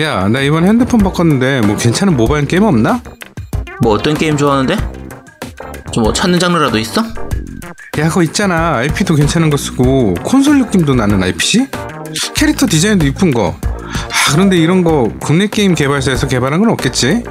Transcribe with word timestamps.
야, 0.00 0.26
나 0.28 0.40
이번 0.40 0.66
핸드폰 0.66 1.00
바꿨는데 1.00 1.60
뭐 1.62 1.76
괜찮은 1.76 2.16
모바일 2.16 2.46
게임 2.46 2.64
없나? 2.64 3.00
뭐 3.82 3.94
어떤 3.94 4.14
게임 4.14 4.36
좋아하는데? 4.36 4.76
좀 5.92 6.02
뭐 6.04 6.12
찾는 6.12 6.40
장르라도 6.40 6.76
있어? 6.78 7.02
야, 7.98 8.08
그거 8.08 8.22
있잖아. 8.24 8.78
IP도 8.78 9.14
괜찮은 9.14 9.48
거 9.50 9.56
쓰고 9.56 10.14
콘솔 10.24 10.58
느낌도 10.58 10.94
나는 10.96 11.22
IPC? 11.22 11.68
캐릭터 12.34 12.66
디자인도 12.66 13.06
이쁜 13.06 13.30
거. 13.32 13.54
아, 13.62 14.32
그런데 14.32 14.56
이런 14.56 14.82
거 14.82 15.08
국내 15.20 15.46
게임 15.46 15.74
개발사에서 15.76 16.26
개발한 16.26 16.58
건 16.60 16.70
없겠지? 16.70 17.22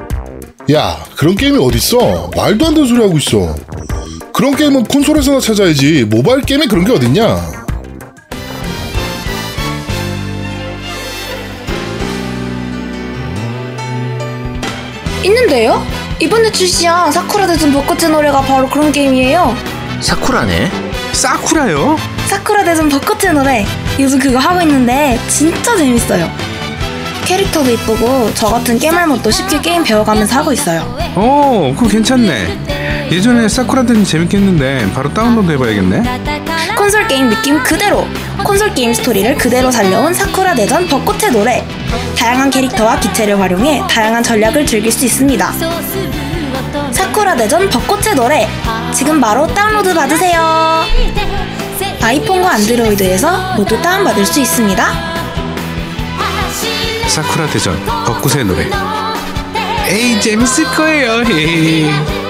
야, 0.71 0.97
그런 1.17 1.35
게임이 1.35 1.57
어딨어? 1.57 2.31
말도 2.37 2.67
안 2.67 2.73
되는 2.73 2.87
소리 2.87 3.01
하고 3.01 3.17
있어. 3.17 3.53
그런 4.33 4.55
게임은 4.55 4.85
콘솔에서나 4.85 5.41
찾아야지. 5.41 6.05
모바일 6.05 6.41
게임에 6.43 6.67
그런 6.67 6.85
게 6.85 6.93
어딨냐? 6.93 7.62
있는데요? 15.23 15.86
이번에 16.20 16.52
출시한 16.52 17.12
사쿠라 17.12 17.48
대전 17.48 17.72
벚꽃의 17.72 18.12
노래가 18.12 18.41
바로 18.41 18.68
그런 18.70 18.91
게임이에요. 18.91 19.55
사쿠라네. 20.02 20.70
사쿠라요? 21.13 21.98
사쿠라 22.27 22.63
대전 22.63 22.90
벚꽃의 22.90 23.34
노래. 23.34 23.66
요즘 23.99 24.20
그거 24.20 24.38
하고 24.40 24.62
있는데 24.62 25.20
진짜 25.27 25.76
재밌어요. 25.77 26.30
캐릭터도 27.26 27.70
이쁘고 27.72 28.32
저 28.34 28.48
같은 28.48 28.77
겜알못도 28.77 29.31
쉽게 29.32 29.62
게임 29.62 29.84
배워가면서 29.84 30.36
하고 30.36 30.52
있어요. 30.52 30.82
어, 31.16 31.74
그거 31.77 31.88
괜찮네. 31.90 33.08
예전에 33.12 33.48
사쿠라 33.48 33.84
대전 33.85 34.03
재밌겠는데 34.04 34.91
바로 34.94 35.13
다운로드 35.13 35.52
해봐야겠네. 35.54 36.04
콘솔 36.76 37.08
게임 37.08 37.30
느낌 37.30 37.62
그대로 37.63 38.05
콘솔 38.44 38.74
게임 38.74 38.94
스토리를 38.94 39.35
그대로 39.38 39.71
살려온 39.71 40.13
사쿠라 40.13 40.54
대전 40.55 40.85
벚꽃의 40.87 41.32
노래 41.32 41.63
다양한 42.18 42.49
캐릭터와 42.49 42.99
기체를 42.99 43.40
활용해 43.40 43.84
다양한 43.90 44.24
전략을 44.24 44.66
즐길 44.66 44.91
수 44.91 45.05
있습니다 45.05 45.52
사쿠라 46.91 47.36
대전 47.36 47.70
벚꽃의 47.70 48.16
노래 48.16 48.48
지금 48.94 49.20
바로 49.20 49.48
다운로드 49.48 49.94
받으세요 49.94 50.84
아이폰과 52.02 52.52
안드로이드에서 52.54 53.55
모두 53.55 53.82
다운받을 53.82 54.26
수 54.26 54.40
있습니다 54.40 55.14
사쿠라 57.14 57.46
대전 57.48 57.80
벚꽃의 57.86 58.44
노래. 58.44 58.68
에이 59.86 60.20
재밌을 60.20 60.64
거예요. 60.66 61.21
에이. 61.30 62.23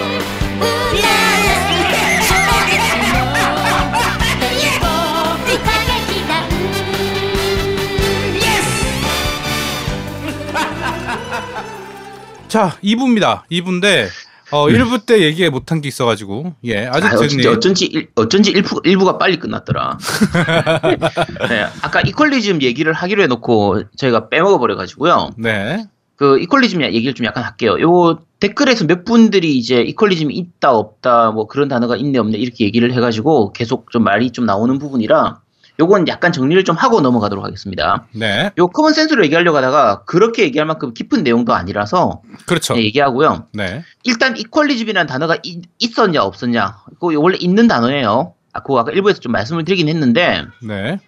자, 12.53 12.77
2부입니다. 12.83 13.41
2부인데 13.49 14.05
어, 14.51 14.67
1부 14.67 15.07
때 15.07 15.23
얘기 15.23 15.49
못한 15.49 15.81
게 15.81 15.87
있어가지고 15.87 16.53
예 16.65 16.85
아직 16.85 17.07
아, 17.07 17.15
어쩐지, 17.49 17.85
일- 17.87 18.11
어쩐지 18.13 18.53
1부, 18.53 18.85
일부가 18.85 19.17
빨리 19.17 19.39
끝났더라. 19.39 19.97
네, 21.49 21.65
아까 21.81 22.01
equalism 22.02 22.61
얘기를 22.61 22.93
하기로 22.93 23.23
해놓고 23.23 23.85
저희가 23.97 24.29
빼먹어 24.29 24.59
버려가지고요. 24.59 25.31
네. 25.39 25.83
그 26.15 26.37
equalism 26.41 26.83
얘기를 26.83 27.15
좀 27.15 27.25
약간 27.25 27.43
할게요. 27.43 27.75
요 27.81 28.19
댓글에서 28.39 28.85
몇 28.85 29.03
분들이 29.03 29.57
이제 29.57 29.81
equalism이 29.81 30.35
있다 30.35 30.73
없다 30.73 31.31
뭐 31.31 31.47
그런 31.47 31.67
단어가 31.69 31.95
있네 31.97 32.19
없네 32.19 32.38
이렇게 32.38 32.65
얘기를 32.65 32.93
해가지고 32.93 33.51
계속 33.53 33.89
좀 33.89 34.03
말이 34.03 34.29
좀 34.29 34.45
나오는 34.45 34.77
부분이라 34.77 35.39
요건 35.79 36.07
약간 36.07 36.31
정리를 36.31 36.63
좀 36.66 36.75
하고 36.75 37.02
넘어가도록 37.02 37.43
하겠습니다. 37.43 38.05
네. 38.13 38.52
요 38.59 38.67
common 38.67 38.93
sense로 38.93 39.23
얘기하려고 39.25 39.57
하다가 39.57 40.03
그렇게 40.05 40.43
얘기할 40.43 40.67
만큼 40.67 40.93
깊은 40.93 41.23
내용도 41.23 41.53
아니라서 41.53 42.21
그렇죠. 42.45 42.75
네, 42.75 42.84
얘기하고요. 42.84 43.47
네. 43.53 43.84
일단 44.03 44.38
equalism이라는 44.38 45.07
단어가 45.07 45.38
이- 45.44 45.61
있었냐 45.79 46.22
없었냐 46.23 46.78
그거 47.00 47.11
원래 47.19 47.38
있는 47.39 47.67
단어예요. 47.67 48.35
아, 48.53 48.59
그거 48.61 48.79
아까 48.79 48.91
일부에서 48.91 49.19
좀 49.19 49.31
말씀을 49.31 49.66
드리긴 49.66 49.89
했는데 49.89 50.44
네. 50.61 51.00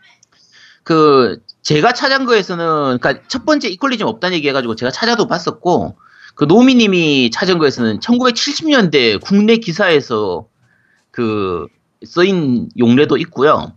그 0.83 1.39
제가 1.61 1.93
찾은 1.93 2.25
거에서는 2.25 2.97
그러니까 2.99 3.23
첫 3.27 3.45
번째 3.45 3.67
이퀄리즘 3.69 4.07
없다는 4.07 4.35
얘기 4.37 4.47
해가지고 4.49 4.75
제가 4.75 4.91
찾아도 4.91 5.27
봤었고 5.27 5.97
그 6.35 6.45
노미님이 6.45 7.31
찾은 7.31 7.59
거에서는 7.59 7.99
1970년대 7.99 9.21
국내 9.21 9.57
기사에서 9.57 10.47
그 11.11 11.67
쓰인 12.03 12.69
용례도 12.77 13.17
있고요. 13.17 13.73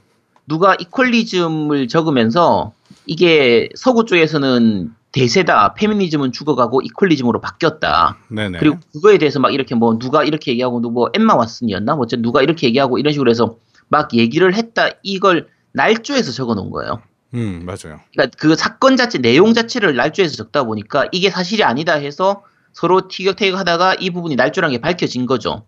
누가 0.47 0.75
이퀄리즘을 0.75 1.88
적으면서 1.88 2.72
이게 3.08 3.69
서구 3.75 4.06
쪽에서는 4.06 4.94
대세다, 5.12 5.74
페미니즘은 5.74 6.31
죽어가고 6.31 6.81
이퀄리즘으로 6.81 7.42
바뀌었다. 7.42 8.18
네네. 8.30 8.59
그리고 8.59 8.78
그거에 8.94 9.18
대해서 9.18 9.40
막 9.40 9.53
이렇게 9.53 9.74
뭐 9.74 9.97
누가 9.97 10.24
이렇게 10.24 10.52
얘기하고 10.52 10.81
누구 10.81 10.94
뭐 10.94 11.09
엠마 11.13 11.36
왓슨이었나? 11.38 11.96
뭐 11.96 12.06
누가 12.22 12.42
이렇게 12.44 12.68
얘기하고 12.68 13.00
이런 13.00 13.12
식으로 13.12 13.30
해서 13.30 13.57
막 13.89 14.13
얘기를 14.13 14.54
했다. 14.54 14.89
이걸 15.01 15.48
날조해서 15.72 16.31
적어 16.31 16.54
놓은 16.54 16.69
거예요. 16.69 17.01
음, 17.33 17.65
맞아요. 17.65 18.00
그러니까 18.13 18.38
그 18.38 18.56
사건 18.56 18.95
자체 18.95 19.18
내용 19.18 19.53
자체를 19.53 19.95
날조해서 19.95 20.35
적다 20.35 20.63
보니까 20.63 21.07
이게 21.12 21.30
사실이 21.30 21.63
아니다 21.63 21.94
해서 21.94 22.44
서로 22.74 23.07
티격태격 23.07 23.59
하다가 23.59 23.95
이 23.95 24.09
부분이 24.12 24.35
날조란 24.35 24.71
게 24.71 24.80
밝혀진 24.80 25.25
거죠. 25.25 25.65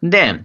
근데 0.00 0.44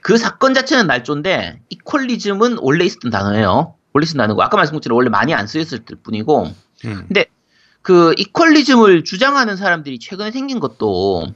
그 0.00 0.16
사건 0.16 0.54
자체는 0.54 0.86
날조인데 0.86 1.60
이퀄리즘은 1.68 2.58
원래 2.60 2.84
있었던 2.84 3.10
단어예요. 3.10 3.74
원래 3.92 4.04
있었던 4.04 4.18
단어고 4.18 4.42
아까 4.42 4.56
말씀드린 4.56 4.80
것처럼 4.80 4.96
원래 4.96 5.10
많이 5.10 5.34
안 5.34 5.46
쓰였을 5.46 5.80
뿐이고 6.02 6.44
음. 6.84 7.04
근데 7.08 7.26
그 7.82 8.14
이퀄리즘을 8.18 9.04
주장하는 9.04 9.56
사람들이 9.56 9.98
최근에 9.98 10.30
생긴 10.30 10.60
것도 10.60 11.26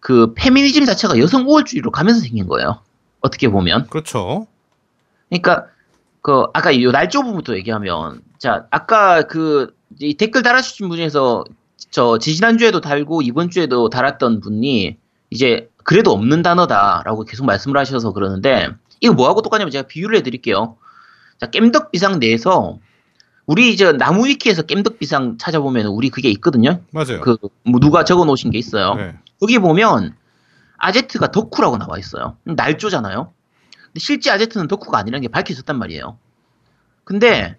그 0.00 0.32
페미니즘 0.34 0.84
자체가 0.84 1.18
여성 1.18 1.48
우월주의로 1.48 1.90
가면서 1.90 2.20
생긴 2.20 2.46
거예요. 2.46 2.82
어떻게 3.20 3.48
보면. 3.48 3.88
그렇죠. 3.88 4.46
그러니까 5.28 5.66
그 6.28 6.44
아까 6.52 6.78
요 6.82 6.90
날조 6.90 7.22
부분부터 7.22 7.56
얘기하면 7.56 8.20
자 8.38 8.66
아까 8.70 9.22
그 9.22 9.78
이 10.00 10.14
댓글 10.14 10.42
달아주신 10.42 10.88
분 10.88 10.98
중에서 10.98 11.44
저 11.90 12.18
지지난 12.18 12.58
주에도 12.58 12.80
달고 12.80 13.22
이번 13.22 13.48
주에도 13.50 13.88
달았던 13.88 14.40
분이 14.40 14.98
이제 15.30 15.70
그래도 15.82 16.12
없는 16.12 16.42
단어다라고 16.42 17.24
계속 17.24 17.46
말씀을 17.46 17.78
하셔서 17.78 18.12
그러는데 18.12 18.68
이거 19.00 19.14
뭐하고 19.14 19.40
똑같냐면 19.40 19.70
제가 19.70 19.88
비유를 19.88 20.18
해드릴게요. 20.18 20.76
자 21.40 21.46
깸덕비상 21.50 22.18
내에서 22.18 22.78
우리 23.46 23.72
이제 23.72 23.92
나무 23.92 24.26
위키에서 24.26 24.62
깸덕비상 24.64 25.38
찾아보면 25.38 25.86
우리 25.86 26.10
그게 26.10 26.28
있거든요. 26.32 26.82
맞아요. 26.92 27.22
그 27.22 27.38
뭐 27.64 27.80
누가 27.80 28.04
적어놓으신 28.04 28.50
게 28.50 28.58
있어요. 28.58 28.94
네. 28.94 29.16
거기 29.40 29.58
보면 29.58 30.14
아제트가 30.76 31.30
덕후라고 31.30 31.78
나와 31.78 31.98
있어요. 31.98 32.36
날조잖아요. 32.44 33.32
실제 33.98 34.30
아제트는 34.30 34.68
덕후가 34.68 34.98
아니라는 34.98 35.22
게 35.22 35.28
밝혀졌단 35.28 35.78
말이에요. 35.78 36.18
근데 37.04 37.56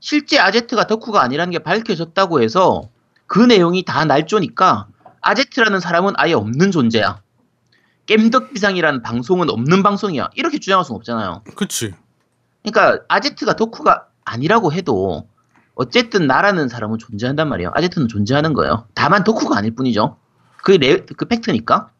실제 0.00 0.38
아제트가 0.38 0.86
덕후가 0.86 1.22
아니라는 1.22 1.50
게 1.50 1.58
밝혀졌다고 1.60 2.42
해서 2.42 2.82
그 3.26 3.38
내용이 3.40 3.84
다 3.84 4.04
날조니까 4.04 4.88
아제트라는 5.20 5.80
사람은 5.80 6.14
아예 6.16 6.34
없는 6.34 6.70
존재야. 6.70 7.22
겜덕비상이라는 8.06 9.02
방송은 9.02 9.48
없는 9.48 9.82
방송이야. 9.82 10.28
이렇게 10.34 10.58
주장할 10.58 10.84
수는 10.84 10.96
없잖아요. 10.98 11.42
그치. 11.54 11.94
그러니까 12.62 13.02
아제트가 13.08 13.56
덕후가 13.56 14.08
아니라고 14.24 14.72
해도 14.72 15.26
어쨌든 15.74 16.26
나라는 16.26 16.68
사람은 16.68 16.98
존재한단 16.98 17.48
말이에요. 17.48 17.70
아제트는 17.74 18.08
존재하는 18.08 18.52
거예요. 18.52 18.86
다만 18.94 19.24
덕후가 19.24 19.56
아닐 19.56 19.74
뿐이죠. 19.74 20.18
그게 20.62 20.78
레, 20.78 21.00
그 21.00 21.24
팩트니까. 21.26 21.90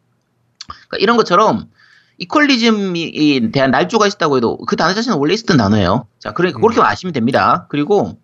그러니까 0.66 0.96
이런 0.98 1.16
것처럼 1.16 1.70
이퀄리즘에 2.18 3.50
대한 3.52 3.70
날조가 3.70 4.06
있다고 4.06 4.36
해도 4.36 4.58
그 4.66 4.76
단어 4.76 4.94
자체는 4.94 5.18
원래 5.18 5.34
있었던 5.34 5.56
단어예요. 5.56 6.06
자, 6.18 6.32
그러니까 6.32 6.60
그렇게 6.60 6.80
아시면 6.80 7.12
됩니다. 7.12 7.66
그리고 7.70 8.18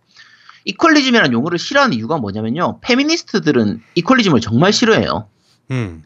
이퀄리즘이라는 0.65 1.33
용어를 1.33 1.59
싫어하는 1.59 1.97
이유가 1.97 2.19
뭐냐면요. 2.19 2.81
페미니스트들은 2.83 3.83
이퀄리즘을 3.97 4.41
정말 4.41 4.73
싫어해요. 4.73 5.29
음. 5.71 6.03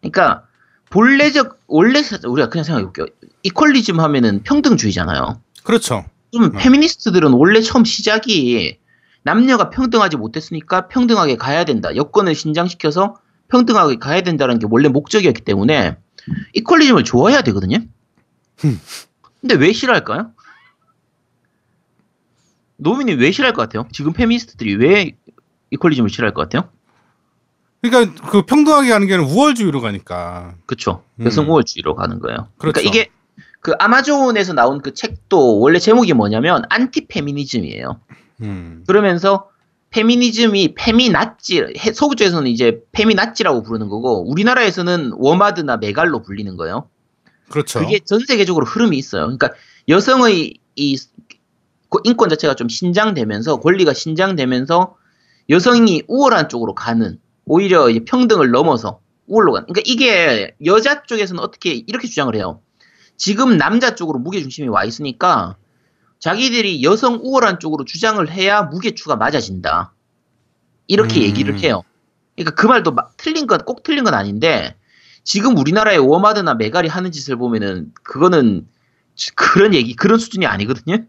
그러니까 0.00 0.42
본래적 0.90 1.58
원래 1.66 2.02
사- 2.02 2.18
우리가 2.24 2.48
그냥 2.48 2.64
생각해 2.64 2.84
볼게요. 2.84 3.06
이퀄리즘 3.42 4.00
하면은 4.00 4.42
평등주의잖아요. 4.42 5.40
그렇죠. 5.64 6.04
좀 6.32 6.52
네. 6.52 6.58
페미니스트들은 6.58 7.32
원래 7.32 7.60
처음 7.60 7.84
시작이 7.84 8.78
남녀가 9.22 9.70
평등하지 9.70 10.16
못했으니까 10.16 10.88
평등하게 10.88 11.36
가야 11.36 11.64
된다. 11.64 11.94
여건을 11.96 12.34
신장시켜서 12.34 13.16
평등하게 13.48 13.96
가야 13.96 14.20
된다는 14.22 14.58
게 14.58 14.66
원래 14.70 14.88
목적이었기 14.88 15.42
때문에 15.42 15.96
이퀄리즘을 16.54 17.04
좋아해야 17.04 17.42
되거든요. 17.42 17.78
흠. 18.58 18.80
근데 19.40 19.54
왜 19.54 19.72
싫어할까요? 19.72 20.32
노민이 22.78 23.14
왜 23.14 23.30
싫어할 23.30 23.54
것 23.54 23.62
같아요? 23.62 23.88
지금 23.92 24.12
페미니스트들이 24.12 24.76
왜 24.76 25.16
이퀄리즘을 25.70 26.10
싫어할 26.10 26.34
것 26.34 26.42
같아요? 26.42 26.70
그러니까 27.80 28.28
그 28.30 28.42
평등하게 28.42 28.92
하는 28.92 29.06
게 29.06 29.14
아니라 29.14 29.28
우월주의로 29.28 29.80
가니까. 29.80 30.56
그쵸. 30.66 31.04
음. 31.20 31.26
여성 31.26 31.48
우월주의로 31.48 31.94
가는 31.94 32.18
거예요. 32.18 32.48
그러니까 32.58 32.80
그렇죠. 32.80 32.88
이게 32.88 33.10
그 33.60 33.72
아마존에서 33.78 34.52
나온 34.52 34.80
그 34.80 34.94
책도 34.94 35.58
원래 35.60 35.78
제목이 35.78 36.12
뭐냐면 36.12 36.62
안티 36.68 37.06
페미니즘이에요. 37.06 38.00
음. 38.42 38.84
그러면서 38.86 39.50
페미니즘이 39.90 40.74
feminazi 40.74 41.62
해- 41.78 41.92
서구 41.92 42.16
쪽에서는 42.16 42.50
이제 42.50 42.80
feminazi라고 42.92 43.62
부르는 43.62 43.88
거고 43.88 44.28
우리나라에서는 44.30 45.12
워마드나 45.16 45.76
메갈로 45.76 46.22
불리는 46.22 46.56
거예요. 46.56 46.88
그렇죠. 47.48 47.78
그게 47.80 48.00
전 48.00 48.20
세계적으로 48.26 48.66
흐름이 48.66 48.96
있어요. 48.98 49.22
그러니까 49.22 49.50
여성의 49.88 50.58
이그 50.74 52.00
인권 52.04 52.28
자체가 52.28 52.54
좀 52.54 52.68
신장되면서 52.68 53.60
권리가 53.60 53.92
신장되면서 53.94 54.96
여성이 55.48 56.02
우월한 56.08 56.48
쪽으로 56.48 56.74
가는 56.74 57.18
오히려 57.44 57.88
이제 57.88 58.00
평등을 58.04 58.50
넘어서 58.50 59.00
우월로 59.28 59.52
가는. 59.52 59.66
그러니까 59.68 59.82
이게 59.86 60.54
여자 60.64 61.04
쪽에서는 61.04 61.40
어떻게 61.42 61.70
이렇게 61.72 62.08
주장을 62.08 62.34
해요. 62.34 62.60
지금 63.16 63.56
남자 63.56 63.94
쪽으로 63.94 64.18
무게 64.18 64.40
중심이 64.40 64.68
와 64.68 64.84
있으니까 64.84 65.56
자기들이 66.18 66.82
여성 66.82 67.20
우월한 67.22 67.60
쪽으로 67.60 67.84
주장을 67.84 68.28
해야 68.30 68.62
무게추가 68.62 69.16
맞아진다. 69.16 69.92
이렇게 70.88 71.20
음. 71.20 71.22
얘기를 71.22 71.58
해요. 71.60 71.82
그러니까 72.36 72.54
그 72.60 72.66
말도 72.66 72.92
막 72.92 73.16
틀린 73.16 73.46
건 73.46 73.60
꼭 73.64 73.82
틀린 73.82 74.04
건 74.04 74.14
아닌데 74.14 74.76
지금 75.24 75.56
우리나라의 75.56 75.98
워마드나 75.98 76.54
메갈이 76.54 76.88
하는 76.88 77.10
짓을 77.12 77.36
보면은 77.36 77.92
그거는 78.02 78.66
그런 79.34 79.74
얘기 79.74 79.94
그런 79.96 80.18
수준이 80.18 80.46
아니거든요. 80.46 81.04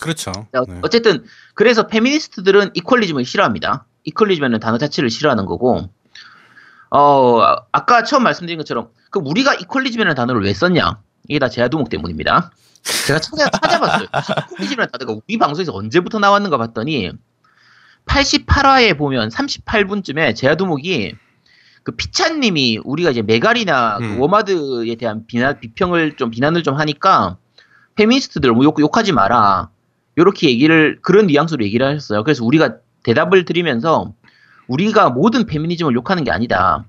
그렇죠. 0.00 0.32
자, 0.32 0.64
네. 0.66 0.80
어쨌든 0.82 1.24
그래서 1.54 1.86
페미니스트들은 1.86 2.70
이퀄리즘을 2.74 3.24
싫어합니다. 3.24 3.86
이퀄리즘이라는 4.04 4.58
단어 4.60 4.78
자체를 4.78 5.10
싫어하는 5.10 5.46
거고 5.46 5.88
어 6.90 7.40
아까 7.72 8.02
처음 8.04 8.22
말씀드린 8.24 8.58
것처럼 8.58 8.88
그 9.10 9.20
우리가 9.22 9.54
equalism이라는 9.54 10.14
단어를 10.14 10.42
왜 10.42 10.52
썼냐 10.54 11.00
이게 11.28 11.38
다 11.38 11.48
제아두목 11.48 11.88
때문입니다. 11.88 12.50
제가 13.06 13.20
찾아, 13.20 13.48
찾아봤어요. 13.48 14.08
equalism이라는 14.52 14.90
단어가 14.92 15.20
우리 15.26 15.38
방송에서 15.38 15.72
언제부터 15.74 16.18
나왔는가 16.18 16.58
봤더니 16.58 17.12
88화에 18.06 18.98
보면 18.98 19.28
38분쯤에 19.28 20.34
제아두목이 20.34 21.14
그 21.84 21.92
피찬님이 21.92 22.80
우리가 22.84 23.10
이제 23.10 23.22
메갈이나 23.22 23.98
그 23.98 24.04
음. 24.04 24.20
워마드에 24.20 24.94
대한 24.96 25.26
비난 25.26 25.58
비평을 25.58 26.16
좀 26.16 26.30
비난을 26.30 26.62
좀 26.62 26.76
하니까 26.76 27.36
페미니스트들 27.96 28.52
뭐 28.52 28.64
욕, 28.64 28.78
욕하지 28.80 29.12
마라. 29.12 29.70
요렇게 30.18 30.48
얘기를 30.48 30.98
그런 31.02 31.26
뉘앙스로 31.26 31.64
얘기를 31.64 31.86
하셨어요. 31.86 32.22
그래서 32.22 32.44
우리가 32.44 32.76
대답을 33.02 33.44
드리면서 33.44 34.12
우리가 34.68 35.10
모든 35.10 35.46
페미니즘을 35.46 35.94
욕하는 35.94 36.22
게 36.22 36.30
아니다. 36.30 36.84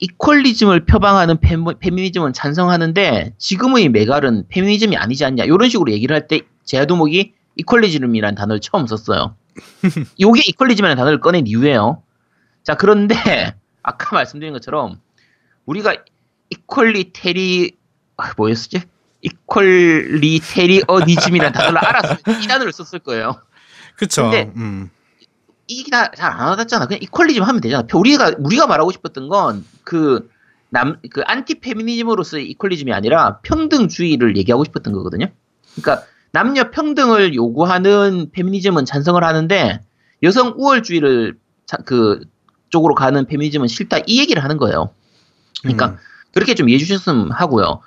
이퀄리즘을 0.00 0.84
표방하는 0.86 1.38
페, 1.40 1.56
페미니즘은 1.80 2.32
찬성하는데 2.32 3.34
지금의 3.38 3.88
메갈은 3.88 4.46
페미니즘이 4.48 4.96
아니지 4.96 5.24
않냐. 5.24 5.44
이런 5.44 5.68
식으로 5.68 5.90
얘기를 5.92 6.14
할 6.14 6.28
때 6.28 6.42
제아도목이 6.64 7.32
이퀄리즘이라는 7.56 8.34
단어를 8.36 8.60
처음 8.60 8.86
썼어요. 8.86 9.34
요게 10.20 10.42
이퀄리즘이라는 10.46 10.96
단어를 10.96 11.20
꺼낸 11.20 11.46
이유예요. 11.46 12.02
자 12.62 12.76
그런데 12.76 13.14
아까 13.82 14.14
말씀드린 14.14 14.52
것처럼 14.52 15.00
우리가 15.66 15.94
이퀄리테리 16.50 17.72
아, 18.16 18.32
뭐였지? 18.36 18.82
이퀄리테리어니즘이라는 19.22 21.52
단어를 21.52 21.78
알았으면 21.78 22.42
이 22.42 22.46
단어를 22.46 22.72
썼을 22.72 23.00
거예요. 23.00 23.40
근데 24.30 24.52
음. 24.56 24.90
이게 25.68 25.90
잘안 25.90 26.48
와닿잖아. 26.48 26.86
그냥 26.86 27.00
equalism 27.02 27.42
하면 27.42 27.60
되잖아. 27.60 27.86
우리가 27.92 28.32
우리가 28.38 28.66
말하고 28.66 28.90
싶었던 28.90 29.28
건 29.28 29.64
그남그 29.84 31.22
안티 31.26 31.60
페미니즘으로서의 31.60 32.48
equalism이 32.50 32.92
아니라 32.92 33.38
평등주의를 33.42 34.36
얘기하고 34.38 34.64
싶었던 34.64 34.92
거거든요. 34.92 35.26
그러니까 35.76 36.06
남녀 36.32 36.70
평등을 36.70 37.34
요구하는 37.34 38.30
페미니즘은 38.32 38.84
찬성을 38.86 39.22
하는데 39.22 39.80
여성 40.22 40.54
우월주의를 40.56 41.36
자- 41.66 41.78
그 41.84 42.20
쪽으로 42.70 42.94
가는 42.94 43.24
페미니즘은 43.26 43.68
싫다 43.68 43.98
이 44.06 44.18
얘기를 44.20 44.42
하는 44.42 44.56
거예요. 44.56 44.90
그러니까 45.62 45.86
음. 45.88 45.96
그렇게 46.32 46.54
좀 46.54 46.68
이해해 46.68 46.78
주셨으면 46.84 47.30
하고요. 47.30 47.80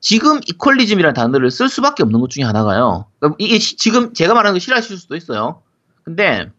지금 0.00 0.40
equalism이라는 0.46 1.14
단어를 1.14 1.50
쓸 1.50 1.68
수밖에 1.68 2.02
없는 2.02 2.20
것 2.20 2.30
중에 2.30 2.44
하나가요. 2.44 3.06
그러니까 3.18 3.36
이게 3.38 3.58
시- 3.58 3.76
지금 3.76 4.12
제가 4.14 4.34
말하는 4.34 4.54
거 4.54 4.58
싫어하실 4.58 4.96
수도 4.98 5.16
있어요. 5.16 5.62
근데 6.04 6.50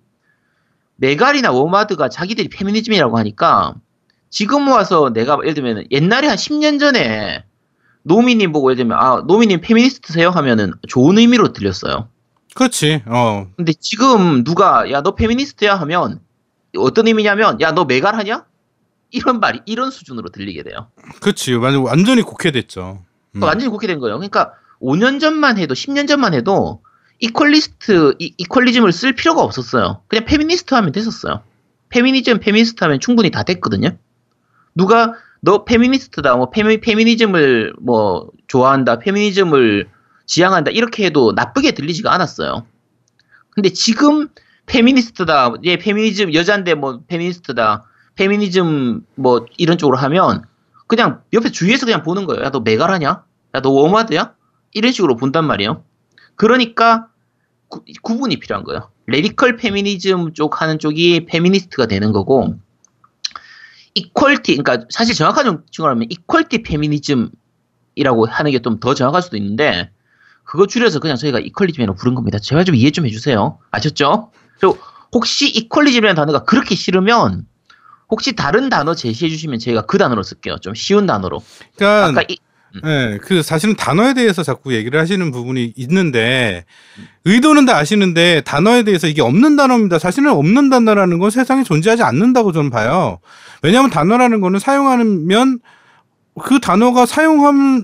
메갈이나 0.98 1.52
워마드가 1.52 2.10
자기들이 2.10 2.50
페미니즘이라고 2.50 3.18
하니까 3.18 3.76
지금 4.30 4.68
와서 4.68 5.12
내가 5.14 5.38
예를 5.44 5.54
들면 5.54 5.86
옛날에 5.92 6.28
한 6.28 6.36
10년 6.38 6.80
전에 6.80 7.44
노미님 8.04 8.52
보고 8.52 8.72
예를 8.72 8.78
들면 8.78 8.98
아 9.00 9.24
노미님 9.28 9.62
페미니스트세요 9.62 10.30
하면은 10.30 10.74
좋은 10.88 11.18
의미로 11.18 11.54
들렸어요. 11.54 12.10
그렇지. 12.56 13.04
어. 13.06 13.48
근데 13.56 13.74
지금 13.80 14.44
누가 14.44 14.90
야 14.92 15.02
너 15.02 15.14
페미니스트야 15.16 15.76
하면 15.76 16.20
어떤 16.78 17.08
의미냐면 17.08 17.60
야 17.62 17.72
너 17.72 17.86
메갈 17.86 18.16
하냐? 18.16 18.46
이런 19.12 19.40
말이 19.40 19.62
이런 19.66 19.90
수준으로 19.92 20.30
들리게 20.30 20.64
돼요. 20.64 20.88
그렇지. 21.22 21.54
완전 21.54 21.84
완전히 21.84 22.22
곡해됐죠. 22.24 23.04
음. 23.36 23.44
완전히 23.44 23.70
그렇게 23.70 23.88
된 23.88 24.00
거예요. 24.00 24.18
그러니까 24.18 24.54
5년 24.82 25.20
전만 25.20 25.58
해도 25.58 25.74
10년 25.74 26.08
전만 26.08 26.34
해도 26.34 26.82
equalist 27.20 28.16
이, 28.20 28.34
equalism을 28.38 28.92
쓸 28.92 29.14
필요가 29.14 29.42
없었어요. 29.42 30.02
그냥 30.08 30.26
페미니스트 30.26 30.74
하면 30.74 30.92
됐었어요. 30.92 31.42
페미니즘 31.90 32.40
페미니스트 32.40 32.84
하면 32.84 33.00
충분히 33.00 33.32
다 33.32 33.44
됐거든요. 33.44 33.98
누가 34.76 35.14
너 35.42 35.64
페미니스트다 35.64 36.36
뭐 36.36 36.50
페미, 36.50 36.82
페미니즘을 36.82 37.74
뭐 37.80 38.30
좋아한다 38.48 39.00
페미니즘을 39.00 39.90
지향한다 40.26 40.72
이렇게 40.72 41.06
해도 41.06 41.32
나쁘게 41.32 41.72
들리지가 41.72 42.14
않았어요. 42.14 42.66
근데 43.50 43.70
지금 43.70 44.28
페미니스트다 44.68 45.54
얘 45.66 45.78
페미니즘 45.78 46.34
여잔데 46.34 46.76
뭐 46.76 47.02
페미니스트다 47.08 47.86
페미니즘 48.16 49.02
뭐 49.16 49.46
이런 49.58 49.78
쪽으로 49.78 49.98
하면 49.98 50.44
그냥 50.88 51.22
옆에 51.34 51.50
주위에서 51.50 51.86
그냥 51.86 52.04
보는 52.04 52.26
거예요. 52.26 52.44
야, 52.44 52.50
너 52.50 52.60
메갈하냐? 52.62 53.08
야, 53.56 53.62
너 53.62 53.70
워마드야? 53.70 54.34
이런 54.74 54.92
식으로 54.92 55.16
본단 55.16 55.46
말이에요. 55.46 55.84
그러니까 56.38 57.08
구, 57.68 57.84
구분이 58.02 58.38
필요한 58.40 58.64
거예요. 58.64 58.90
radical 59.08 59.58
페미니즘 59.58 60.34
쪽 60.34 60.62
하는 60.62 60.80
쪽이 60.80 61.26
페미니스트가 61.26 61.86
되는 61.88 62.12
거고 62.14 62.56
equality, 63.96 64.58
그러니까 64.58 64.86
사실 64.90 65.16
정확한 65.16 65.64
증언을 65.72 65.96
하면 65.96 66.08
equality 66.10 66.62
페미니즘이라고 66.64 68.28
하는 68.28 68.52
게 68.52 68.60
좀 68.60 68.80
더 68.80 68.94
정확할 68.94 69.22
수도 69.22 69.38
있는데 69.38 69.92
그거 70.44 70.68
줄여서 70.68 71.00
그냥 71.00 71.18
저희가 71.18 71.40
equalism이라고 71.40 71.98
부른 71.98 72.16
겁니다. 72.16 72.40
제발 72.40 72.64
좀 72.64 72.76
이해 72.76 72.92
좀 72.92 73.06
해주세요. 73.06 73.60
아셨죠? 73.72 74.32
그리고 74.60 74.78
혹시 75.14 75.50
equalism이라는 75.50 76.16
단어가 76.16 76.44
그렇게 76.44 76.76
싫으면 76.76 77.46
혹시 78.10 78.34
다른 78.36 78.70
단어 78.70 78.94
제시해 78.96 79.30
주시면 79.30 79.60
저희가 79.60 79.82
그 79.88 79.98
단어로 79.98 80.24
쓸게요. 80.24 80.58
좀 80.62 80.74
쉬운 80.74 81.06
단어로. 81.06 81.42
그러니까 81.76 82.08
아까 82.22 82.28
이, 82.30 82.38
네, 82.84 83.18
그 83.22 83.42
사실은 83.42 83.76
단어에 83.76 84.14
대해서 84.14 84.44
자꾸 84.44 84.74
얘기를 84.74 85.00
하시는 85.00 85.32
부분이 85.32 85.74
있는데 85.76 86.66
의도는 87.26 87.66
다 87.66 87.78
아시는데 87.78 88.42
단어에 88.42 88.84
대해서 88.84 89.08
이게 89.08 89.22
없는 89.22 89.56
단어입니다. 89.56 90.00
사실은 90.00 90.32
없는 90.32 90.70
단어라는 90.70 91.20
건 91.20 91.30
세상에 91.30 91.64
존재하지 91.64 92.04
않는다고 92.04 92.52
저는 92.52 92.70
봐요. 92.70 93.20
왜냐하면 93.62 93.90
단어라는 93.90 94.42
거는 94.42 94.60
사용하면 94.60 95.60
그 96.44 96.60
단어가 96.60 97.06
사용하면 97.06 97.84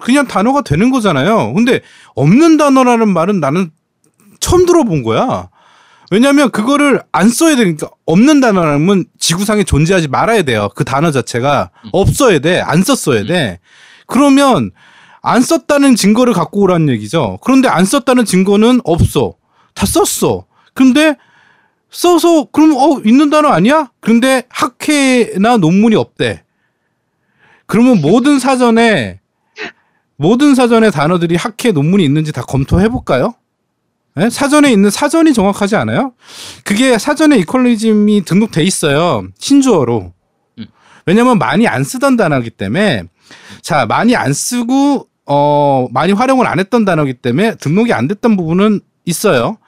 그냥 0.00 0.26
단어가 0.28 0.62
되는 0.62 0.90
거잖아요. 0.90 1.52
근데 1.54 1.80
없는 2.14 2.56
단어라는 2.56 3.12
말은 3.12 3.40
나는 3.40 3.70
처음 4.38 4.64
들어본 4.66 5.02
거야. 5.02 5.48
왜냐하면 6.12 6.50
그거를 6.50 7.02
안 7.12 7.28
써야 7.28 7.54
되니까 7.54 7.88
없는 8.04 8.40
단어라면 8.40 9.04
지구상에 9.18 9.62
존재하지 9.62 10.08
말아야 10.08 10.42
돼요. 10.42 10.68
그 10.74 10.84
단어 10.84 11.12
자체가 11.12 11.70
없어야 11.92 12.40
돼. 12.40 12.60
안 12.60 12.82
썼어야 12.82 13.24
돼. 13.24 13.60
그러면 14.10 14.72
안 15.22 15.40
썼다는 15.40 15.94
증거를 15.96 16.34
갖고 16.34 16.60
오라는 16.60 16.88
얘기죠. 16.90 17.38
그런데 17.42 17.68
안 17.68 17.84
썼다는 17.84 18.24
증거는 18.24 18.80
없어. 18.84 19.34
다 19.74 19.86
썼어. 19.86 20.44
근데 20.74 21.16
써서 21.90 22.44
그럼 22.52 22.72
어 22.76 23.00
있는 23.04 23.30
단어 23.30 23.48
아니야? 23.48 23.90
그런데 24.00 24.42
학회나 24.48 25.56
논문이 25.56 25.96
없대. 25.96 26.42
그러면 27.66 28.00
모든 28.00 28.38
사전에 28.38 29.20
모든 30.16 30.54
사전에 30.54 30.90
단어들이 30.90 31.36
학회 31.36 31.72
논문이 31.72 32.04
있는지 32.04 32.32
다 32.32 32.42
검토해 32.42 32.88
볼까요? 32.88 33.34
네? 34.16 34.28
사전에 34.28 34.72
있는 34.72 34.90
사전이 34.90 35.32
정확하지 35.32 35.76
않아요? 35.76 36.12
그게 36.64 36.98
사전에 36.98 37.38
이퀄리즘이 37.38 38.24
등록돼 38.24 38.62
있어요. 38.64 39.28
신주어로. 39.38 40.12
왜냐면 41.06 41.38
많이 41.38 41.66
안 41.66 41.84
쓰던 41.84 42.16
단어이기 42.16 42.50
때문에 42.50 43.04
자, 43.62 43.86
많이 43.86 44.16
안 44.16 44.32
쓰고 44.32 45.08
어, 45.26 45.86
많이 45.92 46.12
활용을 46.12 46.46
안 46.46 46.58
했던 46.58 46.84
단어이기 46.84 47.14
때문에 47.14 47.54
등록이 47.56 47.92
안 47.92 48.08
됐던 48.08 48.36
부분은 48.36 48.80
있어요. 49.04 49.58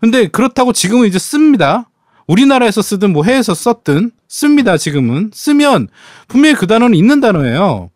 근데 0.00 0.28
그렇다고 0.28 0.72
지금은 0.72 1.06
이제 1.06 1.18
씁니다. 1.18 1.88
우리나라에서 2.26 2.82
쓰든 2.82 3.12
뭐 3.12 3.24
해외에서 3.24 3.54
썼든 3.54 4.12
씁니다. 4.28 4.76
지금은 4.76 5.30
쓰면 5.32 5.88
분명히 6.28 6.54
그 6.54 6.66
단어는 6.66 6.96
있는 6.96 7.20
단어예요. 7.20 7.90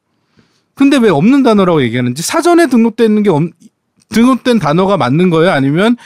근데 0.75 0.99
왜 0.99 1.09
없는 1.09 1.43
단어라고 1.43 1.83
얘기하는지 1.83 2.23
사전에 2.23 2.67
있는 3.01 3.23
게 3.23 3.31
없, 3.31 3.43
등록된 4.09 4.59
단어가 4.59 4.97
맞는 4.97 5.31
거예요? 5.31 5.51
아니면 5.51 5.97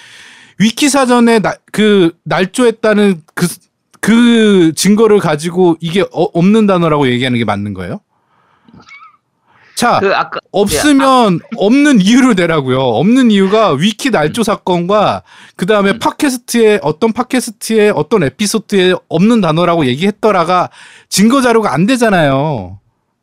위키 0.59 0.88
사전에 0.88 1.40
나, 1.40 1.54
그 1.73 2.12
날조했다는 2.25 3.23
그, 3.35 3.49
그 4.00 4.73
증거를 4.75 5.19
가지고 5.19 5.76
이게 5.80 6.02
어, 6.02 6.23
없는 6.33 6.66
단어라고 6.66 7.09
얘기하는 7.09 7.38
게 7.38 7.45
맞는 7.45 7.75
거예요? 7.75 8.00
자, 9.75 9.99
그 10.00 10.15
아까 10.15 10.41
없으면 10.53 11.41
없는 11.57 12.00
이유를 12.00 12.35
내라고요. 12.35 12.79
없는 12.81 13.31
이유가 13.31 13.73
위키 13.73 14.11
날조 14.11 14.43
사건과 14.43 15.23
그 15.57 15.65
다음에 15.67 15.93
음. 15.93 15.99
팟캐스트에 15.99 16.81
어떤 16.83 17.12
팟캐스트에 17.12 17.91
어떤 17.91 18.23
에피소드에 18.25 18.95
없는 19.09 19.41
단어라고 19.41 19.87
얘기했더라가 19.87 20.69
증거 21.09 21.41
자료가 21.41 21.73
안 21.73 21.87
되잖아요. 21.87 22.79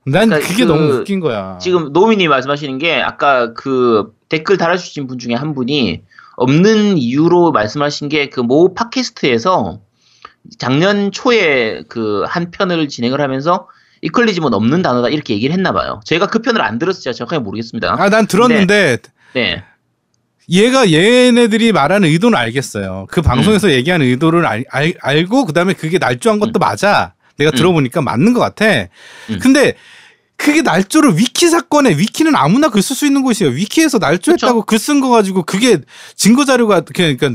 난 0.05 0.29
그러니까 0.29 0.47
그게 0.49 0.65
그 0.65 0.71
너무 0.71 0.93
웃긴 0.93 1.19
거야. 1.19 1.57
지금 1.59 1.91
노미님 1.93 2.29
말씀하시는 2.29 2.77
게 2.79 3.01
아까 3.01 3.53
그 3.53 4.13
댓글 4.29 4.57
달아주신 4.57 5.05
분 5.07 5.19
중에 5.19 5.33
한 5.35 5.53
분이 5.53 6.01
없는 6.37 6.97
이유로 6.97 7.51
말씀하신 7.51 8.09
게 8.09 8.29
그 8.29 8.41
모 8.41 8.73
팟캐스트에서 8.73 9.79
작년 10.57 11.11
초에 11.11 11.83
그 11.89 12.23
한 12.27 12.51
편을 12.51 12.87
진행을 12.87 13.19
하면서 13.21 13.67
이퀄리즘은 14.01 14.53
없는 14.53 14.81
단어다 14.81 15.09
이렇게 15.09 15.33
얘기를 15.33 15.53
했나 15.53 15.71
봐요. 15.71 16.01
제가 16.05 16.27
그 16.27 16.39
편을 16.39 16.61
안 16.61 16.79
제가 17.01 17.13
정확하게 17.13 17.39
모르겠습니다. 17.43 17.95
아, 17.99 18.09
난 18.09 18.27
들었는데 18.27 18.97
네. 19.33 19.63
얘가 20.49 20.91
얘네들이 20.91 21.71
말하는 21.71 22.07
의도는 22.09 22.37
알겠어요. 22.37 23.07
그 23.09 23.21
방송에서 23.21 23.71
얘기하는 23.71 24.05
의도를 24.05 24.45
알, 24.45 24.63
알, 24.69 24.93
알고 25.01 25.45
그다음에 25.45 25.73
그게 25.73 25.97
날조한 25.97 26.39
것도 26.39 26.59
맞아. 26.59 27.13
내가 27.37 27.51
들어보니까 27.51 28.01
맞는 28.01 28.33
것 28.33 28.39
같아. 28.39 28.65
음. 29.29 29.39
근데 29.41 29.75
그게 30.37 30.61
날조를 30.61 31.17
위키 31.17 31.47
사건에 31.49 31.89
위키는 31.97 32.35
아무나 32.35 32.69
글 32.69 32.81
쓸 32.81 32.95
수 32.95 33.05
있는 33.05 33.23
곳이에요. 33.23 33.51
위키에서 33.53 33.97
날조했다고 33.97 34.63
글 34.63 34.77
쓴 34.77 35.01
거 35.01 35.09
가지고 35.09 35.43
그게 35.43 35.79
증거 36.15 36.45
자료가 36.45 36.81
그러니까 36.81 37.31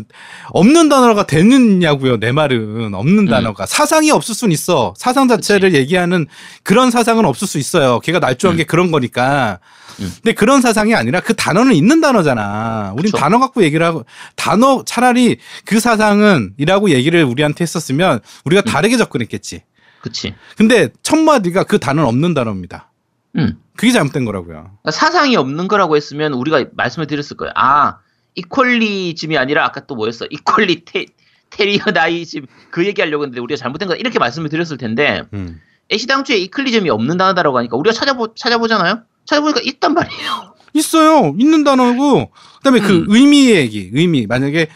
없는 0.51 0.89
단어가 0.89 1.27
되느냐고요. 1.27 2.19
내 2.21 2.33
말은 2.33 2.95
없는 2.95 3.27
단어가 3.27 3.67
사상이 3.67 4.11
없을 4.13 4.35
수는 4.35 4.53
있어. 4.53 4.95
사상 4.97 5.27
자체를 5.29 5.75
얘기하는 5.75 6.27
그런 6.63 6.91
사상은 6.91 7.25
없을 7.27 7.47
수 7.49 7.59
있어요. 7.59 7.99
걔가 8.01 8.19
날조한 8.21 8.55
음. 8.55 8.59
게 8.59 8.65
그런 8.65 8.91
거니까. 8.93 9.59
음. 10.01 10.11
근데 10.23 10.33
그런 10.33 10.61
사상이 10.63 10.95
아니라 10.95 11.21
그 11.21 11.35
단어는 11.35 11.75
있는 11.75 12.01
단어잖아. 12.01 12.93
우린 12.97 13.11
그쵸. 13.11 13.19
단어 13.19 13.39
갖고 13.41 13.63
얘기를 13.65 13.85
하고 13.85 14.07
단어 14.37 14.85
차라리 14.87 15.37
그 15.67 15.81
사상은이라고 15.81 16.91
얘기를 16.91 17.25
우리한테 17.25 17.63
했었으면 17.63 18.21
우리가 18.45 18.63
다르게 18.63 18.97
접근했겠지. 18.97 19.63
그치. 20.01 20.35
근데 20.57 20.89
첫 21.03 21.17
마디가 21.19 21.65
그 21.65 21.79
단어는 21.79 22.09
없는 22.09 22.33
단어입니다. 22.35 22.91
음. 23.37 23.59
그게 23.77 23.93
잘못된 23.93 24.25
거라고요. 24.25 24.55
그러니까 24.55 24.91
사상이 24.91 25.37
없는 25.37 25.69
거라고 25.69 25.97
했으면 25.97 26.33
우리가 26.35 26.67
말씀을 26.73 27.07
드렸을 27.07 27.37
거예요. 27.37 27.53
아, 27.57 27.99
이퀄리즘이 28.35 29.37
아니라 29.39 29.65
아까 29.65 29.87
또 29.87 29.95
뭐였어? 29.95 30.27
이퀄리테 30.31 31.07
테리어 31.51 31.85
나이즘 31.93 32.47
그 32.71 32.87
얘기하려고 32.87 33.25
했는데 33.25 33.41
우리가 33.41 33.59
잘못된 33.59 33.89
거 33.89 33.95
이렇게 33.95 34.19
말씀을 34.19 34.49
드렸을 34.49 34.77
텐데 34.79 35.23
음. 35.35 35.61
애시당초에 35.93 36.37
이퀄리즘이 36.39 36.89
없는 36.91 37.19
단어다라고 37.19 37.59
하니까 37.59 37.77
우리가 37.77 37.93
찾아보 37.93 38.35
찾아보잖아요. 38.35 39.03
찾아보니까 39.27 39.61
있단 39.63 39.95
말이에요. 39.95 40.55
있어요. 40.75 41.35
있는 41.39 41.65
단어고 41.65 42.31
그다음에 42.59 42.81
그 42.81 42.99
음. 42.99 43.07
의미의 43.09 43.57
얘기. 43.57 43.91
의미. 43.93 44.27
만약에 44.27 44.69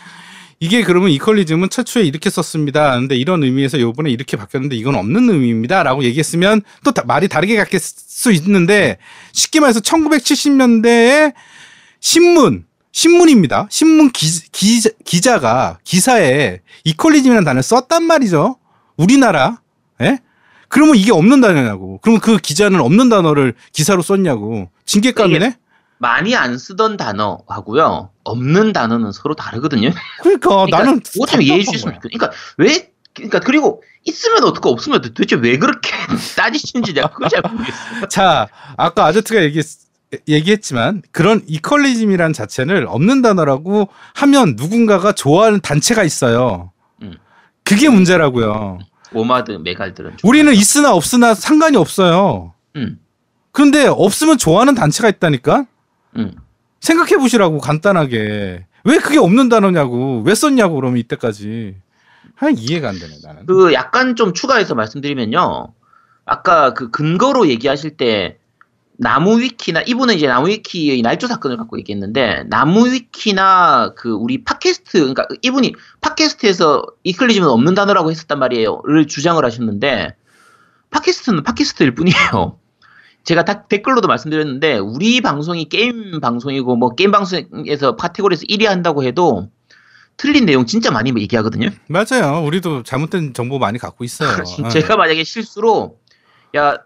이게 0.58 0.82
그러면 0.82 1.10
이퀄리즘은 1.10 1.68
최초에 1.68 2.04
이렇게 2.04 2.30
썼습니다. 2.30 2.94
근데 2.98 3.14
이런 3.16 3.42
의미에서 3.42 3.78
요번에 3.78 4.10
이렇게 4.10 4.36
바뀌었는데 4.36 4.74
이건 4.76 4.94
없는 4.94 5.28
의미입니다 5.28 5.82
라고 5.82 6.02
얘기했으면 6.04 6.62
또 6.84 6.92
다- 6.92 7.02
말이 7.06 7.28
다르게 7.28 7.56
갔을 7.56 7.78
수 7.80 8.32
있는데 8.32 8.96
쉽게 9.32 9.60
말해서 9.60 9.80
1970년대에 9.80 11.34
신문 12.00 12.64
신문입니다. 12.92 13.66
신문 13.70 14.10
기, 14.10 14.26
기, 14.52 14.80
기자가 15.04 15.78
기사에 15.84 16.60
이퀄리즘이라는 16.84 17.44
단어를 17.44 17.62
썼단 17.62 18.04
말이죠. 18.04 18.56
우리나라. 18.96 19.60
예? 20.00 20.18
그러면 20.68 20.96
이게 20.96 21.12
없는 21.12 21.42
단어냐고. 21.42 21.98
그러면 22.02 22.20
그 22.22 22.38
기자는 22.38 22.80
없는 22.80 23.10
단어를 23.10 23.54
기사로 23.72 24.00
썼냐고. 24.00 24.70
징계감이네? 24.86 25.56
많이 25.98 26.36
안 26.36 26.58
쓰던 26.58 26.96
단어하고요. 26.96 28.10
없는 28.24 28.72
단어는 28.72 29.12
서로 29.12 29.34
다르거든요. 29.34 29.90
그러니까, 30.20 30.48
그러니까 30.48 30.78
나는 30.78 31.00
그거 31.00 31.26
좀 31.26 31.42
이해해 31.42 31.62
주셨으면 31.62 31.94
좋겠어요. 31.94 32.18
그러니까 32.18 32.30
왜 32.58 32.92
그러니까 33.14 33.40
그리고 33.40 33.82
있으면 34.04 34.44
어떻고 34.44 34.70
없으면 34.70 35.00
도대체 35.00 35.36
왜 35.36 35.58
그렇게 35.58 35.90
따지시는지 36.36 36.92
내가 36.92 37.08
그걸 37.08 37.28
잘 37.30 37.42
모르겠어요. 37.42 38.08
자, 38.08 38.48
아까 38.76 39.06
아제트가 39.06 39.42
얘기, 39.42 39.62
얘기했지만 40.28 41.02
그런 41.12 41.42
이퀄리즘이란 41.46 42.32
자체를 42.34 42.86
없는 42.88 43.22
단어라고 43.22 43.88
하면 44.14 44.54
누군가가 44.56 45.12
좋아하는 45.12 45.60
단체가 45.60 46.04
있어요. 46.04 46.72
음. 47.02 47.14
그게 47.64 47.88
문제라고요. 47.88 48.78
오마드 49.12 49.52
메갈들은 49.52 50.18
우리는 50.22 50.52
있으나 50.52 50.92
없으나 50.92 51.34
상관이 51.34 51.76
없어요. 51.76 52.52
음, 52.76 52.98
근데 53.50 53.86
없으면 53.86 54.36
좋아하는 54.36 54.74
단체가 54.74 55.08
있다니까? 55.08 55.66
음. 56.18 56.32
생각해 56.80 57.16
보시라고 57.16 57.58
간단하게. 57.58 58.66
왜 58.84 58.98
그게 58.98 59.18
없는 59.18 59.48
단어냐고. 59.48 60.22
왜 60.24 60.34
썼냐고 60.34 60.76
그러면 60.76 60.98
이때까지. 60.98 61.76
아, 62.38 62.48
이해가 62.50 62.88
안 62.88 62.98
되네, 62.98 63.14
나는. 63.22 63.46
그 63.46 63.72
약간 63.72 64.14
좀 64.14 64.32
추가해서 64.32 64.74
말씀드리면요. 64.74 65.72
아까 66.24 66.74
그 66.74 66.90
근거로 66.90 67.48
얘기하실 67.48 67.96
때 67.96 68.38
나무 68.98 69.40
위키나 69.40 69.82
이분은 69.82 70.14
이제 70.14 70.26
나무 70.26 70.48
위키의 70.48 71.02
날조 71.02 71.26
사건을 71.26 71.56
갖고 71.56 71.78
얘기했는데 71.78 72.44
나무 72.48 72.90
위키나 72.90 73.92
그 73.94 74.10
우리 74.10 74.42
팟캐스트 74.42 74.98
그러니까 74.98 75.26
이분이 75.42 75.74
팟캐스트에서 76.00 76.84
이클리즘은 77.04 77.48
없는 77.48 77.74
단어라고 77.74 78.10
했었단 78.10 78.38
말이에요를 78.38 79.06
주장을 79.06 79.44
하셨는데 79.44 80.14
팟캐스트는 80.90 81.42
팟캐스트일 81.42 81.94
뿐이에요. 81.94 82.58
제가 83.26 83.44
다- 83.44 83.64
댓글로도 83.64 84.06
말씀드렸는데 84.08 84.78
우리 84.78 85.20
방송이 85.20 85.68
게임 85.68 86.20
방송이고 86.20 86.76
뭐 86.76 86.94
게임 86.94 87.10
방송에서 87.10 87.96
카테고리에서 87.96 88.44
1위 88.44 88.66
한다고 88.66 89.02
해도 89.02 89.50
틀린 90.16 90.46
내용 90.46 90.64
진짜 90.64 90.90
많이 90.92 91.12
얘기하거든요. 91.14 91.68
맞아요. 91.88 92.42
우리도 92.46 92.84
잘못된 92.84 93.34
정보 93.34 93.58
많이 93.58 93.78
갖고 93.78 94.04
있어요. 94.04 94.30
어. 94.64 94.68
제가 94.70 94.96
만약에 94.96 95.24
실수로 95.24 95.98
야 96.56 96.76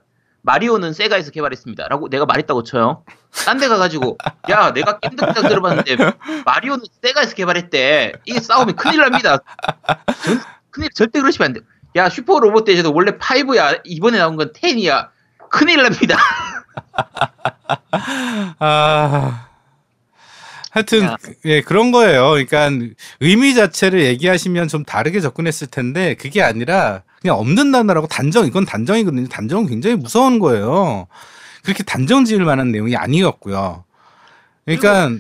마리오는 0.43 0.95
세가에서 0.95 1.31
개발했습니다라고 1.31 2.09
내가 2.09 2.25
말했다고 2.25 2.63
쳐요. 2.65 3.05
딴 3.45 3.61
데 3.61 3.69
가가지고 3.69 4.17
야 4.49 4.73
내가 4.73 4.99
게임 4.99 5.15
듣다 5.17 5.35
들어봤는데 5.47 5.97
마리오는 6.47 6.87
세가에서 7.03 7.35
개발했대. 7.35 8.15
이게 8.25 8.41
싸우면 8.41 8.77
큰일 8.77 9.01
납니다. 9.03 9.39
전, 10.25 10.41
큰일 10.71 10.89
절대 10.95 11.21
그러시면 11.21 11.47
안 11.49 11.53
돼. 11.53 11.61
야 11.97 12.09
슈퍼 12.09 12.41
로봇 12.41 12.65
대제도 12.65 12.95
원래 12.95 13.13
5야 13.19 13.83
이번에 13.85 14.17
나온 14.17 14.37
건 14.37 14.53
10이야. 14.55 15.09
큰일 15.51 15.83
납니다. 15.83 16.17
아. 18.59 19.47
하여튼 20.71 21.03
야. 21.03 21.17
예 21.47 21.61
그런 21.63 21.91
거예요. 21.91 22.31
그러니까 22.31 22.71
의미 23.19 23.55
자체를 23.55 24.05
얘기하시면 24.05 24.69
좀 24.69 24.85
다르게 24.85 25.21
접근했을 25.21 25.67
텐데 25.67 26.15
그게 26.15 26.43
아니라 26.43 27.03
그냥 27.21 27.37
없는 27.39 27.73
단어라고 27.73 28.07
단정 28.07 28.47
이건 28.47 28.65
단정이거든요. 28.65 29.27
단정은 29.29 29.67
굉장히 29.67 29.97
무서운 29.97 30.39
거예요. 30.39 31.09
그렇게 31.65 31.83
단정 31.83 32.25
지을 32.25 32.45
만한 32.45 32.71
내용이 32.71 32.97
아니었고요. 32.97 33.85
그러니까 34.65 35.11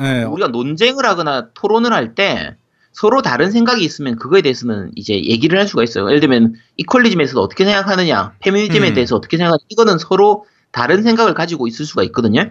예, 0.00 0.24
우리가 0.24 0.48
논쟁을 0.48 1.06
하거나 1.06 1.48
토론을 1.54 1.92
할 1.92 2.14
때 2.14 2.56
서로 2.92 3.22
다른 3.22 3.50
생각이 3.50 3.82
있으면 3.84 4.16
그거에 4.16 4.42
대해서는 4.42 4.90
이제 4.94 5.14
얘기를 5.14 5.58
할 5.58 5.66
수가 5.66 5.82
있어요. 5.82 6.08
예를 6.08 6.20
들면 6.20 6.54
이퀄리즘에서 6.76 7.40
어떻게 7.40 7.64
생각하느냐, 7.64 8.34
페미니즘에 8.40 8.88
음. 8.90 8.94
대해서 8.94 9.16
어떻게 9.16 9.36
생각하느냐, 9.38 9.64
이거는 9.70 9.98
서로 9.98 10.44
다른 10.72 11.02
생각을 11.02 11.34
가지고 11.34 11.66
있을 11.66 11.84
수가 11.86 12.02
있거든요. 12.04 12.50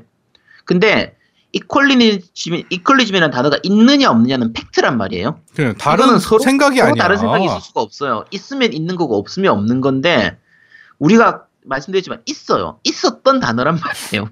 근데 0.65 1.15
이퀄리즘, 1.53 2.61
이퀄리즘이라는 2.69 3.31
단어가 3.33 3.57
있느냐 3.63 4.09
없느냐는 4.09 4.53
팩트란 4.53 4.97
말이에요. 4.97 5.39
그냥 5.55 5.75
다른 5.75 6.17
서로- 6.17 6.39
생각이 6.39 6.77
서로 6.77 6.91
아니야. 6.91 7.03
다른 7.03 7.17
생각이 7.17 7.45
있을 7.45 7.59
수가 7.61 7.81
없어요. 7.81 8.25
있으면 8.31 8.73
있는 8.73 8.95
거고 8.95 9.17
없으면 9.17 9.51
없는 9.51 9.81
건데 9.81 10.37
우리가 10.97 11.43
말씀드렸지만 11.65 12.21
있어요. 12.25 12.79
있었던 12.83 13.39
단어란 13.39 13.79
말이에요. 13.79 14.29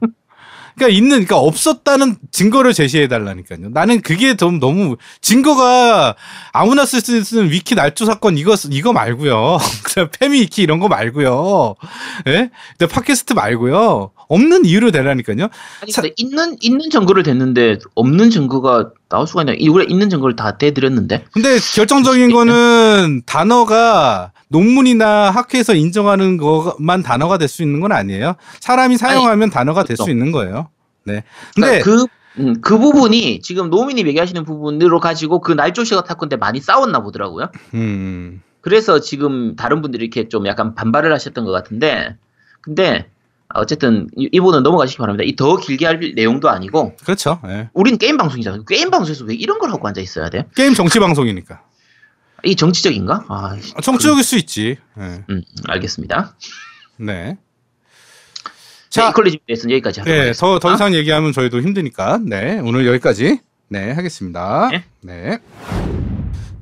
그러니까 0.80 0.88
있는, 0.90 1.10
그러니까 1.26 1.38
없었다는 1.38 2.16
증거를 2.32 2.74
제시해 2.74 3.08
달라니까요. 3.08 3.70
나는 3.70 4.02
그게 4.02 4.36
좀 4.36 4.60
너무 4.60 4.96
증거가 5.22 6.16
아무나 6.54 6.86
쓸 6.86 7.02
수 7.02 7.18
있는 7.38 7.52
위키 7.52 7.76
날조 7.76 8.06
사건 8.06 8.38
이거 8.38 8.56
이거 8.72 8.94
말고요. 8.94 9.58
페미 10.20 10.40
위키 10.42 10.64
이런 10.64 10.80
거 10.80 10.88
말고요. 10.88 11.76
예? 12.28 12.50
근데 12.78 12.92
팟캐스트 12.92 13.34
말고요. 13.34 14.12
없는 14.30 14.66
이유로 14.66 14.92
대라니까요. 14.92 15.50
아니 15.82 15.92
사- 15.92 16.02
근데 16.02 16.14
있는 16.18 16.56
있는 16.62 16.90
증거를 16.90 17.24
댔는데 17.24 17.78
없는 17.96 18.30
증거가 18.30 18.90
나올 19.10 19.26
수가 19.28 19.42
있나? 19.42 19.54
이거 19.58 19.82
있는 19.84 20.10
증거를 20.10 20.36
다 20.36 20.58
대드렸는데 20.58 21.26
근데 21.32 21.58
결정적인 21.76 22.32
거는 22.32 23.24
단어가 23.26 24.32
논문이나 24.50 25.32
학회에서 25.32 25.74
인정하는 25.76 26.38
것만 26.38 27.04
단어가 27.04 27.38
될 27.38 27.48
수 27.50 27.64
있는 27.64 27.80
건 27.80 27.92
아니에요. 27.92 28.36
사람이 28.60 28.98
사용하면 28.98 29.50
단어가 29.50 29.84
될수 29.84 30.04
그렇죠. 30.04 30.12
있는 30.12 30.32
거예요. 30.32 30.70
네. 31.04 31.24
근데 31.56 31.80
그, 31.80 32.06
음, 32.38 32.62
그 32.62 32.78
부분이 32.78 33.42
지금 33.42 33.70
노미님 33.72 34.08
얘기하시는 34.08 34.46
부분으로 34.46 35.00
가지고 35.00 35.42
그 35.42 35.52
날조시가 35.52 36.04
탔건데 36.04 36.36
많이 36.36 36.60
싸웠나 36.62 37.02
보더라고요. 37.02 37.48
음. 37.74 38.42
그래서 38.62 39.00
지금 39.00 39.56
다른 39.56 39.82
분들이 39.82 40.06
이렇게 40.06 40.30
좀 40.30 40.46
약간 40.46 40.76
반발을 40.76 41.12
하셨던 41.14 41.46
것 41.46 41.52
같은데 41.52 42.16
근데 42.62 43.10
어쨌든 43.56 44.08
이- 44.16 44.30
이분은 44.32 44.62
넘어가시기 44.64 44.98
바랍니다. 45.00 45.24
이 45.26 45.36
더 45.36 45.58
길게 45.58 45.86
할 45.86 46.00
내용도 46.16 46.50
아니고 46.50 46.96
그렇죠. 47.04 47.40
예. 47.48 47.70
우린 47.74 47.98
게임 47.98 48.18
방송이잖아요. 48.18 48.66
게임 48.66 48.92
방송에서 48.92 49.26
왜 49.26 49.34
이런 49.36 49.58
걸 49.60 49.72
하고 49.72 49.88
앉아 49.88 50.02
있어야 50.02 50.30
돼요? 50.30 50.44
게임 50.56 50.74
정치 50.74 51.00
방송이니까. 51.00 51.62
이 52.46 52.56
정치적인가? 52.56 53.26
아, 53.28 53.58
아, 53.76 53.82
정치적일 53.82 54.24
수 54.24 54.38
있지. 54.38 54.78
예. 55.00 55.24
음, 55.30 55.42
알겠습니다. 55.68 56.36
네. 56.98 57.38
자, 58.90 59.04
자, 59.04 59.10
이퀄리즘에 59.10 59.40
대해서는 59.48 59.74
여기까지 59.76 60.00
하도록 60.02 60.14
네, 60.16 60.20
하겠습니다. 60.28 60.40
더, 60.48 60.60
더 60.60 60.74
이상 60.74 60.94
얘기하면 60.96 61.32
저희도 61.32 61.62
힘드니까, 61.62 62.20
네, 62.24 62.60
오늘 62.64 62.88
여기까지, 62.88 63.40
네, 63.68 63.92
하겠습니다. 63.92 64.70
네. 64.72 64.84
네. 65.02 65.40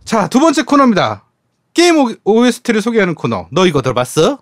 자, 0.03 0.27
두 0.27 0.39
번째 0.39 0.63
코너입니다. 0.63 1.25
게임 1.73 1.97
오- 1.97 2.13
OST를 2.25 2.81
소개하는 2.81 3.13
코너. 3.15 3.47
너 3.51 3.65
이거 3.65 3.81
들어봤어? 3.81 4.39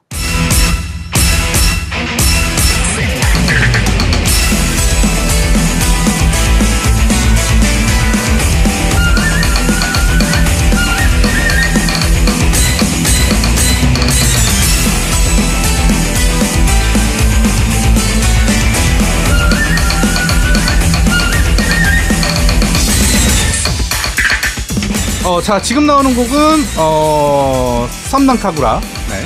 어, 25.25 25.41
자, 25.41 25.59
지금 25.61 25.87
나오는 25.87 26.15
곡은, 26.15 26.65
어, 26.77 27.89
섬난 28.09 28.39
카구라. 28.39 28.79
네. 29.09 29.25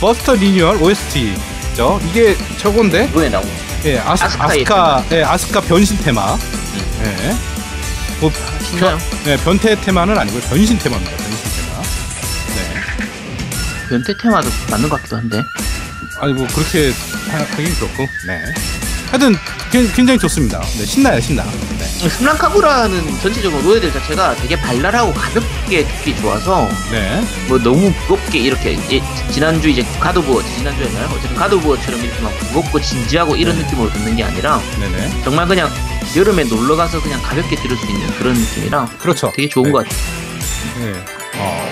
버스터 0.00 0.34
리뉴얼 0.34 0.82
OST죠. 0.82 2.00
이게 2.08 2.36
저건데, 2.58 3.04
이번에 3.06 3.28
나온 3.28 3.44
예, 3.84 3.98
아스, 3.98 4.24
아스카, 4.24 5.04
예, 5.12 5.22
아스카 5.22 5.60
변신 5.62 5.98
테마. 5.98 6.36
예. 7.04 7.36
뭐, 8.20 8.30
진짜요? 8.70 8.98
네, 9.24 9.36
변태 9.38 9.78
테마는 9.80 10.16
아니고 10.18 10.38
변신 10.40 10.78
테마입니다. 10.78 11.16
변신 11.16 11.38
테마. 11.56 11.82
네. 12.54 13.88
변태 13.88 14.16
테마도 14.22 14.48
맞는 14.70 14.88
것 14.88 14.96
같기도 14.96 15.16
한데. 15.16 15.42
아니 16.20 16.32
뭐 16.34 16.46
그렇게 16.54 16.92
하- 17.30 17.38
하긴 17.38 17.74
그렇고. 17.76 18.06
네. 18.26 18.42
하여튼 19.10 19.34
굉- 19.72 19.90
굉장히 19.92 20.18
좋습니다. 20.20 20.60
네, 20.78 20.84
신나요, 20.86 21.20
신나. 21.20 21.44
네. 21.78 22.08
스랑카구라는 22.08 23.20
전체적으로 23.20 23.60
노예들 23.62 23.92
자체가 23.92 24.36
되게 24.36 24.56
발랄하고 24.58 25.12
가볍게 25.12 25.84
듣기 25.84 26.16
좋아서 26.20 26.68
네. 26.90 27.20
뭐 27.48 27.58
너무 27.58 27.90
무겁게 28.08 28.38
이렇게 28.38 28.78
예, 28.90 29.02
지난주 29.30 29.68
이제 29.68 29.84
가도부어 29.98 30.42
지난주였나요? 30.56 31.06
어쨌든 31.08 31.34
가도부어처럼 31.36 32.00
이렇게 32.02 32.20
막 32.22 32.32
무겁고 32.52 32.80
진지하고 32.80 33.36
이런 33.36 33.56
느낌으로 33.56 33.92
듣는 33.92 34.16
게 34.16 34.24
아니라 34.24 34.60
네네. 34.78 35.22
정말 35.24 35.46
그냥 35.46 35.68
여름에 36.16 36.44
놀러 36.44 36.74
가서 36.76 37.00
그냥 37.02 37.20
가볍게 37.22 37.56
들을 37.56 37.76
수 37.76 37.86
있는 37.86 38.06
그런 38.18 38.34
느낌이라 38.34 38.86
그렇죠. 38.98 39.30
되게 39.34 39.48
좋은 39.48 39.64
네. 39.66 39.72
것 39.72 39.84
같아요. 39.84 40.00
네. 40.80 40.92
어. 41.36 41.70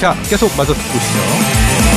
자, 0.00 0.16
계속 0.28 0.54
마저 0.56 0.72
듣고 0.72 0.96
오시죠. 0.96 1.95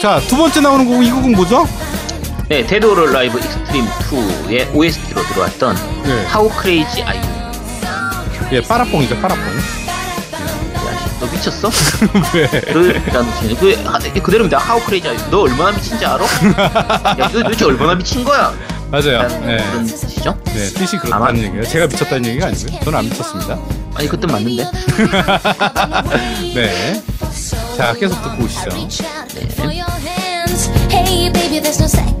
자, 0.00 0.20
두 0.28 0.36
번째 0.36 0.60
나오는 0.60 0.86
곡, 0.86 1.02
이 1.04 1.10
곡은 1.10 1.32
뭐죠? 1.32 1.66
네, 2.48 2.64
Dead 2.64 2.86
or 2.86 3.12
Alive 3.12 3.38
Xtreme 3.38 3.84
2의 3.86 4.74
OST로 4.74 5.22
들어왔던 5.22 5.76
네. 6.04 6.12
How 6.26 6.48
Crazy 6.62 7.00
Are 7.02 7.18
You. 7.18 8.48
예, 8.52 8.62
빠라뽕이죠, 8.62 9.16
빠라뽕. 9.20 9.42
야, 9.44 11.08
너 11.20 11.26
미쳤어? 11.26 11.68
왜? 12.34 12.46
그, 12.72 12.94
야, 13.08 13.22
너 13.22 13.40
쟤네 13.40 13.54
그, 13.56 13.72
하- 13.84 13.98
그대로입니다. 13.98 14.58
How 14.64 14.80
Crazy 14.86 15.10
Are 15.12 15.20
You. 15.20 15.30
너 15.30 15.40
얼마나 15.42 15.76
미친지 15.76 16.06
알아? 16.06 16.24
야, 16.24 17.16
너 17.18 17.28
도대체 17.28 17.64
얼마나 17.64 17.94
미친 17.96 18.24
거야? 18.24 18.54
맞아요. 18.90 19.28
네. 19.44 19.62
그런 19.70 19.84
뜻이죠? 19.86 20.38
네, 20.44 20.52
뜻이 20.74 20.96
그렇다는 20.96 21.26
아마- 21.26 21.36
얘기예요. 21.38 21.64
제가 21.64 21.86
미쳤다는 21.88 22.24
얘기가 22.24 22.46
아니고요. 22.46 22.80
저는 22.84 22.98
안 23.00 23.04
미쳤습니다. 23.06 23.58
아니, 23.94 24.08
그 24.08 24.18
뜻 24.18 24.26
맞는데? 24.30 24.64
네. 26.54 27.02
자, 27.78 27.94
계속 27.94 28.20
듣고 28.20 28.42
오시죠. 28.42 28.70
Hey 30.90 32.17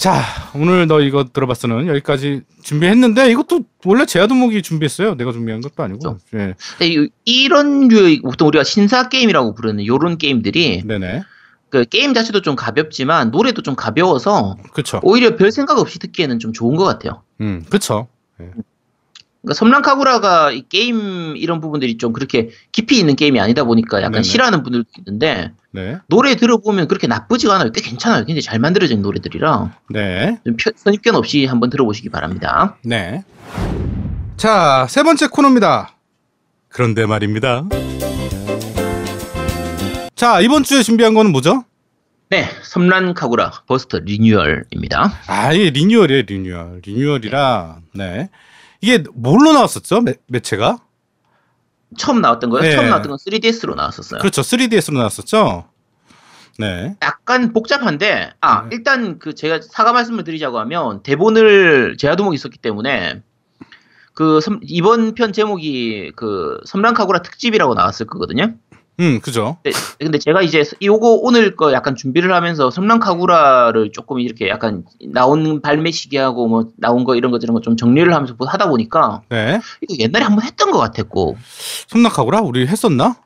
자, 0.00 0.22
오늘 0.54 0.86
너 0.86 1.02
이거 1.02 1.24
들어봤어는 1.30 1.86
여기까지 1.88 2.40
준비했는데 2.62 3.30
이것도 3.32 3.64
원래 3.84 4.06
제아도목이 4.06 4.62
준비했어요. 4.62 5.14
내가 5.14 5.30
준비한 5.30 5.60
것도 5.60 5.82
아니고. 5.82 6.16
예. 6.32 6.54
근데 6.78 6.86
이- 6.94 7.08
이런 7.26 7.88
류의 7.88 8.22
보통 8.22 8.48
우리가 8.48 8.64
신사 8.64 9.10
게임이라고 9.10 9.54
부르는 9.54 9.84
요런 9.84 10.16
게임들이 10.16 10.84
네네. 10.86 11.20
그 11.68 11.84
게임 11.84 12.14
자체도 12.14 12.40
좀 12.40 12.56
가볍지만 12.56 13.30
노래도 13.30 13.60
좀 13.60 13.76
가벼워서 13.76 14.56
그쵸. 14.72 15.00
오히려 15.02 15.36
별 15.36 15.52
생각 15.52 15.78
없이 15.78 15.98
듣기에는 15.98 16.38
좀 16.38 16.54
좋은 16.54 16.76
것 16.76 16.84
같아요. 16.84 17.22
음, 17.42 17.62
그쵸. 17.68 18.08
그러니까 18.38 19.54
섬랑카구라가 19.54 20.52
이 20.52 20.64
게임 20.70 21.36
이런 21.36 21.60
부분들이 21.60 21.98
좀 21.98 22.14
그렇게 22.14 22.48
깊이 22.72 22.98
있는 22.98 23.16
게임이 23.16 23.38
아니다 23.38 23.64
보니까 23.64 23.98
약간 23.98 24.12
네네. 24.12 24.22
싫어하는 24.22 24.62
분들도 24.62 24.88
있는데 25.00 25.52
네. 25.72 25.98
노래 26.08 26.34
들어보면 26.34 26.88
그렇게 26.88 27.06
나쁘지가 27.06 27.54
않아요. 27.54 27.70
꽤 27.72 27.80
괜찮아요. 27.80 28.24
굉장히 28.24 28.42
잘 28.42 28.58
만들어진 28.58 29.02
노래들이라 29.02 29.70
네. 29.90 30.38
좀 30.44 30.56
표- 30.56 30.72
선입견 30.74 31.14
없이 31.14 31.46
한번 31.46 31.70
들어보시기 31.70 32.08
바랍니다. 32.08 32.76
네. 32.84 33.22
자, 34.36 34.86
세 34.88 35.02
번째 35.02 35.28
코너입니다. 35.28 35.94
그런데 36.68 37.06
말입니다. 37.06 37.66
자, 40.14 40.40
이번 40.40 40.64
주에 40.64 40.82
준비한 40.82 41.14
거는 41.14 41.32
뭐죠? 41.32 41.64
네, 42.30 42.44
섬란 42.62 43.14
카구라 43.14 43.50
Burst 43.66 43.98
리뉴얼입니다. 44.00 45.12
아, 45.26 45.52
이게 45.52 45.70
리뉴얼이에요, 45.70 46.22
리뉴얼. 46.26 46.80
리뉴얼이라, 46.84 47.78
네. 47.94 48.28
이게 48.80 49.02
뭘로 49.14 49.52
나왔었죠? 49.52 50.00
매, 50.02 50.14
매체가? 50.28 50.78
처음 51.96 52.20
나왔던 52.20 52.50
거요? 52.50 52.62
네. 52.62 52.72
처음 52.72 52.88
나왔던 52.88 53.10
건 53.10 53.18
3DS로 53.18 53.74
나왔었어요. 53.74 54.20
그렇죠. 54.20 54.42
3DS로 54.42 54.94
나왔었죠? 54.94 55.64
네. 56.58 56.94
약간 57.02 57.52
복잡한데 57.52 58.32
아 58.40 58.62
네. 58.62 58.68
일단 58.72 59.18
그 59.18 59.34
제가 59.34 59.60
사과 59.62 59.92
말씀을 59.92 60.24
드리자고 60.24 60.58
하면 60.60 61.02
대본을 61.02 61.96
제아도목이 61.98 62.34
있었기 62.34 62.58
때문에 62.58 63.22
그 64.14 64.40
섬- 64.40 64.60
이번 64.62 65.14
편 65.14 65.32
제목이 65.32 66.12
그 66.16 66.60
섬랑카구라 66.66 67.22
특집이라고 67.22 67.74
나왔을 67.74 68.06
거거든요. 68.06 68.54
음, 69.00 69.20
그죠. 69.20 69.56
근데, 69.62 69.78
근데 69.98 70.18
제가 70.18 70.42
이제 70.42 70.62
요거 70.82 71.20
오늘 71.22 71.56
거 71.56 71.72
약간 71.72 71.96
준비를 71.96 72.32
하면서 72.32 72.70
섬랑카구라를 72.70 73.92
조금 73.92 74.20
이렇게 74.20 74.48
약간 74.48 74.84
나온 75.08 75.62
발매 75.62 75.90
시기하고 75.90 76.46
뭐 76.46 76.66
나온 76.76 77.04
거 77.04 77.14
이런 77.16 77.32
거좀 77.32 77.76
정리를 77.76 78.12
하면서 78.12 78.34
뭐 78.36 78.46
하다 78.46 78.68
보니까 78.68 79.22
네. 79.30 79.58
이거 79.80 79.94
옛날에 79.98 80.24
한번 80.24 80.44
했던 80.44 80.70
것 80.70 80.78
같았고 80.78 81.36
섬낙하고라? 81.88 82.42
우리 82.42 82.66
했었나? 82.66 83.16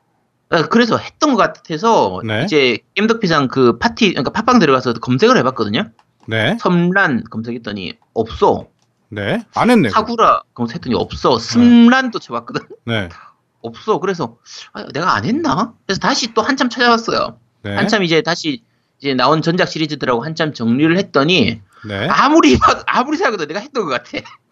아, 0.49 0.61
그래서 0.63 0.97
했던 0.97 1.33
것 1.33 1.37
같아서 1.37 2.21
네. 2.25 2.43
이제 2.45 2.77
겜덕비상 2.95 3.49
그 3.49 3.77
파티 3.77 4.11
그러니까 4.11 4.31
팟빵 4.31 4.59
들어가서 4.59 4.93
검색을 4.93 5.37
해봤거든요. 5.37 5.89
네. 6.27 6.57
섬란 6.59 7.25
검색했더니 7.29 7.93
없어. 8.13 8.67
네. 9.09 9.43
안 9.55 9.69
했네. 9.69 9.89
사구라 9.89 10.43
검색했더니 10.53 10.95
없어. 10.95 11.37
스란도 11.37 12.19
쳐봤거든. 12.19 12.61
네. 12.85 13.09
없어. 13.65 13.99
그래서 13.99 14.37
아, 14.73 14.85
내가 14.93 15.15
안 15.15 15.25
했나? 15.25 15.73
그래서 15.85 15.99
다시 15.99 16.33
또 16.33 16.41
한참 16.41 16.69
찾아봤어요. 16.69 17.37
네. 17.63 17.75
한참 17.75 18.03
이제 18.03 18.21
다시 18.21 18.61
이제 18.99 19.13
나온 19.13 19.41
전작 19.41 19.67
시리즈들하고 19.67 20.23
한참 20.23 20.53
정리를 20.53 20.97
했더니 20.97 21.61
네. 21.87 22.07
아무리 22.09 22.57
막 22.57 22.83
아무리 22.87 23.17
생각해도 23.17 23.45
내가 23.45 23.59
했던 23.59 23.85
것 23.85 23.91
같아. 23.91 24.25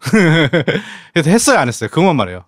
그래서 1.12 1.30
했어요, 1.30 1.58
안 1.58 1.68
했어요? 1.68 1.88
그것만 1.90 2.16
말해요. 2.16 2.44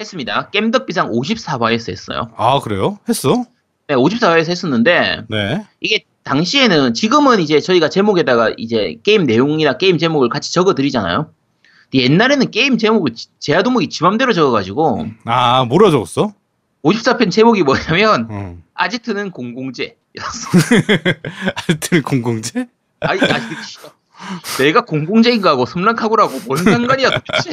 했습니다. 0.00 0.50
겜덕비상 0.50 1.10
54화에서 1.10 1.90
했어요. 1.90 2.30
아, 2.36 2.60
그래요? 2.60 2.98
했어? 3.08 3.44
네, 3.88 3.94
54화에서 3.94 4.50
했었는데 4.50 5.22
네. 5.28 5.64
이게 5.80 6.04
당시에는 6.24 6.92
지금은 6.92 7.40
이제 7.40 7.60
저희가 7.60 7.88
제목에다가 7.88 8.52
이제 8.56 8.96
게임 9.04 9.24
내용이나 9.24 9.78
게임 9.78 9.96
제목을 9.96 10.28
같이 10.28 10.52
적어 10.52 10.74
드리잖아요. 10.74 11.30
옛날에는 11.94 12.50
게임 12.50 12.78
제목을 12.78 13.14
지- 13.14 13.28
제아도목이 13.38 13.88
지 13.88 14.02
맘대로 14.02 14.32
적어가지고 14.32 15.06
아, 15.24 15.64
뭐라 15.64 15.90
적었어? 15.90 16.32
54편 16.84 17.30
제목이 17.30 17.62
뭐냐면 17.62 18.28
응. 18.30 18.62
아지트는 18.74 19.30
공공재. 19.30 19.96
하여튼 21.56 22.02
공공재? 22.04 22.66
아니, 23.00 23.20
아니, 23.20 23.44
진짜. 23.66 23.90
내가 24.58 24.82
공공재인가 24.84 25.50
하고 25.50 25.66
섬랑카구라고 25.66 26.40
뭔 26.46 26.56
상관이야 26.62 27.10
도대체. 27.10 27.50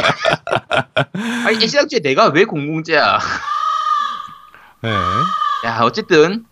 아니 1.45 1.63
애시당초에 1.63 1.99
내가 1.99 2.27
왜 2.27 2.45
공공재야. 2.45 3.19
네. 4.81 4.89
야 5.65 5.79
어쨌든 5.81 6.45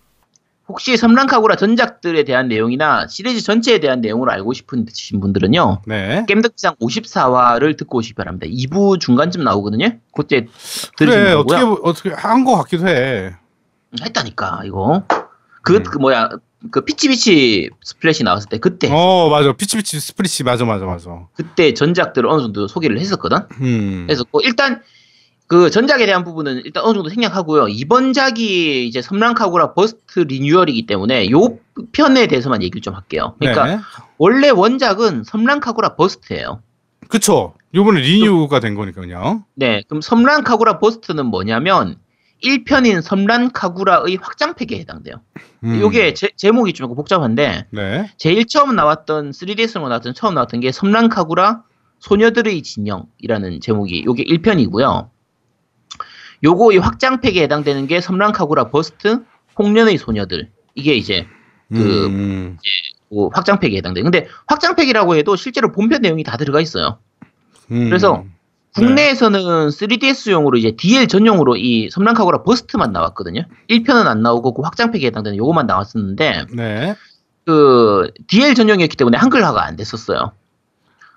혹시 0.72 0.96
섬란카구라 0.96 1.56
전작들에 1.58 2.24
대한 2.24 2.48
내용이나 2.48 3.06
시리즈 3.08 3.42
전체에 3.42 3.80
대한 3.80 4.00
내용을 4.00 4.30
알고 4.30 4.54
싶으신 4.54 5.20
분들은요. 5.20 5.82
네. 5.86 6.26
겜덕비상 6.30 6.76
54화를 6.82 7.76
듣고 7.78 7.98
오시기 7.98 8.14
바랍니다. 8.16 8.48
2부 8.48 9.00
중간쯤 9.02 9.44
나오거든요. 9.44 9.90
그때 10.16 10.48
그래 10.98 11.12
들으시면 11.12 11.38
어떻게. 11.38 11.66
보- 11.66 11.80
어떻게 11.84 12.10
한 12.12 12.46
거 12.46 12.56
같기도 12.58 12.88
해. 12.88 13.34
했다니까 14.02 14.62
이거. 14.66 15.04
그, 15.62 15.76
음. 15.76 15.84
그 15.84 15.98
뭐야 15.98 16.30
그 16.72 16.82
Peach 16.86 17.28
Beach 17.28 17.70
Splash 17.84 18.24
나왔을 18.24 18.48
때 18.50 18.58
그때 18.58 18.88
어 18.92 19.30
맞아 19.30 19.52
Peach 19.52 19.76
Beach 19.76 20.00
Splash 20.00 20.44
맞아 20.46 20.64
맞아 20.64 20.86
맞아. 20.86 21.28
그때 21.34 21.74
전작들을 21.74 22.30
어느 22.30 22.42
정도 22.44 22.68
소개를 22.70 22.98
했었거든. 23.00 23.40
음. 23.62 24.06
그래서 24.08 24.24
뭐 24.32 24.42
일단 24.42 24.82
그 25.52 25.70
전작에 25.70 26.06
대한 26.06 26.24
부분은 26.24 26.62
일단 26.64 26.82
어느 26.86 26.94
정도 26.94 27.10
생략하고요. 27.10 27.68
이번 27.68 28.14
작이 28.14 28.88
이제 28.88 29.02
섬란카구라 29.02 29.74
Burst 29.74 30.22
리뉴얼이기 30.22 30.86
때문에 30.86 31.30
요 31.30 31.58
편에 31.92 32.28
대해서만 32.28 32.64
얘기를 32.64 32.82
좀 32.82 32.96
할게요. 32.96 33.36
그러니까 33.38 33.66
네. 33.66 33.80
원래 34.18 34.50
원작은 34.50 35.26
섬란카구라 35.26 35.98
Burst예요. 35.98 36.62
그쵸. 37.10 37.54
요번에 37.76 38.00
renew가 38.00 38.62
된 38.62 38.76
거니까 38.76 39.02
그냥. 39.02 39.44
네, 39.56 39.84
그럼 39.90 40.00
섬란카구라 40.00 40.80
Burst는 40.80 41.26
뭐냐면 41.26 41.98
1편인 42.42 43.02
섬란카구라의 43.02 44.20
확장팩에 44.22 44.80
해당돼요. 44.80 45.16
음. 45.66 45.82
요게 45.82 46.14
제, 46.14 46.30
제목이 46.38 46.72
좀 46.72 46.96
복잡한데 46.96 47.66
네. 47.72 48.10
제일 48.16 48.36
제일 48.36 48.48
처음 48.48 48.74
나왔던 48.78 49.32
3DS로 49.32 49.82
나왔던 49.82 50.14
처음 50.14 50.34
나왔던 50.34 50.62
게 50.62 50.72
섬란카구라 50.72 51.64
소녀들의 52.00 52.62
진영이라는 52.62 53.60
제목이 53.60 54.06
요게 54.06 54.24
1편이고요. 54.24 55.10
요거 56.44 56.72
이 56.74 56.78
확장팩에 56.78 57.42
해당되는 57.44 57.88
게 57.88 58.02
섬란카구라 58.02 58.70
Burst 58.70 59.24
홍련의 59.58 59.98
소녀들 59.98 60.50
이게 60.76 60.96
이제 60.96 61.28
그- 61.72 62.06
음. 62.08 62.58
그 63.10 63.28
확장팩에 63.34 63.76
해당돼요. 63.78 64.04
근데 64.04 64.28
확장팩이라고 64.48 65.16
해도 65.16 65.36
실제로 65.36 65.72
본편 65.72 66.02
내용이 66.02 66.24
다 66.24 66.38
들어가 66.38 66.62
있어요. 66.62 66.98
음. 67.72 67.86
그래서 67.90 68.24
국내에서는 68.76 69.40
3DS용으로 69.70 70.58
이제 70.58 70.72
DL 70.78 71.08
전용으로 71.10 71.58
이 71.58 71.90
섬란카구라 71.92 72.44
Burst만 72.44 72.94
나왔거든요. 72.94 73.44
1편은 73.70 74.08
안 74.08 74.22
나오고 74.22 74.54
그 74.54 74.62
확장팩에 74.62 75.06
해당되는 75.08 75.38
요거만 75.38 75.68
나왔었는데 75.68 76.46
네. 76.54 76.96
그 77.46 78.10
DL 78.28 78.56
전용이었기 78.56 78.96
때문에 78.96 79.18
한글화가 79.18 79.62
안 79.64 79.76
됐었어요. 79.76 80.32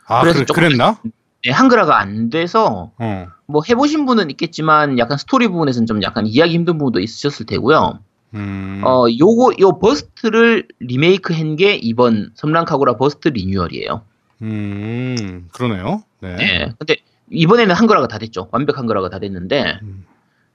아 0.06 0.20
그래서 0.22 0.44
그래, 0.52 0.68
그랬나? 0.68 0.98
네, 1.44 1.50
한글화가 1.50 1.98
안 1.98 2.30
돼서 2.30 2.92
어. 2.98 3.26
뭐 3.46 3.62
해보신 3.68 4.07
분은 4.07 4.30
있겠지만 4.30 4.98
약간 4.98 5.18
스토리 5.18 5.46
부분에서는 5.48 5.87
좀 5.87 6.02
약간 6.02 6.26
이해하기 6.26 6.54
힘든 6.54 6.78
부분도 6.78 7.00
있으셨을 7.00 7.46
테고요. 7.46 7.98
음. 8.35 8.83
어 8.85 9.04
요거 9.09 9.52
요 9.61 9.78
Burst를 9.78 10.66
리메이크한 10.80 11.57
게 11.57 11.74
이번 11.74 12.30
섬란카구라 12.35 12.96
Burst 12.96 13.28
리뉴얼이에요. 13.28 14.02
음. 14.42 15.48
그러네요. 15.52 16.02
네. 16.20 16.37
네. 16.37 16.72
근데 16.78 16.96
이번에는 17.30 17.74
한글화가 17.74 18.09
다 18.09 18.18
됐죠. 18.18 18.48
완벽 18.50 18.78
한글화가 18.78 19.11
다 19.11 19.18
됐는데 19.18 19.80
음. 19.83 20.07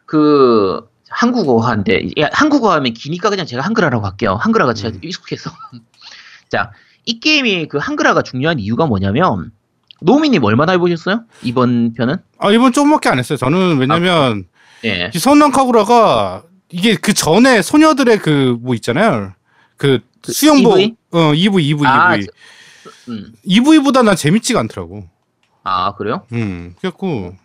그 0.06 0.90
한국어화인데 1.10 2.10
야, 2.20 2.30
한국어 2.34 2.72
하면 2.74 2.94
기니까 2.94 3.30
그냥 3.30 3.46
제가 3.46 3.62
한글화라고 3.64 4.06
할게요. 4.06 4.36
한글화가 4.42 4.74
제가 4.74 4.96
음. 4.96 5.00
익숙해서. 5.04 5.52
자, 6.50 6.72
이 7.06 7.20
게임이 7.20 7.68
그 7.68 7.78
한글화가 7.78 8.24
중요한 8.24 8.60
이유가 8.60 8.88
뭐냐면 8.88 9.52
노미님 10.02 10.44
얼마나 10.44 10.72
해보셨어요? 10.74 11.24
이번 11.44 11.94
편은? 11.94 12.18
아 12.38 12.52
이번 12.52 12.72
조금밖에 12.74 13.10
안 13.10 13.20
했어요. 13.20 13.38
저는 13.38 13.78
왜냐면 13.80 14.46
예. 14.86 15.12
이 15.14 15.20
선랑카구라가 15.20 16.44
이게 16.70 16.96
그 16.96 17.14
전에 17.14 17.62
소녀들의 17.62 18.20
그 18.20 18.58
뭐 18.62 18.76
있잖아요. 18.76 19.34
그, 19.78 20.00
그 20.22 20.32
수영복 20.32 20.80
EV? 20.80 20.96
어 21.12 21.34
EV 21.34 21.68
EV 21.70 21.86
아, 21.88 22.16
EV 22.16 22.28
음. 23.10 23.34
EV보다 23.44 24.04
난 24.04 24.16
재밌지가 24.16 24.60
않더라고. 24.60 25.08
아 25.64 25.94
그래요? 25.96 26.26
음. 26.32 26.76
그래갖고 26.80 27.36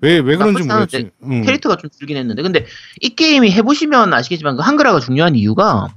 왜 0.00 0.18
왜 0.18 0.36
그런지 0.36 0.64
모르겠지. 0.64 1.10
음. 1.22 1.42
캐릭터가 1.42 1.76
좀 1.76 1.90
줄긴 1.90 2.16
했는데 2.16 2.42
근데 2.42 2.66
이 3.00 3.10
게임이 3.10 3.52
해보시면 3.52 4.12
아시겠지만 4.12 4.56
그 4.56 4.62
한글화가 4.62 4.98
중요한 5.00 5.36
이유가 5.36 5.88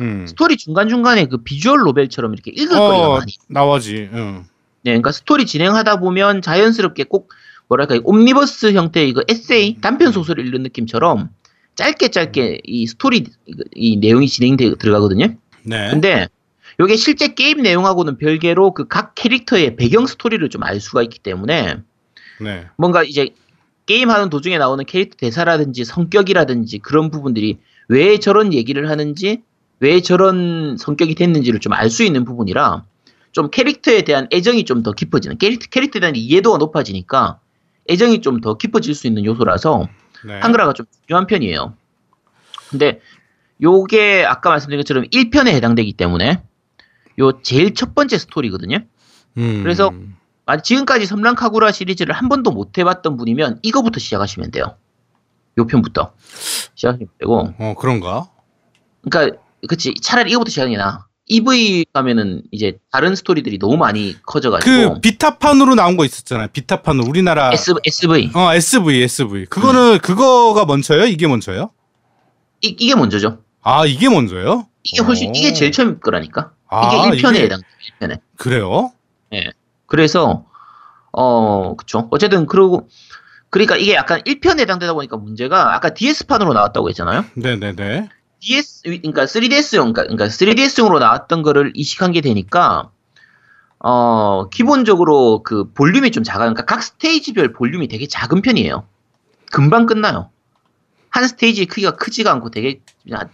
음. 0.00 0.26
스토리 0.26 0.56
중간 0.56 0.88
중간에 0.88 1.26
그 1.26 1.38
visual 1.38 1.80
novel처럼 1.80 2.34
이렇게 2.34 2.50
읽을 2.50 2.76
거리가 2.76 3.08
어 3.08 3.18
많이 3.18 3.32
나오지. 3.48 4.10
응. 4.12 4.44
네, 4.84 4.90
그러니까 4.92 5.12
스토리 5.12 5.46
진행하다 5.46 6.00
보면 6.00 6.42
자연스럽게 6.42 7.04
꼭 7.04 7.30
뭐랄까 7.68 7.94
이 7.96 8.00
옴니버스 8.04 8.72
형태의 8.72 9.08
이거 9.08 9.22
에세이 9.28 9.78
단편 9.80 10.12
소설을 10.12 10.44
읽는 10.46 10.62
느낌처럼 10.64 11.30
짧게 11.76 12.08
짧게 12.08 12.60
이 12.64 12.86
스토리 12.86 13.24
이- 13.46 13.54
이 13.74 13.96
내용이 13.96 14.28
진행돼 14.28 14.74
들어가거든요. 14.76 15.28
네. 15.64 15.90
근데 15.90 16.28
이게 16.80 16.96
실제 16.96 17.28
게임 17.34 17.62
내용하고는 17.62 18.18
별개로 18.18 18.74
그 18.74 18.86
각 18.86 19.14
캐릭터의 19.14 19.76
배경 19.76 20.06
스토리를 20.06 20.46
좀 20.50 20.62
알 20.62 20.80
수가 20.80 21.02
있기 21.02 21.18
때문에 21.20 21.76
네. 22.40 22.66
뭔가 22.76 23.02
이제 23.02 23.30
게임하는 23.86 24.28
도중에 24.30 24.58
나오는 24.58 24.84
캐릭터 24.84 25.16
대사라든지 25.18 25.84
성격이라든지 25.84 26.78
그런 26.78 27.10
부분들이 27.10 27.58
왜 27.88 28.18
저런 28.18 28.52
얘기를 28.52 28.88
하는지 28.90 29.42
왜 29.80 30.00
저런 30.00 30.76
성격이 30.78 31.14
됐는지를 31.14 31.60
좀 31.60 31.72
알 31.72 31.90
수 31.90 32.02
있는 32.04 32.24
부분이라 32.24 32.84
좀 33.34 33.50
캐릭터에 33.50 34.02
대한 34.02 34.28
애정이 34.32 34.64
좀 34.64 34.82
더 34.82 34.92
깊어지는 34.92 35.38
캐릭터, 35.38 35.66
캐릭터에 35.70 36.00
대한 36.00 36.14
이해도가 36.16 36.58
높아지니까 36.58 37.40
애정이 37.90 38.20
좀 38.22 38.40
더 38.40 38.56
깊어질 38.56 38.94
수 38.94 39.06
있는 39.06 39.24
요소라서 39.24 39.88
네. 40.26 40.38
한글화가 40.40 40.72
좀 40.72 40.86
중요한 41.06 41.26
편이에요. 41.26 41.74
근데 42.70 43.00
요게 43.62 44.24
아까 44.26 44.50
말씀드린 44.50 44.80
것처럼 44.80 45.04
1편에 45.04 45.48
해당되기 45.48 45.92
때문에 45.94 46.42
요 47.20 47.42
제일 47.42 47.74
첫 47.74 47.94
번째 47.94 48.18
스토리거든요. 48.18 48.78
음. 49.36 49.62
그래서 49.62 49.92
아, 50.46 50.56
지금까지 50.58 51.06
섬랑카구라 51.06 51.72
시리즈를 51.72 52.14
한 52.14 52.28
번도 52.28 52.50
못 52.50 52.76
해봤던 52.78 53.16
분이면 53.16 53.60
이거부터 53.62 53.98
시작하시면 54.00 54.50
돼요. 54.50 54.76
요 55.58 55.66
편부터 55.66 56.12
시작하시면 56.74 57.08
되고, 57.18 57.48
어 57.58 57.74
그런가? 57.78 58.28
그러니까 59.08 59.38
그치 59.68 59.94
차라리 60.02 60.30
이거부터 60.32 60.50
시작이 60.50 60.76
나아. 60.76 61.06
EV 61.26 61.86
가면은 61.92 62.42
이제 62.50 62.78
다른 62.92 63.14
스토리들이 63.14 63.58
너무 63.58 63.76
많이 63.76 64.14
커져가지고 64.26 64.94
그 64.94 65.00
Vita판으로 65.00 65.74
나온 65.74 65.96
거 65.96 66.04
있었잖아요. 66.04 66.48
Vita판으로 66.52 67.06
우리나라 67.08 67.50
S, 67.52 67.72
SV 67.84 68.32
어 68.34 68.52
SV 68.52 69.02
SV 69.02 69.46
그거는 69.46 69.98
그거가 70.00 70.66
먼저예요? 70.66 71.04
이게 71.06 71.26
먼저예요? 71.26 71.70
이, 72.60 72.76
이게 72.78 72.94
먼저죠. 72.94 73.38
아 73.62 73.86
이게 73.86 74.08
먼저예요? 74.10 74.66
이게 74.82 75.02
훨씬 75.02 75.30
오. 75.30 75.32
이게 75.34 75.52
제일 75.54 75.72
처음 75.72 75.98
거라니까. 75.98 76.52
아, 76.68 77.06
이게 77.12 77.22
1편에 77.22 77.34
이게- 77.36 77.44
해당. 77.44 77.60
1편에. 78.00 78.20
그래요? 78.36 78.92
그래서 79.86 80.44
어 81.12 81.74
그쵸. 81.76 82.08
어쨌든 82.10 82.46
그러고 82.46 82.88
그러니까 83.48 83.76
이게 83.76 83.94
약간 83.94 84.20
1편에 84.22 84.60
해당되다 84.60 84.92
보니까 84.92 85.16
문제가 85.16 85.74
아까 85.74 85.94
DS판으로 85.94 86.52
나왔다고 86.52 86.88
했잖아요. 86.90 87.24
네네네. 87.34 88.08
DS 88.44 88.82
그러니까 88.82 89.24
3DS용 89.24 89.94
그러니까 89.94 90.26
3DS용으로 90.26 90.98
나왔던 90.98 91.42
거를 91.42 91.72
이식한 91.74 92.12
게 92.12 92.20
되니까 92.20 92.90
어 93.78 94.48
기본적으로 94.50 95.42
그 95.42 95.72
볼륨이 95.72 96.10
좀 96.10 96.22
작아 96.22 96.40
그러니까 96.40 96.64
각 96.64 96.82
스테이지별 96.82 97.52
볼륨이 97.54 97.88
되게 97.88 98.06
작은 98.06 98.42
편이에요. 98.42 98.86
금방 99.50 99.86
끝나요. 99.86 100.30
한 101.08 101.26
스테이지 101.26 101.66
크기가 101.66 101.92
크지가 101.92 102.30
않고 102.32 102.50
되게 102.50 102.80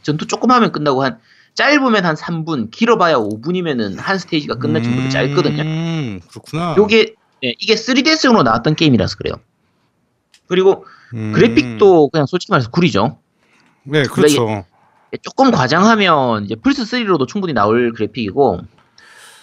전투 0.03 0.27
조금 0.27 0.51
하면 0.51 0.71
끝나고 0.71 1.03
한 1.03 1.19
짧으면 1.55 2.05
한 2.05 2.15
3분, 2.15 2.71
길어봐야 2.71 3.17
5분이면은 3.17 3.97
한 3.99 4.19
스테이지가 4.19 4.57
끝날 4.57 4.83
정도로 4.83 5.09
짧거든요. 5.09 5.63
음, 5.63 6.21
그렇구나. 6.29 6.75
요게 6.79 7.15
네, 7.43 7.55
이게 7.59 7.75
3DS용으로 7.75 8.43
나왔던 8.43 8.77
게임이라서 8.77 9.17
그래요. 9.17 9.35
그리고 10.47 10.85
음. 11.15 11.33
그래픽도 11.33 12.11
그냥 12.11 12.27
솔직히 12.27 12.53
말해서 12.53 12.71
구리죠. 12.71 13.19
네, 13.85 14.03
그렇죠. 14.05 14.65
조금 15.23 15.51
과장하면 15.51 16.45
이제 16.45 16.55
플스 16.55 16.83
3로도 16.85 17.27
충분히 17.27 17.53
나올 17.53 17.93
그래픽이고 17.93 18.61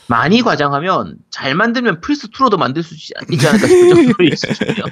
많이 0.08 0.42
과장하면 0.42 1.18
잘 1.30 1.54
만들면 1.56 2.00
플스 2.02 2.30
2로도 2.30 2.58
만들 2.58 2.84
수 2.84 2.94
있지 2.96 3.14
않을까 3.48 3.68
싶을 3.68 3.90
정도로 4.16 4.36
수준이에요. 4.36 4.84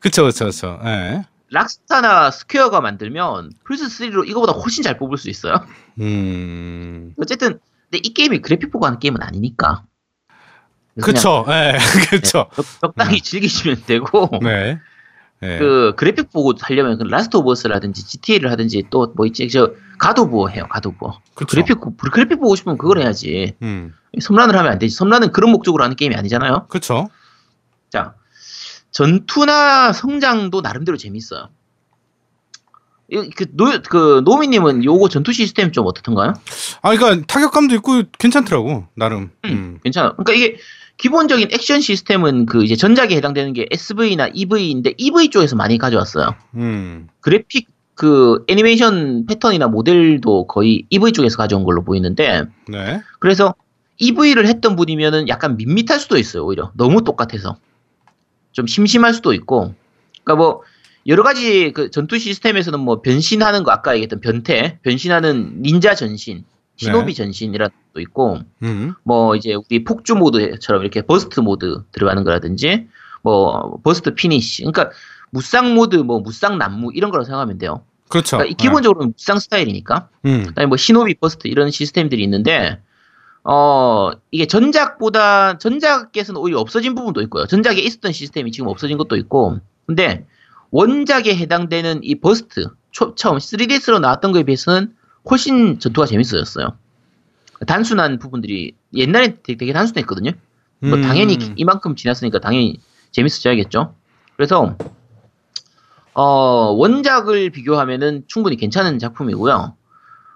그렇죠, 0.00 0.22
그렇죠, 0.22 0.44
그렇죠. 0.44 0.80
예. 0.84 1.24
Rockstar나 1.50 2.30
Square가 2.30 2.80
만들면 2.80 3.50
플스 3.64 3.86
3로 3.88 4.28
이거보다 4.28 4.52
훨씬 4.52 4.84
잘 4.84 4.96
뽑을 4.98 5.18
수 5.18 5.28
있어요. 5.28 5.56
음. 6.00 7.12
어쨌든 7.18 7.58
근데 7.90 8.00
이 8.04 8.14
게임이 8.14 8.38
그래픽 8.40 8.70
보고 8.70 8.86
하는 8.86 9.00
게임은 9.00 9.20
아니니까. 9.22 9.82
그렇죠. 11.02 11.44
예. 11.48 11.76
그렇죠. 12.08 12.48
적- 12.54 12.64
적당히 12.80 13.20
즐기시면 13.20 13.82
되고 13.86 14.28
네. 14.42 14.78
네. 15.40 15.58
그 15.58 15.94
그래픽 15.96 16.30
보고 16.32 16.52
하려면 16.60 16.98
그 16.98 17.04
Last 17.04 17.36
of 17.38 17.50
Us라든지 17.50 18.06
GTA를 18.06 18.50
하든지 18.52 18.84
또 18.90 19.12
뭐 19.16 19.26
있지 19.26 19.48
저 19.48 19.72
가도부어 20.00 20.48
해요 20.48 20.66
가도부어. 20.70 21.20
그래픽 21.34 21.78
그래픽 22.12 22.40
보고 22.40 22.56
싶으면 22.56 22.76
그걸 22.78 22.98
해야지 23.00 23.54
음. 23.62 23.94
섬란을 24.20 24.56
하면 24.56 24.72
안 24.72 24.78
되지 24.78 24.94
섬란은 24.96 25.30
그런 25.32 25.52
목적으로 25.52 25.84
하는 25.84 25.94
게임이 25.94 26.16
아니잖아요 26.16 26.66
그렇죠. 26.68 27.08
자 27.90 28.14
전투나 28.90 29.92
성장도 29.92 30.60
나름대로 30.62 30.96
재밌어요 30.96 31.48
이- 33.12 33.30
그, 33.30 33.46
노, 33.56 33.66
그, 33.88 34.22
노미님은 34.24 34.84
요거 34.84 35.08
전투 35.08 35.32
시스템 35.32 35.72
좀 35.72 35.84
어떻던가요? 35.86 36.32
아, 36.80 36.94
그러니까 36.96 37.26
타격감도 37.26 37.74
있고 37.76 38.02
괜찮더라고 38.20 38.86
나름. 38.94 39.32
음. 39.46 39.80
괜찮아. 39.82 40.12
그러니까 40.12 40.32
이게 40.32 40.58
기본적인 40.96 41.48
액션 41.50 41.80
시스템은 41.80 42.46
그 42.46 42.62
이제 42.62 42.76
전작에 42.76 43.16
해당되는 43.16 43.52
게 43.52 43.66
SV나 43.72 44.28
EV인데 44.32 44.94
EV 44.96 45.30
쪽에서 45.30 45.56
많이 45.56 45.76
가져왔어요. 45.76 46.36
음. 46.54 47.08
그래픽 47.20 47.66
그 48.00 48.42
애니메이션 48.48 49.26
패턴이나 49.26 49.68
모델도 49.68 50.46
거의 50.46 50.86
EV 50.88 51.12
쪽에서 51.12 51.36
가져온 51.36 51.64
걸로 51.64 51.84
보이는데 51.84 52.44
네. 52.66 53.02
그래서 53.18 53.54
EV를 53.98 54.46
했던 54.46 54.74
분이면은 54.74 55.28
약간 55.28 55.58
밋밋할 55.58 56.00
수도 56.00 56.16
있어요. 56.16 56.46
오히려 56.46 56.72
너무 56.76 57.04
똑같아서 57.04 57.58
좀 58.52 58.66
심심할 58.66 59.12
수도 59.12 59.34
있고. 59.34 59.74
그러니까 60.24 60.42
뭐 60.42 60.62
여러 61.08 61.22
가지 61.22 61.72
그 61.72 61.90
전투 61.90 62.18
시스템에서는 62.18 62.80
뭐 62.80 63.02
변신하는 63.02 63.64
거 63.64 63.70
아까 63.70 63.92
얘기했던 63.92 64.22
변태, 64.22 64.78
변신하는 64.80 65.60
닌자 65.60 65.94
전신, 65.94 66.44
시노비 66.76 67.12
전신이라는 67.12 67.70
것도 67.92 68.00
있고 68.00 68.38
음. 68.62 68.94
뭐 69.02 69.36
이제 69.36 69.52
우리 69.52 69.84
폭주 69.84 70.14
모드처럼 70.14 70.80
이렇게 70.80 71.02
burst 71.02 71.40
모드 71.40 71.82
들어가는 71.92 72.24
거라든지 72.24 72.88
뭐 73.20 73.78
burst 73.84 74.14
finish 74.14 74.62
그러니까 74.62 74.90
무쌍 75.28 75.74
모드 75.74 75.96
뭐 75.96 76.20
무쌍 76.20 76.56
난무 76.56 76.92
이런 76.94 77.10
거라고 77.10 77.26
생각하면 77.26 77.58
돼요. 77.58 77.82
그렇죠. 78.10 78.36
그러니까 78.36 78.52
이 78.52 78.54
기본적으로 78.54 79.00
는 79.00 79.12
무쌍 79.16 79.38
스타일이니까. 79.38 80.08
네. 80.22 80.30
음. 80.30 80.46
그다음에 80.46 80.66
뭐 80.66 80.76
시노비 80.76 81.14
burst 81.14 81.48
이런 81.48 81.70
시스템들이 81.70 82.22
있는데 82.24 82.80
어 83.44 84.10
이게 84.30 84.46
전작보다 84.46 85.56
전작에서는 85.58 86.38
오히려 86.38 86.58
없어진 86.58 86.94
부분도 86.94 87.22
있고요. 87.22 87.46
전작에 87.46 87.78
있었던 87.78 88.12
시스템이 88.12 88.50
지금 88.50 88.68
없어진 88.68 88.98
것도 88.98 89.16
있고. 89.16 89.58
근데 89.86 90.26
원작에 90.70 91.34
해당되는 91.36 92.00
이 92.02 92.16
버스트 92.16 92.66
초, 92.90 93.14
처음 93.14 93.38
3DS로 93.38 94.00
나왔던 94.00 94.32
거에 94.32 94.42
비해서는 94.42 94.92
훨씬 95.30 95.78
전투가 95.78 96.06
재밌어졌어요. 96.06 96.76
단순한 97.66 98.18
부분들이 98.18 98.74
옛날에 98.94 99.36
되게, 99.42 99.56
되게 99.56 99.72
단순했거든요. 99.72 100.32
뭐 100.80 100.94
음. 100.94 101.02
당연히 101.02 101.38
이만큼 101.56 101.94
지났으니까 101.94 102.40
당연히 102.40 102.80
재밌어져야겠죠. 103.12 103.94
그래서 104.36 104.76
어 106.14 106.72
원작을 106.72 107.50
비교하면은 107.50 108.24
충분히 108.26 108.56
괜찮은 108.56 108.98
작품이고요. 108.98 109.74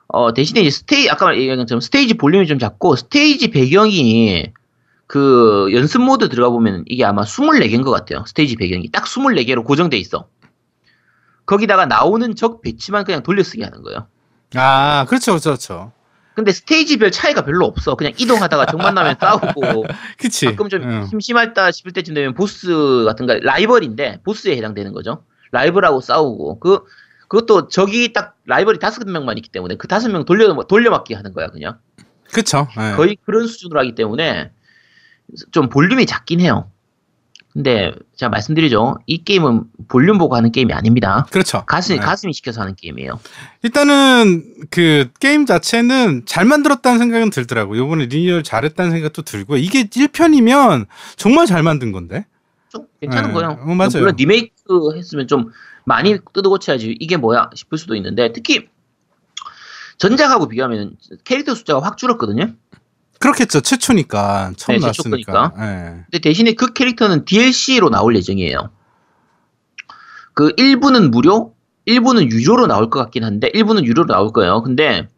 어 0.08 0.34
대신에 0.34 0.60
이제 0.60 0.70
스테이 0.70 1.10
아까 1.10 1.34
얘기한 1.36 1.58
것처럼 1.58 1.80
스테이지 1.80 2.14
볼륨이 2.14 2.46
좀 2.46 2.58
작고 2.58 2.96
스테이지 2.96 3.50
배경이 3.50 4.52
그 5.06 5.68
연습 5.72 6.02
모드 6.02 6.28
들어가 6.28 6.50
보면 6.50 6.84
이게 6.86 7.04
아마 7.04 7.22
24개인 7.22 7.82
것 7.84 7.90
같아요. 7.90 8.24
스테이지 8.26 8.56
배경이 8.56 8.90
딱 8.90 9.04
24개로 9.04 9.64
고정돼 9.64 9.96
있어. 9.98 10.26
거기다가 11.46 11.86
나오는 11.86 12.34
적 12.34 12.62
배치만 12.62 13.04
그냥 13.04 13.22
돌려쓰기 13.22 13.62
하는 13.62 13.82
거예요. 13.82 14.06
아, 14.54 15.04
그렇죠, 15.08 15.32
그렇죠, 15.32 15.50
그렇죠. 15.50 15.92
근데 16.34 16.50
스테이지별 16.52 17.12
차이가 17.12 17.44
별로 17.44 17.66
없어. 17.66 17.94
그냥 17.94 18.12
이동하다가 18.18 18.66
적 18.66 18.78
만나면 18.78 19.16
싸우고 19.20 19.84
그치. 20.18 20.46
가끔 20.46 20.68
좀 20.68 20.82
응. 20.82 21.06
심심할다 21.06 21.70
싶을 21.70 21.92
때쯤 21.92 22.14
되면 22.14 22.34
보스 22.34 23.04
같은 23.06 23.26
거 23.26 23.34
라이벌인데 23.34 24.20
보스에 24.24 24.56
해당되는 24.56 24.92
거죠. 24.92 25.22
라이벌하고 25.54 26.00
싸우고 26.00 26.58
그 26.58 26.84
그것도 27.28 27.68
적이 27.68 28.12
딱 28.12 28.36
라이벌이 28.44 28.78
다섯 28.78 29.08
명만 29.08 29.38
있기 29.38 29.48
때문에 29.48 29.76
그 29.76 29.88
다섯 29.88 30.10
명 30.10 30.24
돌려 30.24 30.54
돌려막기 30.64 31.14
하는 31.14 31.32
거야 31.32 31.48
그냥 31.48 31.78
그쵸. 32.32 32.68
예. 32.78 32.96
거의 32.96 33.16
그런 33.24 33.46
수준으로 33.46 33.80
하기 33.80 33.94
때문에 33.94 34.50
좀 35.52 35.68
볼륨이 35.68 36.06
작긴 36.06 36.40
해요. 36.40 36.70
근데 37.52 37.92
제가 38.16 38.30
말씀드리죠 38.30 38.98
이 39.06 39.22
게임은 39.22 39.62
볼륨 39.88 40.18
보고 40.18 40.34
하는 40.34 40.50
게임이 40.50 40.72
아닙니다. 40.72 41.24
그렇죠. 41.30 41.64
가슴 41.66 41.94
네. 41.94 42.00
가슴이 42.00 42.32
시켜서 42.32 42.60
하는 42.60 42.74
게임이에요. 42.74 43.20
일단은 43.62 44.66
그 44.70 45.08
게임 45.20 45.46
자체는 45.46 46.22
잘 46.26 46.44
만들었다는 46.44 46.98
생각은 46.98 47.30
들더라고. 47.30 47.78
요번에 47.78 48.06
리뉴얼 48.06 48.42
잘했다는 48.42 48.90
생각도 48.90 49.22
들고 49.22 49.56
이게 49.56 49.84
1편이면 49.84 50.86
정말 51.16 51.46
잘 51.46 51.62
만든 51.62 51.92
건데. 51.92 52.26
좀 52.74 52.86
괜찮은 53.00 53.28
네. 53.28 53.34
거예요. 53.34 53.58
어, 53.60 53.74
맞아요. 53.74 53.90
물론 53.94 54.16
리메이크 54.16 54.96
했으면 54.96 55.28
좀 55.28 55.50
많이 55.84 56.18
뜯어고쳐야지 56.32 56.96
이게 56.98 57.16
뭐야 57.16 57.50
싶을 57.54 57.78
수도 57.78 57.94
있는데 57.94 58.32
특히 58.32 58.68
전작하고 59.98 60.48
비교하면 60.48 60.96
캐릭터 61.22 61.54
숫자가 61.54 61.80
확 61.80 61.96
줄었거든요. 61.96 62.52
그렇겠죠. 63.20 63.60
최초니까 63.60 64.52
처음 64.56 64.76
네, 64.76 64.80
나왔으니까. 64.80 65.52
예. 65.56 66.04
근데 66.10 66.18
대신에 66.20 66.52
그 66.54 66.72
캐릭터는 66.72 67.24
DLC로 67.24 67.88
나올 67.90 68.16
예정이에요. 68.16 68.70
그 70.34 70.50
1부는 70.56 71.10
무료, 71.10 71.54
1부는 71.86 72.30
유료로 72.30 72.66
나올 72.66 72.90
것 72.90 72.98
같긴 72.98 73.24
한데 73.24 73.50
1부는 73.54 73.84
유료로 73.84 74.08
나올 74.08 74.32
거예요. 74.32 74.62
근데 74.62 75.08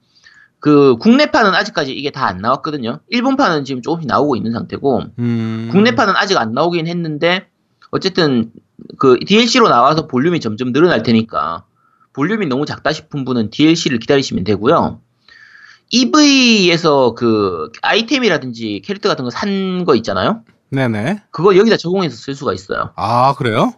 그 0.60 0.96
국내판은 0.96 1.54
아직까지 1.54 1.92
이게 1.92 2.10
다 2.10 2.26
안 2.26 2.38
나왔거든요. 2.38 3.00
일본판은 3.08 3.64
지금 3.64 3.82
조금씩 3.82 4.06
나오고 4.08 4.36
있는 4.36 4.52
상태고 4.52 5.02
음. 5.18 5.68
국내판은 5.70 6.14
아직 6.16 6.36
안 6.38 6.52
나오긴 6.52 6.86
했는데 6.88 7.48
어쨌든 7.90 8.50
그 8.98 9.18
DLC로 9.24 9.68
나와서 9.68 10.06
볼륨이 10.06 10.40
점점 10.40 10.72
늘어날 10.72 11.02
테니까 11.02 11.64
볼륨이 12.12 12.46
너무 12.46 12.66
작다 12.66 12.92
싶은 12.92 13.24
분은 13.24 13.50
DLC를 13.50 13.98
기다리시면 13.98 14.44
되고요. 14.44 15.00
EV에서 15.90 17.14
그 17.14 17.70
아이템이라든지 17.82 18.82
캐릭터 18.84 19.08
같은 19.08 19.24
거 19.24 19.30
산 19.30 19.84
거 19.84 19.94
있잖아요. 19.96 20.42
네네. 20.70 21.22
그거 21.30 21.56
여기다 21.56 21.76
적용해서 21.76 22.16
쓸 22.16 22.34
수가 22.34 22.52
있어요. 22.54 22.90
아 22.96 23.34
그래요? 23.36 23.74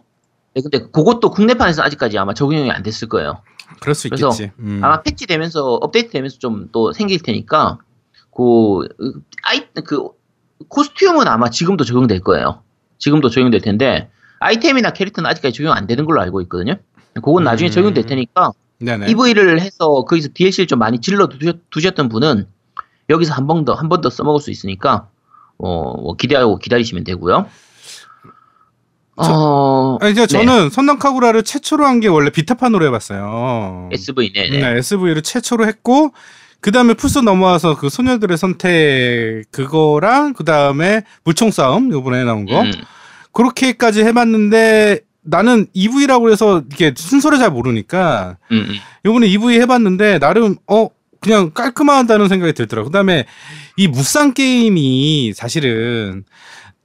네, 0.55 0.61
근데 0.61 0.79
그것도 0.79 1.29
국내판에서 1.31 1.83
아직까지 1.83 2.17
아마 2.17 2.33
적용이 2.33 2.71
안 2.71 2.81
됐을 2.81 3.07
거예요. 3.07 3.41
그럴 3.81 3.95
수 3.95 4.09
그래서 4.09 4.29
있겠지. 4.29 4.51
음. 4.59 4.81
아마 4.83 5.01
패치 5.01 5.25
되면서 5.27 5.75
업데이트 5.75 6.11
되면서 6.11 6.37
좀 6.39 6.69
또 6.71 6.91
생길 6.93 7.19
테니까 7.21 7.79
그 8.35 8.87
아이 9.43 9.65
그 9.85 10.09
코스튬은 10.67 11.27
아마 11.27 11.49
지금도 11.49 11.83
적용될 11.83 12.21
거예요. 12.21 12.61
지금도 12.97 13.29
적용될 13.29 13.61
텐데 13.61 14.09
아이템이나 14.39 14.91
캐릭터는 14.91 15.29
아직까지 15.29 15.53
적용 15.57 15.73
안 15.73 15.87
되는 15.87 16.05
걸로 16.05 16.21
알고 16.21 16.41
있거든요. 16.43 16.75
그건 17.15 17.43
나중에 17.43 17.69
음. 17.69 17.71
적용될 17.71 18.05
테니까 18.05 18.51
네네. 18.79 19.09
EV를 19.11 19.59
해서 19.59 20.03
거기서 20.05 20.29
DLC를 20.33 20.67
좀 20.67 20.79
많이 20.79 20.99
질러 21.01 21.27
두셨, 21.27 21.69
두셨던 21.69 22.07
분은 22.09 22.47
여기서 23.09 23.33
한 23.33 23.47
번 23.47 23.65
더 23.65 23.73
한 23.75 23.89
번 23.89 24.01
더 24.01 24.09
써먹을 24.09 24.39
수 24.39 24.51
있으니까 24.51 25.09
어, 25.57 25.99
뭐 26.01 26.15
기대하고 26.15 26.57
기다리시면 26.59 27.03
되고요. 27.03 27.47
어, 29.27 29.97
아, 30.01 30.07
이제 30.07 30.25
저는 30.27 30.69
선당카구라를 30.69 31.43
최초로 31.43 31.85
한 31.85 31.99
게 31.99 32.07
원래 32.07 32.29
비타판으로 32.29 32.85
해봤어요. 32.85 33.89
SV 33.91 34.33
네네. 34.33 34.57
네, 34.59 34.77
SV를 34.77 35.21
최초로 35.21 35.67
했고 35.67 36.13
그 36.61 36.71
다음에 36.71 36.93
플스 36.93 37.19
넘어와서 37.19 37.75
그 37.77 37.89
소녀들의 37.89 38.37
선택 38.37 39.43
그거랑 39.51 40.33
그 40.33 40.43
다음에 40.43 41.03
물총 41.23 41.51
싸움 41.51 41.91
요번에 41.91 42.23
나온 42.23 42.45
거 42.45 42.61
음, 42.61 42.71
그렇게까지 43.31 44.03
해봤는데 44.03 45.01
나는 45.21 45.67
EV라고 45.73 46.31
해서 46.31 46.63
이게 46.71 46.93
순서를 46.95 47.37
잘 47.39 47.49
모르니까 47.51 48.37
음, 48.51 48.65
음. 48.69 48.75
요번에 49.05 49.27
EV 49.27 49.59
해봤는데 49.59 50.19
나름 50.19 50.55
어 50.67 50.89
그냥 51.21 51.51
깔끔하다는 51.51 52.29
생각이 52.29 52.53
들더라고. 52.53 52.87
그 52.89 52.93
다음에 52.93 53.25
이 53.75 53.87
무쌍 53.89 54.33
게임이 54.33 55.33
사실은 55.35 56.23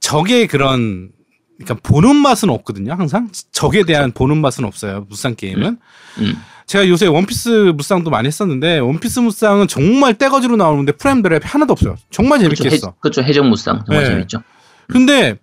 적의 0.01 0.47
그런 0.47 1.09
그러니까 1.57 1.75
보는 1.83 2.15
맛은 2.15 2.49
없거든요. 2.49 2.93
항상 2.93 3.29
적에 3.51 3.83
대한 3.83 4.11
보는 4.11 4.39
맛은 4.41 4.65
없어요. 4.65 5.05
무쌍 5.09 5.35
게임은. 5.35 5.77
음. 6.19 6.35
제가 6.65 6.87
요새 6.87 7.05
원피스 7.05 7.73
무쌍도 7.75 8.09
많이 8.09 8.27
했었는데 8.27 8.79
원피스 8.79 9.19
무쌍은 9.19 9.67
정말 9.67 10.15
떼거지로 10.15 10.55
나오는데 10.57 10.93
프레임 10.93 11.21
드랩 11.21 11.41
하나도 11.43 11.73
없어요. 11.73 11.95
정말 12.09 12.39
재밌게 12.39 12.69
해, 12.69 12.73
했어. 12.73 12.95
그렇죠. 12.99 13.21
해적 13.21 13.45
무쌍 13.45 13.83
정말 13.85 14.03
네. 14.03 14.09
재밌죠. 14.09 14.41
근데 14.87 15.37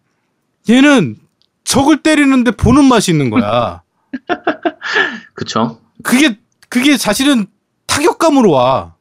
얘는 0.68 1.16
적을 1.64 2.02
때리는데 2.02 2.52
보는 2.52 2.84
맛이 2.84 3.12
있는 3.12 3.30
거야. 3.30 3.82
그렇죠. 5.34 5.80
그게 6.02 6.38
그게 6.68 6.96
사실은 6.96 7.46
타격감으로 7.86 8.50
와. 8.50 8.94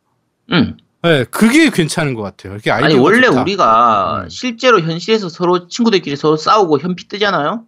음. 0.52 0.78
네, 1.04 1.24
그게 1.26 1.70
괜찮은 1.70 2.14
것 2.14 2.22
같아요. 2.22 2.56
이게 2.58 2.70
아니 2.72 2.94
원래 2.96 3.28
좋다. 3.28 3.42
우리가 3.42 4.22
음. 4.24 4.30
실제로 4.30 4.80
현실에서 4.80 5.30
서로 5.30 5.68
친구들끼리 5.68 6.16
서로 6.16 6.38
싸우고 6.38 6.80
현피 6.80 7.08
뜨잖아요. 7.08 7.64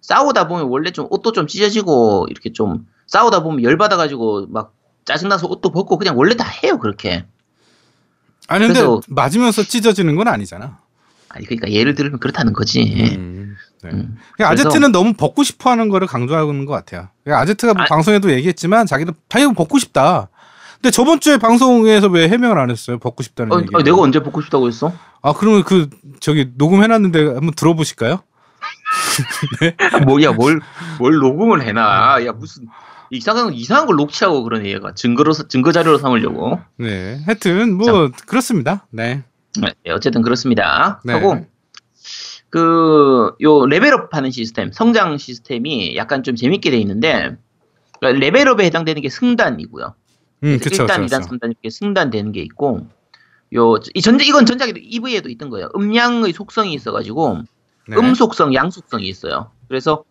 싸우다 0.00 0.48
보면 0.48 0.66
원래 0.68 0.90
좀 0.90 1.06
옷도 1.10 1.32
좀 1.32 1.46
찢어지고 1.46 2.26
이렇게 2.30 2.52
좀 2.52 2.86
싸우다 3.06 3.42
보면 3.42 3.62
열 3.64 3.76
받아가지고 3.76 4.46
막 4.48 4.74
짜증나서 5.04 5.46
옷도 5.48 5.70
벗고 5.70 5.98
그냥 5.98 6.16
원래 6.16 6.34
다 6.36 6.46
해요 6.62 6.78
그렇게. 6.78 7.26
아니 8.48 8.66
근데 8.66 8.80
맞으면서 9.08 9.62
찢어지는 9.62 10.16
건 10.16 10.28
아니잖아. 10.28 10.78
아니 11.28 11.44
그러니까 11.44 11.70
예를 11.70 11.94
들면 11.94 12.18
그렇다는 12.18 12.54
거지. 12.54 13.14
음, 13.16 13.56
네. 13.82 13.90
음. 13.90 14.16
그러니까 14.32 14.52
아제트는 14.52 14.90
너무 14.90 15.12
벗고 15.12 15.44
싶어하는 15.44 15.90
거를 15.90 16.06
강조하고 16.06 16.50
있는 16.50 16.64
것 16.64 16.72
같아요. 16.72 17.08
그러니까 17.22 17.42
아제트가 17.42 17.74
뭐 17.74 17.82
아- 17.82 17.86
방송에도 17.86 18.32
얘기했지만 18.32 18.86
자기도 18.86 19.12
당연히 19.28 19.54
벗고 19.54 19.78
싶다. 19.78 20.28
근데 20.80 20.90
저번 20.90 21.20
주에 21.20 21.36
방송에서 21.36 22.08
왜 22.08 22.28
해명을 22.28 22.58
안 22.58 22.70
했어요? 22.70 22.98
벗고 22.98 23.22
싶다는 23.22 23.52
어, 23.52 23.60
얘기. 23.60 23.68
어, 23.74 23.82
내가 23.82 23.98
언제 23.98 24.20
벗고 24.22 24.40
싶다고 24.40 24.66
했어? 24.66 24.92
아 25.22 25.32
그러면 25.34 25.62
그 25.64 25.90
저기 26.20 26.50
녹음해놨는데 26.56 27.26
한번 27.34 27.52
들어보실까요? 27.54 28.22
뭐야 30.06 30.32
뭘 30.32 30.60
뭘 30.98 31.14
녹음을 31.18 31.62
해놔? 31.62 32.24
야 32.26 32.32
무슨 32.32 32.66
이상한 33.10 33.52
이상한 33.52 33.86
걸 33.86 33.96
녹취하고 33.96 34.42
그런 34.42 34.64
얘가 34.64 34.94
증거로 34.94 35.32
증거 35.48 35.72
자료로 35.72 35.98
삼으려고. 35.98 36.60
네. 36.76 37.20
하여튼 37.26 37.74
뭐 37.74 38.10
그렇습니다. 38.26 38.86
네. 38.90 39.22
네, 39.60 39.72
어쨌든 39.90 40.22
그렇습니다. 40.22 41.00
네. 41.04 41.12
하고 41.12 41.44
그 42.48 43.34
요 43.42 43.66
레벨업 43.66 44.14
하는 44.14 44.30
시스템, 44.30 44.72
성장 44.72 45.18
시스템이 45.18 45.96
약간 45.96 46.22
좀 46.22 46.36
재밌게 46.36 46.70
돼 46.70 46.78
있는데 46.78 47.36
그러니까 48.00 48.18
레벨업에 48.20 48.64
해당되는 48.64 49.02
게 49.02 49.08
승단이고요. 49.08 49.94
음, 50.44 50.58
그쵸, 50.58 50.84
1단, 50.86 51.02
그쵸, 51.02 51.16
2단, 51.16 51.22
그쵸. 51.22 51.36
3단 51.36 51.44
이렇게 51.50 51.70
승단되는 51.70 52.32
게 52.32 52.40
있고 52.42 52.86
요 53.54 53.78
이 53.94 54.00
전자 54.00 54.24
이건 54.24 54.46
전작에도 54.46 54.78
EV에도 54.80 55.28
있던 55.28 55.50
거예요. 55.50 55.68
음량의 55.74 56.32
속성이 56.32 56.72
있어가지고 56.74 57.42
네. 57.88 57.96
음 57.96 58.14
속성, 58.14 58.54
양 58.54 58.70
속성이 58.70 59.08
있어요. 59.08 59.50
그래서 59.68 60.04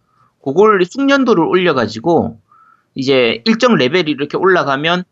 그걸 0.43 0.83
숙련도를 0.85 1.43
올려가지고 1.45 2.39
이제 2.95 3.41
일정 3.45 3.75
레벨이 3.75 4.11
이렇게 4.11 4.35
올라가면 4.37 5.03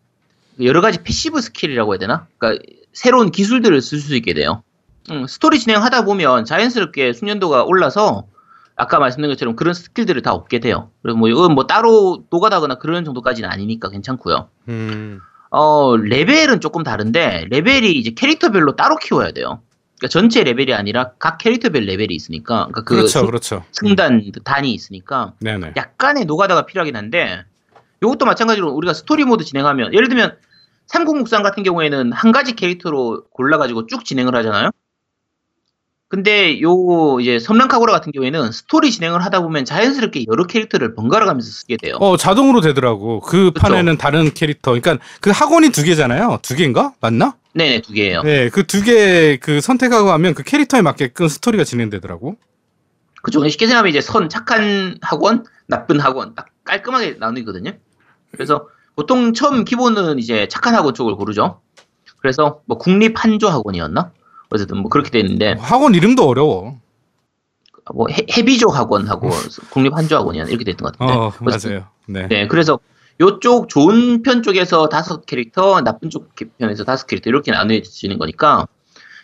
여러 0.61 0.81
가지 0.81 1.01
passive 1.03 1.39
스킬이라고 1.41 1.93
해야 1.93 1.99
되나? 1.99 2.27
그러니까 2.37 2.63
새로운 2.91 3.31
기술들을 3.31 3.81
쓸 3.81 3.99
수 3.99 4.15
있게 4.15 4.33
돼요. 4.33 4.63
음, 5.11 5.25
스토리 5.27 5.59
진행하다 5.59 6.03
보면 6.03 6.43
자연스럽게 6.45 7.13
숙련도가 7.13 7.63
올라서 7.63 8.25
아까 8.77 8.99
말씀드린 8.99 9.31
것처럼 9.33 9.55
그런 9.55 9.73
스킬들을 9.73 10.21
다 10.21 10.33
얻게 10.33 10.59
돼요. 10.59 10.91
그래서 11.01 11.17
뭐 11.17 11.27
이건 11.29 11.53
뭐 11.53 11.65
따로 11.67 12.23
노가다거나 12.29 12.75
그런 12.75 13.03
정도까지는 13.03 13.49
아니니까 13.49 13.89
괜찮고요. 13.89 14.49
음. 14.69 15.19
어, 15.49 15.97
레벨은 15.97 16.59
조금 16.61 16.83
다른데, 16.83 17.47
레벨이 17.49 17.91
이제 17.93 18.11
캐릭터별로 18.11 18.75
따로 18.75 18.97
키워야 18.97 19.31
돼요. 19.31 19.61
그러니까 19.97 20.07
전체 20.11 20.43
레벨이 20.43 20.73
아니라 20.73 21.11
각 21.17 21.37
캐릭터별 21.39 21.83
레벨이 21.85 22.13
있으니까, 22.13 22.67
그러니까 22.67 22.81
그 22.83 22.95
그렇죠, 22.97 23.07
승- 23.19 23.25
그렇죠. 23.25 23.63
승단, 23.71 24.31
단이 24.43 24.71
있으니까, 24.73 25.33
네네. 25.39 25.73
약간의 25.75 26.25
노가다가 26.25 26.65
필요하긴 26.67 26.95
한데, 26.95 27.45
이것도 28.03 28.25
마찬가지로 28.25 28.69
우리가 28.69 28.93
스토리 28.93 29.23
모드 29.23 29.43
진행하면, 29.43 29.93
예를 29.93 30.07
들면, 30.09 30.37
삼국무쌍 30.87 31.41
같은 31.43 31.63
경우에는 31.63 32.11
한 32.13 32.31
가지 32.31 32.53
캐릭터로 32.55 33.23
골라가지고 33.31 33.87
쭉 33.87 34.05
진행을 34.05 34.35
하잖아요? 34.35 34.69
근데 36.09 36.61
요, 36.61 37.19
이제 37.19 37.37
섬란카구라 37.37 37.91
같은 37.91 38.13
경우에는 38.13 38.51
스토리 38.53 38.91
진행을 38.91 39.25
하다 39.25 39.41
보면 39.41 39.65
자연스럽게 39.65 40.25
여러 40.29 40.45
캐릭터를 40.45 40.95
번갈아 40.95 41.25
가면서 41.25 41.49
쓰게 41.51 41.75
돼요. 41.77 41.95
어, 41.99 42.15
자동으로 42.15 42.61
되더라고. 42.61 43.19
그 43.19 43.51
판에는 43.51 43.97
다른 43.97 44.33
캐릭터. 44.33 44.71
그러니까 44.71 45.03
그 45.19 45.31
학원이 45.31 45.69
두 45.71 45.83
개잖아요. 45.83 46.39
두 46.41 46.55
개인가? 46.55 46.93
맞나? 47.01 47.35
네네, 47.53 47.81
두 47.81 47.91
개예요. 47.91 48.21
네, 48.23 48.49
그 48.49 48.63
두 48.65 48.83
개 48.83 49.37
그 49.41 49.59
선택하고 49.59 50.11
하면 50.11 50.33
그 50.33 50.43
캐릭터에 50.43 50.81
맞게끔 50.81 51.27
스토리가 51.27 51.65
진행되더라고. 51.65 52.37
그쪽 53.21 53.45
쉽게 53.49 53.65
생각하면 53.67 53.89
이제 53.89 53.99
선 53.99 54.29
착한 54.29 54.97
학원, 55.01 55.43
나쁜 55.67 55.99
학원 55.99 56.35
딱 56.35 56.47
깔끔하게 56.63 57.17
나누거든요. 57.19 57.71
그래서 58.31 58.67
보통 58.95 59.33
처음 59.33 59.65
기본은 59.65 60.19
이제 60.19 60.47
착한 60.49 60.73
학원 60.73 60.93
쪽을 60.93 61.15
고르죠. 61.15 61.59
그래서 62.19 62.61
뭐 62.65 62.77
국립 62.77 63.21
한조 63.21 63.49
학원이었나? 63.49 64.11
어쨌든 64.49 64.77
뭐 64.77 64.89
그렇게 64.89 65.09
돼 65.09 65.19
있는데 65.19 65.55
학원 65.59 65.95
이름도 65.95 66.27
어려워. 66.27 66.79
뭐 67.93 68.07
해, 68.09 68.25
해비조 68.35 68.67
학원하고 68.69 69.29
국립 69.71 69.93
한조 69.95 70.15
학원이었나 70.17 70.49
이렇게 70.49 70.65
돼 70.65 70.71
있던 70.71 70.91
것 70.91 70.97
같은데. 70.97 71.13
어, 71.13 71.33
맞아요. 71.39 71.85
네. 72.07 72.27
네, 72.27 72.47
그래서 72.47 72.79
요쪽 73.19 73.69
좋은 73.69 74.21
편 74.23 74.43
쪽에서 74.43 74.89
다섯 74.89 75.25
캐릭터, 75.25 75.81
나쁜 75.81 76.09
쪽 76.09 76.29
편에서 76.59 76.83
다섯 76.83 77.07
캐릭터 77.07 77.29
이렇게 77.29 77.51
나누어지는 77.51 78.17
거니까 78.19 78.67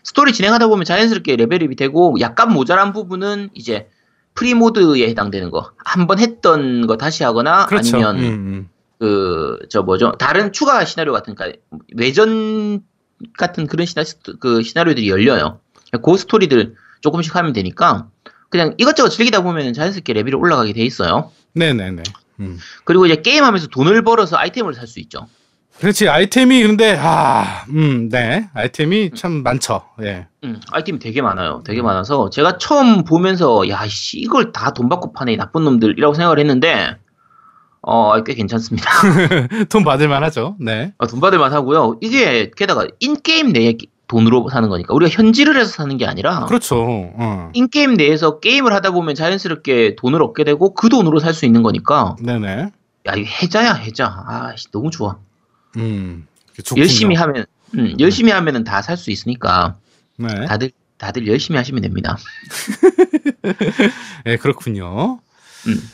스토리 0.03 0.33
진행하다 0.33 0.67
보면 0.67 0.83
자연스럽게 0.85 1.35
레벨업이 1.35 1.75
되고 1.75 2.15
약간 2.19 2.51
모자란 2.53 2.91
부분은 2.91 3.49
이제 3.53 3.87
free 4.35 4.64
모드에 4.64 5.07
해당되는 5.09 5.51
거. 5.51 5.71
한 5.77 6.07
번 6.07 6.19
했던 6.19 6.87
거 6.87 6.97
다시 6.97 7.23
하거나 7.23 7.65
그렇죠. 7.67 7.97
아니면 7.97 8.17
음, 8.17 8.23
음. 8.23 8.69
그저 9.59 9.83
뭐죠? 9.83 10.13
다른 10.13 10.51
추가 10.51 10.83
시나리오 10.85 11.13
같은 11.13 11.35
그러니까 11.35 11.59
외전 11.95 12.81
같은 13.37 13.67
그런 13.67 13.85
시나 13.85 14.03
그 14.39 14.63
시나리오들이 14.63 15.09
열려요. 15.09 15.59
그 16.03 16.17
스토리들 16.17 16.75
조금씩 17.01 17.35
하면 17.35 17.53
되니까 17.53 18.07
그냥 18.49 18.73
이것저것 18.77 19.09
즐기다 19.09 19.41
보면 19.41 19.73
자연스럽게 19.73 20.13
레벨이 20.13 20.35
올라가게 20.35 20.73
돼 20.73 20.83
있어요. 20.83 21.31
네네네. 21.53 22.03
음. 22.39 22.57
그리고 22.85 23.05
이제 23.05 23.15
게임하면서 23.21 23.67
돈을 23.67 24.03
벌어서 24.03 24.37
아이템을 24.37 24.73
살 24.73 24.87
수 24.87 24.99
있죠. 25.01 25.27
그렇지. 25.79 26.07
아이템이 26.07 26.61
근데, 26.63 26.95
아, 26.99 27.65
음, 27.69 28.07
네. 28.09 28.47
아이템이 28.53 29.11
참 29.15 29.41
많죠. 29.43 29.81
예. 30.03 30.27
음, 30.43 30.61
아이템이 30.71 30.99
되게 30.99 31.21
많아요. 31.23 31.63
되게 31.65 31.81
많아서 31.81 32.29
제가 32.29 32.57
처음 32.59 33.03
보면서 33.03 33.67
야, 33.69 33.85
씨 33.87 34.19
이걸 34.19 34.51
다 34.51 34.71
돈 34.71 34.87
받고 34.87 35.13
파네 35.13 35.33
이 35.33 35.37
나쁜 35.37 35.63
놈들이라고 35.63 36.13
생각을 36.13 36.37
했는데 36.39 36.95
어, 37.83 38.23
꽤 38.23 38.33
괜찮습니다. 38.33 38.89
돈 39.69 39.83
받을만 39.83 40.23
하죠. 40.23 40.55
네. 40.59 40.93
어, 40.97 41.07
돈 41.07 41.19
받을 41.19 41.37
만 41.37 41.53
하고요. 41.53 41.97
이게 42.01 42.49
게다가 42.55 42.87
인게임 42.99 43.51
내에 43.51 43.75
돈으로 44.07 44.49
사는 44.49 44.67
거니까 44.69 44.93
우리가 44.93 45.11
현질을 45.15 45.57
해서 45.57 45.71
사는 45.71 45.97
게 45.97 46.05
아니라 46.05 46.45
그렇죠. 46.45 46.83
어. 47.15 47.49
인게임 47.53 47.95
내에서 47.95 48.39
게임을 48.39 48.73
하다 48.73 48.91
보면 48.91 49.15
자연스럽게 49.15 49.95
돈을 49.95 50.21
얻게 50.21 50.43
되고 50.43 50.73
그 50.73 50.89
돈으로 50.89 51.19
살 51.19 51.33
수 51.33 51.45
있는 51.45 51.63
거니까 51.63 52.15
네네. 52.21 52.71
야, 53.07 53.13
이거 53.15 53.29
해자야, 53.41 53.73
해자. 53.73 54.05
아, 54.27 54.53
씨, 54.55 54.69
너무 54.71 54.91
좋아. 54.91 55.17
음. 55.77 56.27
열심히 56.77 57.15
하면 57.15 57.45
음, 57.75 57.95
열심히 57.99 58.31
하면은 58.31 58.63
다 58.63 58.81
살 58.81 58.97
수 58.97 59.09
있으니까 59.11 59.75
네. 60.17 60.45
다들 60.45 60.71
다들 60.99 61.27
열심히 61.27 61.57
하시면 61.57 61.81
됩니다. 61.81 62.17
네, 64.25 64.37
그렇군요. 64.37 65.19
음. 65.67 65.89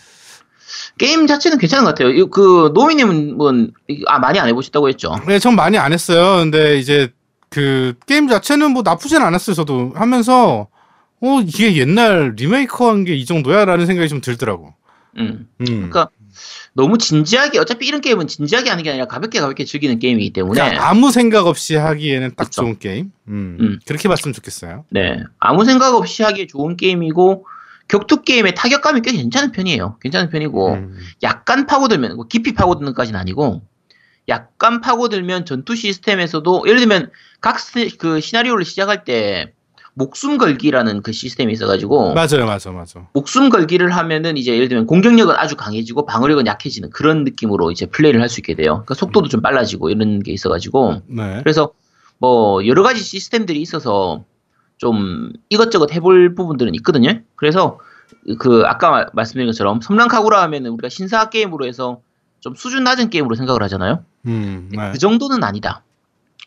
게임 0.98 1.28
자체는 1.28 1.58
괜찮은 1.58 1.84
것 1.86 1.90
같아요. 1.96 2.10
이- 2.10 2.26
그 2.32 2.72
노미님은 2.74 3.72
아 4.08 4.20
많이 4.20 4.40
안 4.40 4.48
해보셨다고 4.48 4.90
했죠. 4.90 5.16
네, 5.28 5.40
전 5.40 5.56
많이 5.56 5.78
안 5.78 5.94
했어요. 5.94 6.38
근데 6.42 6.78
이제 6.78 7.10
그 7.50 7.94
게임 8.06 8.28
자체는 8.28 8.72
뭐 8.72 8.84
나쁘진 8.84 9.22
않았어요. 9.22 9.56
저도 9.56 9.94
하면서 9.96 10.68
어 11.22 11.42
이게 11.46 11.76
옛날 11.76 12.34
리메이크한 12.38 13.04
게 13.06 13.16
이 13.16 13.26
정도야라는 13.26 13.86
생각이 13.86 14.08
좀 14.10 14.22
들더라고. 14.22 14.74
음. 15.18 15.48
음. 15.62 15.66
그러니까 15.66 16.10
너무 16.74 16.98
진지하게 16.98 17.60
어차피 17.60 17.88
이런 17.88 18.00
게임은 18.00 18.28
진지하게 18.28 18.70
하는 18.70 18.84
게 18.84 18.92
아니라 18.92 19.06
가볍게 19.08 19.40
가볍게 19.42 19.66
즐기는 19.66 19.98
게임이기 20.00 20.32
때문에 20.32 20.54
그러니까 20.62 20.88
아무 20.90 21.12
생각 21.12 21.48
없이 21.48 21.76
하기에는 21.76 22.34
딱 22.38 22.46
그쵸. 22.46 22.62
좋은 22.62 22.80
게임. 22.80 23.12
음. 23.28 23.58
음. 23.60 23.80
그렇게 23.86 24.08
봤으면 24.08 24.34
좋겠어요. 24.34 24.86
네 24.92 25.18
아무 25.40 25.66
생각 25.66 25.96
없이 25.96 26.24
하기에 26.24 26.48
좋은 26.48 26.78
게임이고 26.78 27.46
격투 27.90 28.22
게임의 28.22 28.56
타격감이 28.56 29.02
꽤 29.02 29.12
괜찮은 29.12 29.52
편이에요. 29.52 29.98
괜찮은 30.00 30.30
편이고 30.30 30.74
음. 30.74 30.98
약간 31.24 31.66
파고들면 31.66 32.16
뭐 32.16 32.28
깊이 32.28 32.54
파고드는까지는 32.54 33.20
아니고 33.20 33.62
약간 34.30 34.80
파고들면 34.80 35.46
전투 35.46 35.76
시스템에서도 35.76 36.64
예를 36.68 36.80
들면 36.80 37.10
각 37.42 37.60
시, 37.60 37.98
그 37.98 38.22
시나리오를 38.22 38.64
시작할 38.64 39.04
때 39.04 39.54
목숨 39.96 40.38
걸기라는 40.38 41.02
그 41.02 41.12
시스템이 41.12 41.52
있어가지고 41.52 42.14
맞아요, 42.14 42.46
맞아, 42.46 42.72
맞아. 42.72 43.08
목숨 43.14 43.50
걸기를 43.50 43.90
하면은 43.90 44.38
이제 44.38 44.54
예를 44.54 44.70
들면 44.70 44.86
공격력은 44.86 45.36
아주 45.36 45.56
강해지고 45.58 46.06
방어력은 46.06 46.46
약해지는 46.46 46.92
그런 46.92 47.24
느낌으로 47.24 47.72
이제 47.72 47.88
플레이를 47.88 48.22
할 48.22 48.30
수 48.30 48.40
있게 48.40 48.54
돼요. 48.54 48.84
그러니까 48.86 48.94
속도도 48.94 49.28
좀 49.30 49.42
빨라지고 49.42 49.90
이런 49.90 50.22
게 50.22 50.32
있어가지고 50.32 51.02
네. 51.08 51.40
그래서 51.40 51.74
뭐 52.20 52.66
여러 52.68 52.84
가지 52.84 53.02
시스템들이 53.02 53.60
있어서 53.62 54.24
좀 54.80 55.32
이것저것 55.50 55.92
해볼 55.94 56.34
부분들은 56.36 56.74
있거든요. 56.76 57.20
그래서 57.36 57.80
그 58.40 58.64
아까 58.66 58.90
말- 58.90 59.10
말씀드린 59.14 59.46
것처럼 59.48 59.82
섬랑카구라 59.82 60.42
하면은 60.44 60.72
우리가 60.72 60.90
신사 60.90 61.30
게임으로 61.30 61.66
해서 61.68 62.02
좀 62.40 62.56
수준 62.56 62.84
낮은 62.86 63.10
게임으로 63.10 63.36
생각을 63.36 63.62
하잖아요. 63.64 64.04
음. 64.26 64.70
네. 64.72 64.92
그 64.92 64.98
정도는 64.98 65.44
아니다. 65.44 65.84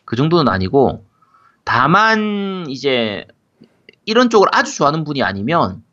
그 0.03 0.15
정도는 0.15 0.51
아니고 0.51 1.05
다만 1.63 2.65
이제 2.69 3.25
이런 4.05 4.29
쪽을 4.31 4.47
아주 4.51 4.75
좋아하는 4.75 5.03
분이 5.03 5.21
아니면 5.21 5.83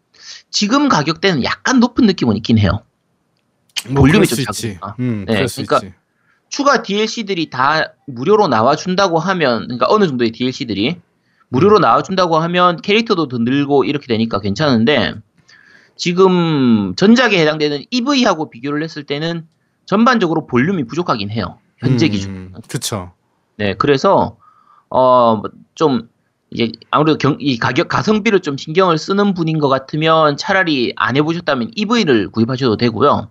지금 0.50 0.88
가격대는 0.88 1.44
약간 1.44 1.78
높은 1.78 2.06
느낌은 2.06 2.36
있긴 2.38 2.58
해요. 2.58 2.80
뭐 3.90 4.00
볼륨이 4.02 4.26
좀. 4.26 4.38
작으니까. 4.44 4.96
음, 4.98 5.24
네, 5.28 5.44
그러니까 5.46 5.76
있지. 5.76 5.94
추가 6.48 6.82
DLC들이 6.82 7.50
다 7.50 7.92
무료로 8.06 8.48
나와준다고 8.48 9.18
하면, 9.20 9.64
그러니까 9.64 9.86
어느 9.88 10.06
정도의 10.08 10.32
DLC들이 10.32 11.00
무료로 11.50 11.78
나와준다고 11.78 12.38
하면 12.38 12.80
캐릭터도 12.80 13.28
더 13.28 13.38
늘고 13.38 13.84
이렇게 13.84 14.06
되니까 14.06 14.40
괜찮은데, 14.40 15.14
지금 15.96 16.94
전작에 16.96 17.38
해당되는 17.38 17.84
EV하고 17.90 18.50
비교를 18.50 18.82
했을 18.82 19.04
때는 19.04 19.46
전반적으로 19.84 20.46
볼륨이 20.46 20.84
부족하긴 20.84 21.30
해요. 21.30 21.58
현재 21.78 22.06
음, 22.06 22.10
기준. 22.10 22.52
그쵸. 22.68 23.12
네, 23.56 23.74
그래서, 23.74 24.36
어, 24.88 25.42
좀, 25.74 26.08
이제 26.52 26.72
아무래도 26.90 27.18
경, 27.18 27.36
이 27.38 27.58
가격, 27.58 27.88
가성비를 27.88 28.40
좀 28.40 28.56
신경을 28.56 28.98
쓰는 28.98 29.34
분인 29.34 29.58
것 29.58 29.68
같으면 29.68 30.36
차라리 30.36 30.92
안 30.96 31.16
해보셨다면 31.16 31.72
EV를 31.74 32.30
구입하셔도 32.30 32.76
되고요. 32.76 33.30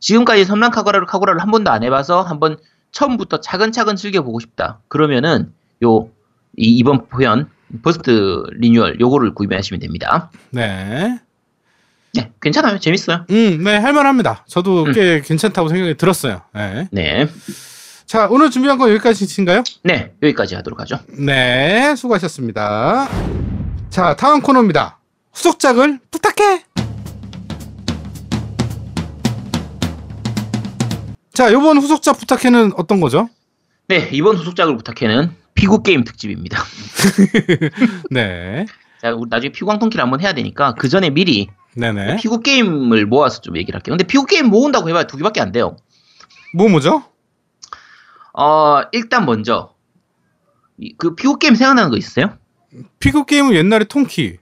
지금까지 0.00 0.44
섬란 0.44 0.70
카구라를, 0.70 1.06
카구라를 1.06 1.40
한 1.40 1.50
번도 1.50 1.70
안 1.70 1.82
해봐서 1.82 2.22
한번 2.22 2.56
처음부터 2.92 3.40
차근차근 3.40 3.96
즐겨보고 3.96 4.40
싶다. 4.40 4.80
그러면은 4.88 5.52
요, 5.84 6.08
이, 6.56 6.76
이번 6.76 7.06
표현, 7.08 7.48
버스트 7.82 8.42
리뉴얼, 8.52 8.98
요거를 9.00 9.34
구입하시면 9.34 9.80
됩니다. 9.80 10.30
네. 10.50 11.18
네, 12.12 12.32
괜찮아요. 12.40 12.78
재밌어요. 12.78 13.24
음, 13.30 13.62
네, 13.62 13.76
할만합니다. 13.76 14.44
저도 14.48 14.84
음. 14.84 14.92
꽤 14.92 15.20
괜찮다고 15.20 15.68
생각이 15.68 15.96
들었어요. 15.96 16.42
네. 16.52 16.88
네. 16.90 17.28
자, 18.06 18.26
오늘 18.28 18.50
준비한 18.50 18.76
건 18.76 18.90
여기까지인가요? 18.90 19.62
네, 19.84 20.12
여기까지 20.20 20.56
하도록 20.56 20.80
하죠. 20.80 20.98
네, 21.16 21.94
수고하셨습니다. 21.96 23.08
자, 23.88 24.16
다음 24.16 24.40
코너입니다. 24.40 24.98
후속작을 25.32 26.00
부탁해! 26.10 26.64
자, 31.32 31.52
요번 31.52 31.78
후속작 31.78 32.18
부탁해는 32.18 32.72
어떤 32.76 33.00
거죠? 33.00 33.28
네, 33.86 34.08
이번 34.12 34.36
후속작을 34.36 34.76
부탁해는 34.76 35.30
피구 35.60 35.82
게임 35.82 36.04
특집입니다. 36.04 36.64
네. 38.10 38.64
자, 39.02 39.12
우리 39.14 39.28
나중에 39.28 39.52
피구 39.52 39.66
광통키를 39.66 40.02
한번 40.02 40.20
해야 40.22 40.32
되니까 40.32 40.72
그 40.74 40.88
전에 40.88 41.10
미리 41.10 41.48
네네. 41.76 42.16
피구 42.16 42.40
게임을 42.40 43.04
모아서 43.04 43.42
좀 43.42 43.58
얘기를 43.58 43.76
할게요. 43.76 43.92
근데 43.92 44.04
피구 44.04 44.24
게임 44.24 44.46
모은다고 44.46 44.88
해봐야 44.88 45.04
두 45.04 45.18
개밖에 45.18 45.40
안 45.42 45.52
돼요. 45.52 45.76
뭐, 46.54 46.68
뭐죠? 46.70 47.04
어, 48.32 48.80
일단 48.92 49.26
먼저 49.26 49.74
이- 50.78 50.94
그 50.96 51.14
피구 51.14 51.38
게임 51.38 51.54
생각나는 51.54 51.90
거 51.90 51.98
있어요? 51.98 52.38
피구 52.98 53.26
게임은 53.26 53.52
옛날에 53.54 53.84
통키. 53.84 54.38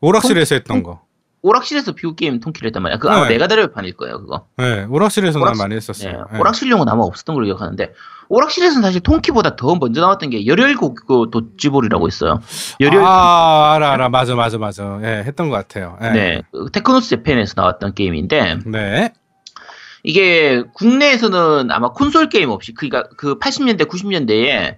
오락실에서 0.00 0.56
했던 0.56 0.82
거. 0.82 1.05
오락실에서 1.46 1.92
피구 1.92 2.14
게임 2.16 2.40
통키를 2.40 2.68
했단 2.68 2.82
말이야. 2.82 2.98
그 2.98 3.08
아마 3.08 3.22
네. 3.28 3.34
메가드라이브판일 3.34 3.96
거예요, 3.96 4.18
그거. 4.20 4.46
네, 4.56 4.84
오락실에서 4.90 5.38
난 5.38 5.52
오락실- 5.52 5.58
많이 5.58 5.68
네, 5.70 5.76
했었어요. 5.76 6.26
네. 6.32 6.38
오락실용은 6.40 6.88
아마 6.88 7.02
없었던 7.04 7.34
걸로 7.34 7.46
기억하는데 7.46 7.92
오락실에서는 8.28 8.82
사실 8.82 9.00
통키보다 9.00 9.54
더 9.54 9.76
먼저 9.76 10.00
나왔던 10.00 10.30
게 10.30 10.44
열혈고교 10.46 11.26
도찌볼이라고 11.30 12.08
있어요. 12.08 12.40
열혈 12.80 13.00
아, 13.04 13.74
알아, 13.74 13.92
알아. 13.92 14.08
맞아, 14.08 14.34
맞아, 14.34 14.58
맞아. 14.58 14.98
예, 15.02 15.22
했던 15.24 15.48
것 15.48 15.54
같아요. 15.54 15.96
예. 16.02 16.08
네, 16.10 16.42
그 16.50 16.68
테크노스 16.72 17.08
재팬에서 17.10 17.54
나왔던 17.56 17.94
게임인데 17.94 18.58
네. 18.66 19.12
이게 20.02 20.62
국내에서는 20.74 21.70
아마 21.70 21.90
콘솔 21.92 22.28
게임 22.28 22.50
없이 22.50 22.74
그러니까 22.74 23.08
그 23.16 23.38
80년대 23.38 23.88
90년대에 23.88 24.76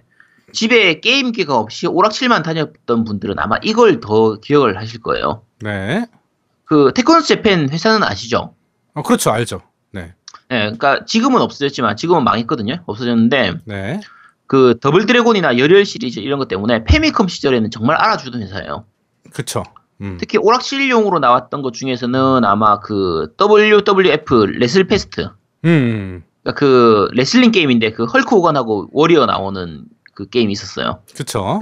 집에 0.53 0.99
게임기가 0.99 1.55
없이 1.55 1.85
오락실만 1.87 2.41
다녔던 2.43 3.03
분들은 3.03 3.35
아마 3.39 3.57
이걸 3.63 3.99
더 3.99 4.35
기억을 4.39 4.77
하실 4.77 5.01
거예요. 5.01 5.43
네. 5.61 6.05
그 6.69 6.91
테크노스 6.93 7.27
재팬 7.27 7.69
회사는 7.69 8.03
아시죠? 8.03 8.53
어, 8.93 9.01
그렇죠. 9.01 9.31
알죠. 9.31 9.63
네. 9.91 10.13
네, 10.49 10.59
그러니까 10.59 11.03
지금은 11.03 11.41
없어졌지만 11.41 11.95
지금은 11.95 12.23
망했거든요. 12.23 12.83
없어졌는데 12.85 13.53
네. 13.65 13.99
그 14.45 14.77
더블 14.79 15.07
드래곤이나 15.07 15.57
열혈 15.57 15.83
시리즈 15.85 16.19
이런 16.19 16.37
것 16.37 16.47
때문에 16.47 16.83
패미컴 16.83 17.27
시절에는 17.27 17.71
정말 17.71 17.95
알아주던 17.95 18.43
회사예요. 18.43 18.85
그쵸. 19.33 19.63
음. 20.01 20.17
특히 20.19 20.37
오락실용으로 20.37 21.17
나왔던 21.17 21.63
것 21.63 21.73
중에서는 21.73 22.45
아마 22.45 22.79
그 22.79 23.33
WWF 23.41 24.45
레슬 24.59 24.85
페스트 24.85 25.27
음. 25.65 26.23
그러니까 26.43 26.59
그 26.59 27.07
레슬링 27.13 27.51
게임인데 27.51 27.93
그 27.93 28.05
헐크 28.05 28.35
호건하고 28.35 28.89
워리어 28.91 29.25
나오는 29.25 29.85
그 30.13 30.29
게임이 30.29 30.51
있었어요. 30.51 31.01
그쵸. 31.15 31.59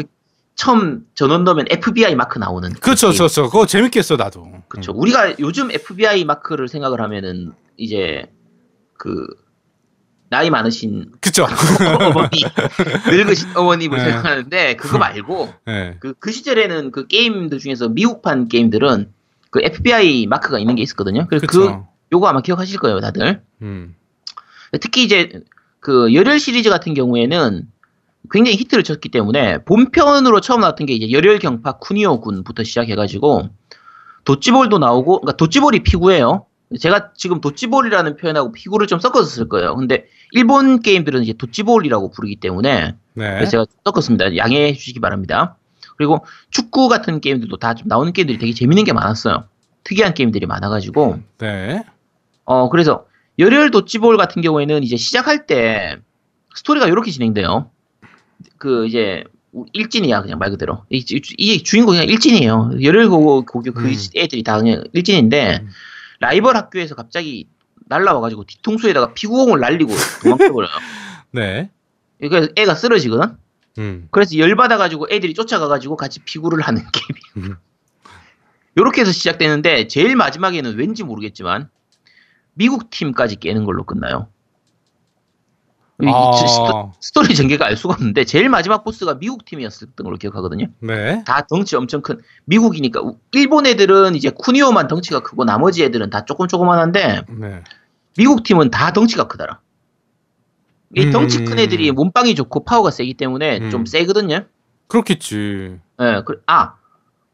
처음 0.58 1.06
전원 1.14 1.44
넣으면 1.44 1.68
FBI 1.70 2.16
마크 2.16 2.40
나오는 2.40 2.74
그 2.74 2.96
게임. 2.96 3.14
그쵸. 3.14 3.44
그거 3.44 3.66
재밌게 3.68 4.00
했어, 4.00 4.16
나도. 4.18 4.52
그쵸. 4.68 4.92
우리가 4.94 5.36
요즘 5.40 5.72
FBI 5.72 6.26
마크를 6.26 6.68
생각을 6.68 7.00
하면은 7.00 7.54
이제 7.78 8.26
그 8.98 9.28
나이 10.30 10.50
많으신 10.50 11.12
그쵸. 11.22 11.46
어머니 12.00 12.42
늙으신 13.08 13.56
어머님을 13.56 13.98
네. 14.00 14.04
생각하는데 14.06 14.76
그거 14.78 14.98
말고 14.98 15.54
네. 15.68 15.96
그, 16.00 16.16
그 16.20 16.32
시절에는 16.32 16.92
그 16.92 17.06
게임들 17.06 17.60
중에서 17.60 17.90
미국판 17.90 18.48
게임들은 18.48 19.14
그 19.52 19.62
FBI 19.62 20.26
마크가 20.26 20.58
있는 20.58 20.74
게 20.74 20.82
있었거든요. 20.82 21.28
그래서 21.28 21.46
그 21.46 21.60
그쵸. 21.60 21.88
요거 22.12 22.28
아마 22.28 22.42
기억하실 22.42 22.80
거예요, 22.80 23.00
다들. 23.00 23.44
음. 23.62 23.96
특히 24.82 25.04
이제 25.04 25.44
그 25.80 26.14
열혈 26.16 26.40
시리즈 26.40 26.70
같은 26.70 26.96
경우에는 26.96 27.68
굉장히 28.32 28.58
히트를 28.58 28.84
쳤기 28.84 29.10
때문에 29.10 29.64
본편으로 29.66 30.42
처음 30.42 30.62
나왔던 30.62 30.88
게 30.88 30.94
이제 30.94 31.12
열혈 31.12 31.40
경파 31.40 31.74
쿠니오 31.80 32.20
군부터 32.22 32.64
시작해가지고 32.64 33.50
도찌볼도 34.26 34.80
나오고 34.80 35.22
그러니까 35.22 35.38
도찌볼이 35.38 35.84
피구예요. 35.84 36.46
제가 36.80 37.14
지금 37.16 37.40
도찌볼이라는 37.40 38.18
표현하고 38.18 38.52
피구를 38.52 38.88
좀 38.88 39.00
섞어서 39.00 39.26
쓸 39.26 39.48
거예요. 39.48 39.76
근데 39.76 40.06
일본 40.32 40.82
게임들은 40.82 41.24
이제 41.24 41.34
도찌볼이라고 41.34 42.12
부르기 42.12 42.36
때문에 42.38 42.96
네. 43.14 43.46
제가 43.46 43.66
섞었습니다. 43.86 44.36
양해해 44.36 44.74
주시기 44.74 45.00
바랍니다. 45.00 45.56
그리고 45.98 46.26
축구 46.52 46.90
같은 46.90 47.22
게임들도 47.22 47.58
다 47.58 47.74
좀 47.74 47.88
나오는 47.88 48.12
게임들이 48.12 48.38
되게 48.38 48.54
재밌는 48.54 48.84
게 48.84 48.92
많았어요. 48.94 49.46
특이한 49.86 50.14
게임들이 50.14 50.46
많아가지고 50.46 51.20
네. 51.40 51.84
어, 52.44 52.70
그래서 52.70 53.06
열혈 53.40 53.72
도찌볼 53.72 54.18
같은 54.18 54.42
경우에는 54.42 54.84
이제 54.84 54.98
시작할 54.98 55.46
때 55.48 55.98
스토리가 56.56 56.88
이렇게 56.88 57.12
진행돼요. 57.12 57.72
그 58.58 58.86
이제 58.88 59.24
일진이야 59.74 60.22
그냥 60.22 60.40
말 60.40 60.50
그대로 60.52 60.84
이, 60.90 60.98
이- 61.10 61.22
이 61.38 61.64
주인공이 61.64 61.98
그냥 61.98 62.10
일진이에요. 62.12 62.72
고고 63.10 63.46
고교 63.46 63.72
그 63.74 63.86
음. 63.88 63.94
애들이 64.16 64.44
다 64.44 64.58
그냥 64.60 64.84
일진인데 64.94 65.60
음. 65.64 65.70
라이벌 66.20 66.56
학교에서 66.56 66.96
갑자기 66.96 67.48
날라와가지고 67.88 68.44
뒤통수에다가 68.46 69.14
피구공을 69.14 69.60
날리고 69.60 69.94
도망쳐버려요. 70.24 70.72
네. 71.32 71.70
그래서 72.20 72.50
애가 72.56 72.76
쓰러지거든. 72.76 73.38
음. 73.78 74.08
그래서 74.12 74.38
열 74.38 74.56
받아가지고 74.56 75.08
애들이 75.12 75.34
쫓아가가지고 75.34 75.96
같이 75.96 76.20
피구를 76.20 76.62
하는 76.62 76.82
게임이에요. 77.36 77.52
음. 77.52 77.56
요렇게 78.78 79.02
해서 79.02 79.12
시작되는데 79.12 79.88
제일 79.88 80.16
마지막에는 80.16 80.76
왠지 80.78 81.04
모르겠지만 81.04 81.70
미국 82.54 82.90
팀까지 82.90 83.38
깨는 83.38 83.66
걸로 83.66 83.84
끝나요. 83.84 84.28
아. 86.06 86.92
스토리 87.00 87.34
전개가 87.36 87.66
알 87.66 87.76
수가 87.76 87.96
없는데 87.96 88.24
제일 88.24 88.50
마지막 88.50 88.84
보스가 88.84 89.16
미국 89.16 89.46
팀이었던 89.46 89.90
걸로 90.04 90.18
기억하거든요. 90.18 90.68
네. 90.80 91.24
다 91.26 91.46
덩치 91.48 91.76
엄청 91.76 92.02
큰 92.02 92.20
미국이니까 92.46 93.02
우- 93.02 93.18
일본 93.32 93.66
애들은 93.66 94.16
이제 94.16 94.30
쿠니오만 94.30 94.88
덩치가 94.88 95.22
크고 95.22 95.44
나머지 95.44 95.84
애들은 95.84 96.10
다 96.12 96.24
조금 96.26 96.48
조그만한데 96.48 97.22
네. 97.30 97.64
미국 98.16 98.44
팀은 98.44 98.70
다 98.70 98.92
덩치가 98.94 99.28
크더라. 99.28 99.60
이 100.96 101.06
음. 101.06 101.12
덩치 101.12 101.44
큰 101.44 101.58
애들이 101.60 101.92
몸빵이 101.92 102.36
좋고 102.36 102.64
파워가 102.64 102.92
세기 102.92 103.14
때문에 103.16 103.58
음. 103.60 103.70
좀 103.72 103.86
세거든요. 103.86 104.46
그렇겠지. 104.88 105.80
예, 106.00 106.22
그, 106.26 106.42
아, 106.46 106.76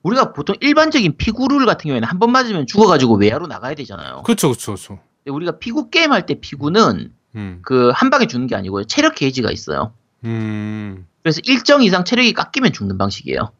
우리가 0.01 0.33
보통 0.33 0.55
일반적인 0.59 1.17
피구룰 1.17 1.65
같은 1.65 1.83
경우에는 1.89 2.07
한 2.07 2.17
번 2.19 2.31
맞으면 2.31 2.65
죽어가지고 2.65 3.15
외야로 3.17 3.47
나가야 3.47 3.75
되잖아요. 3.75 4.23
그쵸, 4.25 4.49
그쵸. 4.51 4.75
근데 4.75 5.31
우리가 5.35 5.59
피구 5.59 5.89
게임 5.89 6.11
할 6.13 6.25
때 6.25 6.39
피구는 6.39 7.13
음. 7.35 7.59
그한 7.63 8.09
방에 8.09 8.27
죽는 8.27 8.47
게 8.47 8.55
아니고요. 8.55 8.85
체력 8.85 9.15
게이지가 9.15 9.51
있어요. 9.51 9.93
음. 10.25 11.05
그래서 11.21 11.39
일정 11.45 11.81
이상 11.83 12.03
체력이 12.05 12.33
깎이면 12.33 12.73
죽는 12.73 12.97
방식이에요. 12.97 13.51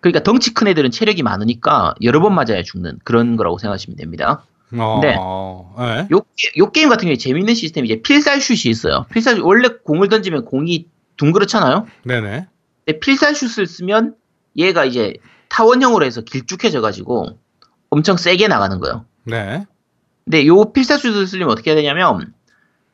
그러니까 0.00 0.22
덩치 0.22 0.52
큰 0.54 0.66
애들은 0.68 0.90
체력이 0.90 1.22
많으니까 1.22 1.94
여러 2.02 2.20
번 2.20 2.34
맞아야 2.34 2.62
죽는 2.62 2.98
그런 3.04 3.36
거라고 3.36 3.58
생각하시면 3.58 3.96
됩니다. 3.96 4.44
어. 4.74 5.00
네. 5.02 5.14
네. 5.14 6.08
요, 6.10 6.20
게- 6.36 6.50
요 6.58 6.70
게임 6.72 6.88
같은 6.88 7.02
경우에 7.06 7.16
재밌는 7.16 7.54
시스템이 7.54 7.86
이제 7.88 8.02
필살슛이 8.02 8.70
있어요. 8.70 9.06
필살슛, 9.12 9.44
원래 9.44 9.68
공을 9.84 10.08
던지면 10.08 10.44
공이 10.46 10.86
둥그렇잖아요? 11.18 11.86
네네. 12.04 12.46
근데 12.84 12.98
필살슛을 13.00 13.66
쓰면 13.66 14.14
얘가 14.56 14.84
이제 14.84 15.14
타원형으로 15.48 16.04
해서 16.04 16.22
길쭉해져 16.22 16.80
가지고 16.80 17.38
엄청 17.90 18.16
세게 18.16 18.48
나가는 18.48 18.80
거예요. 18.80 19.04
네. 19.24 19.66
근데 20.24 20.46
요 20.46 20.72
필살슛을 20.72 21.26
쓰려면 21.26 21.52
어떻게 21.52 21.70
해야 21.70 21.76
되냐면 21.76 22.32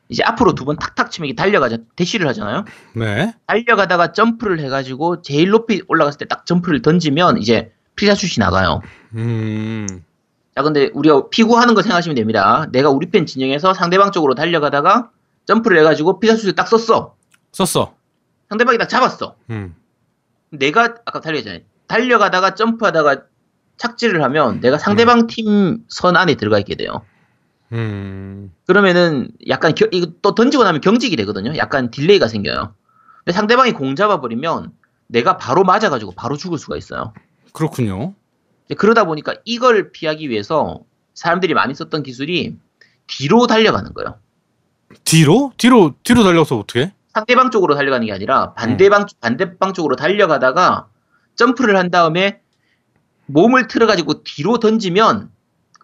이제 0.09 0.23
앞으로 0.23 0.53
두 0.55 0.65
번 0.65 0.77
탁탁 0.77 1.11
치면 1.11 1.27
이게 1.29 1.35
달려가자 1.35 1.77
대쉬를 1.95 2.27
하잖아요. 2.29 2.65
네. 2.95 3.33
달려가다가 3.45 4.11
점프를 4.11 4.59
해가지고 4.59 5.21
제일 5.21 5.49
높이 5.49 5.83
올라갔을 5.87 6.17
때 6.17 6.25
딱 6.25 6.45
점프를 6.45 6.81
던지면 6.81 7.37
이제 7.37 7.71
필살슛이 7.95 8.43
나가요. 8.43 8.81
음. 9.15 9.87
자 10.55 10.63
근데 10.63 10.89
우리가 10.93 11.29
피구하는 11.29 11.75
거 11.75 11.81
생각하시면 11.83 12.15
됩니다. 12.15 12.67
내가 12.71 12.89
우리 12.89 13.09
편 13.11 13.25
진영에서 13.25 13.73
상대방 13.73 14.11
쪽으로 14.11 14.33
달려가다가 14.35 15.11
점프를 15.45 15.77
해가지고 15.79 16.19
필살슛을 16.19 16.55
딱 16.55 16.67
썼어. 16.67 17.15
썼어. 17.51 17.93
상대방이 18.49 18.77
딱 18.79 18.89
잡았어. 18.89 19.35
음. 19.51 19.75
내가 20.51 20.95
아까 21.05 21.19
달려잖아요. 21.21 21.61
달려가다가 21.87 22.55
점프하다가 22.55 23.23
착지를 23.77 24.23
하면 24.23 24.59
내가 24.59 24.77
상대방 24.79 25.27
팀선 25.27 26.15
안에 26.17 26.35
들어가 26.35 26.57
있게 26.59 26.75
돼요. 26.75 27.03
음. 27.71 28.51
그러면은 28.65 29.29
약간 29.47 29.75
겨- 29.75 29.87
이거 29.91 30.11
또 30.21 30.33
던지고 30.35 30.63
나면 30.63 30.81
경직이 30.81 31.15
되거든요. 31.17 31.55
약간 31.57 31.91
딜레이가 31.91 32.27
생겨요. 32.27 32.73
근데 33.19 33.31
상대방이 33.35 33.73
공 33.73 33.95
잡아버리면 33.95 34.71
내가 35.07 35.37
바로 35.37 35.63
맞아가지고 35.63 36.13
바로 36.13 36.35
죽을 36.37 36.57
수가 36.57 36.77
있어요. 36.77 37.13
그렇군요. 37.53 38.13
그러다 38.77 39.05
보니까 39.05 39.35
이걸 39.45 39.91
피하기 39.91 40.29
위해서 40.29 40.81
사람들이 41.13 41.53
많이 41.53 41.73
썼던 41.73 42.03
기술이 42.03 42.55
뒤로 43.07 43.47
달려가는 43.47 43.93
거예요. 43.93 44.19
뒤로? 45.03 45.51
뒤로, 45.57 45.93
뒤로 46.03 46.23
달려서 46.23 46.57
어떻게? 46.57 46.93
상대방 47.13 47.49
쪽으로 47.51 47.75
달려가는 47.75 48.05
게 48.05 48.13
아니라 48.13 48.53
반대방 48.53 49.05
반대방 49.19 49.73
쪽으로 49.73 49.95
달려가다가 49.95 50.87
점프를 51.35 51.75
한 51.75 51.89
다음에 51.89 52.41
몸을 53.25 53.67
틀어가지고 53.67 54.23
뒤로 54.23 54.59
던지면 54.59 55.31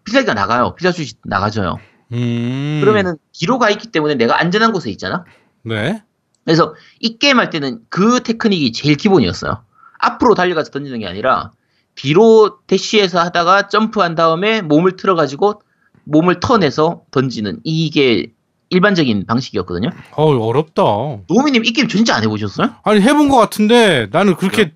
필살기가 0.06 0.34
나가요. 0.34 0.76
필살기 0.76 1.14
나가져요. 1.26 1.80
음. 2.14 2.80
그러면은 2.82 3.18
뒤로 3.34 3.60
가 3.60 3.70
있기 3.70 3.91
때문에 3.91 4.16
내가 4.16 4.39
안전한 4.39 4.72
곳에 4.72 4.89
있잖아. 4.91 5.26
네. 5.64 6.01
그래서 6.43 6.76
이 6.99 7.18
게임 7.18 7.39
할 7.39 7.49
때는 7.49 7.80
그 7.89 8.22
테크닉이 8.22 8.72
제일 8.72 8.95
기본이었어요. 8.95 9.64
앞으로 9.99 10.36
달려가서 10.36 10.72
던지는 10.72 10.99
게 10.99 11.08
아니라 11.08 11.51
뒤로 11.95 12.60
대시해서 12.68 13.20
하다가 13.20 13.68
점프한 13.70 14.16
다음에 14.16 14.62
몸을 14.62 14.95
틀어가지고 14.95 15.62
몸을 16.03 16.39
턴해서 16.39 17.01
던지는 17.10 17.60
이게 17.64 18.28
일반적인 18.70 19.26
방식이었거든요. 19.26 19.89
어 20.12 20.26
어렵다. 20.26 20.84
노미님 21.28 21.66
이 21.66 21.72
게임 21.72 21.88
진짜 21.88 22.16
안 22.16 22.24
해보셨어요? 22.24 22.76
아니 22.84 23.01
해본 23.01 23.30
것 23.30 23.38
같은데 23.38 24.08
나는 24.12 24.36
그렇게 24.36 24.74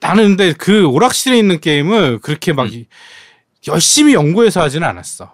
나는 0.00 0.28
근데 0.28 0.52
그 0.52 0.86
오락실에 0.86 1.38
있는 1.38 1.60
게임을 1.60 2.18
그렇게 2.20 2.52
막 2.52 2.72
음. 2.72 2.84
이- 3.66 3.70
열심히 3.70 4.14
연구해서 4.14 4.60
하지는 4.60 4.86
않았어. 4.88 5.32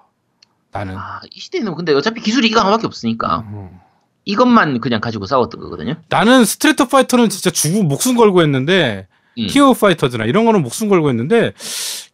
나는. 0.70 0.96
아, 0.96 1.20
이 1.30 1.40
시대에는 1.40 1.74
근데 1.74 1.94
어차피 1.94 2.20
기술이 2.20 2.48
이거 2.48 2.60
하나밖에 2.60 2.86
없으니까 2.86 3.44
어. 3.46 3.80
이것만 4.24 4.80
그냥 4.80 5.00
가지고 5.00 5.26
싸웠던 5.26 5.60
거거든요. 5.60 5.94
나는 6.10 6.44
스트리트 6.44 6.86
파이터는 6.86 7.30
진짜 7.30 7.50
죽고 7.50 7.84
목숨 7.84 8.16
걸고 8.16 8.42
했는데 8.42 9.08
음. 9.38 9.46
킹 9.46 9.64
오브 9.64 9.80
파이터즈나 9.80 10.24
이런 10.24 10.44
거는 10.44 10.62
목숨 10.62 10.88
걸고 10.90 11.08
했는데 11.08 11.52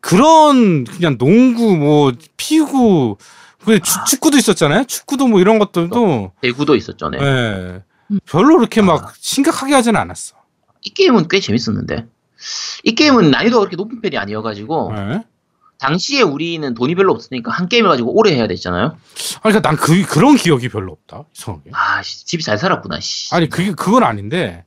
그런 0.00 0.84
그냥 0.84 1.18
농구 1.18 1.76
뭐 1.76 2.12
피구 2.36 3.16
그 3.64 3.76
아. 3.82 4.04
축구도 4.04 4.36
있었잖아요. 4.36 4.84
축구도 4.84 5.26
뭐 5.26 5.40
이런 5.40 5.58
것들도 5.58 6.32
배구도 6.42 6.76
있었죠. 6.76 7.08
네. 7.08 7.18
예. 7.20 7.82
별로 8.26 8.56
그렇게 8.58 8.80
아. 8.82 8.84
막 8.84 9.14
심각하게 9.18 9.74
하지는 9.74 9.98
않았어. 9.98 10.36
이 10.82 10.90
게임은 10.90 11.26
꽤 11.28 11.40
재밌었는데 11.40 12.06
이 12.84 12.94
게임은 12.94 13.30
난이도가 13.30 13.60
그렇게 13.60 13.76
높은 13.76 14.00
편이 14.02 14.16
아니어가지고 14.18 14.92
예. 14.96 15.24
당시에 15.84 16.22
우리는 16.22 16.74
돈이 16.74 16.94
별로 16.94 17.12
없으니까 17.12 17.50
한 17.52 17.68
게임을 17.68 17.88
가지고 17.90 18.16
오래 18.18 18.34
해야 18.34 18.46
됐잖아요. 18.46 18.84
아니 18.86 18.96
그러니까 19.42 19.60
난 19.60 19.76
그, 19.76 20.02
그런 20.06 20.36
기억이 20.36 20.68
별로 20.68 20.92
없다. 20.92 21.24
이상하게. 21.36 21.70
아, 21.72 22.02
씨, 22.02 22.26
집이 22.26 22.42
잘 22.42 22.58
살았구나. 22.58 23.00
씨. 23.00 23.34
아니 23.34 23.48
그게 23.48 23.72
그건 23.72 24.02
아닌데 24.02 24.64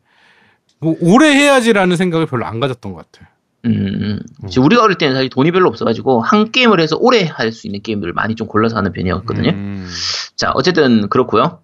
뭐 0.80 0.95
오래 1.01 1.30
해야지라는 1.30 1.97
생각을 1.97 2.26
별로 2.28 2.45
안 2.45 2.59
가졌던 2.59 2.93
것 2.93 3.11
같아. 3.11 3.30
음, 3.65 4.20
음. 4.43 4.47
지금 4.49 4.65
우리가 4.65 4.84
어릴 4.84 4.97
때는 4.97 5.15
사실 5.15 5.30
돈이 5.30 5.51
별로 5.51 5.68
없어가지고 5.70 6.22
한 6.22 6.51
게임을 6.51 6.80
해서 6.80 6.95
오래 6.99 7.26
할 7.26 7.51
수 7.51 7.68
있는 7.68 7.82
게임들을 7.82 8.13
많이 8.13 8.36
좀 8.36 8.47
골라서 8.47 8.78
하는 8.78 8.93
편이었거든요. 8.93 9.49
음. 9.49 9.89
자, 10.36 10.51
어쨌든 10.53 11.09
그렇고요. 11.09 11.59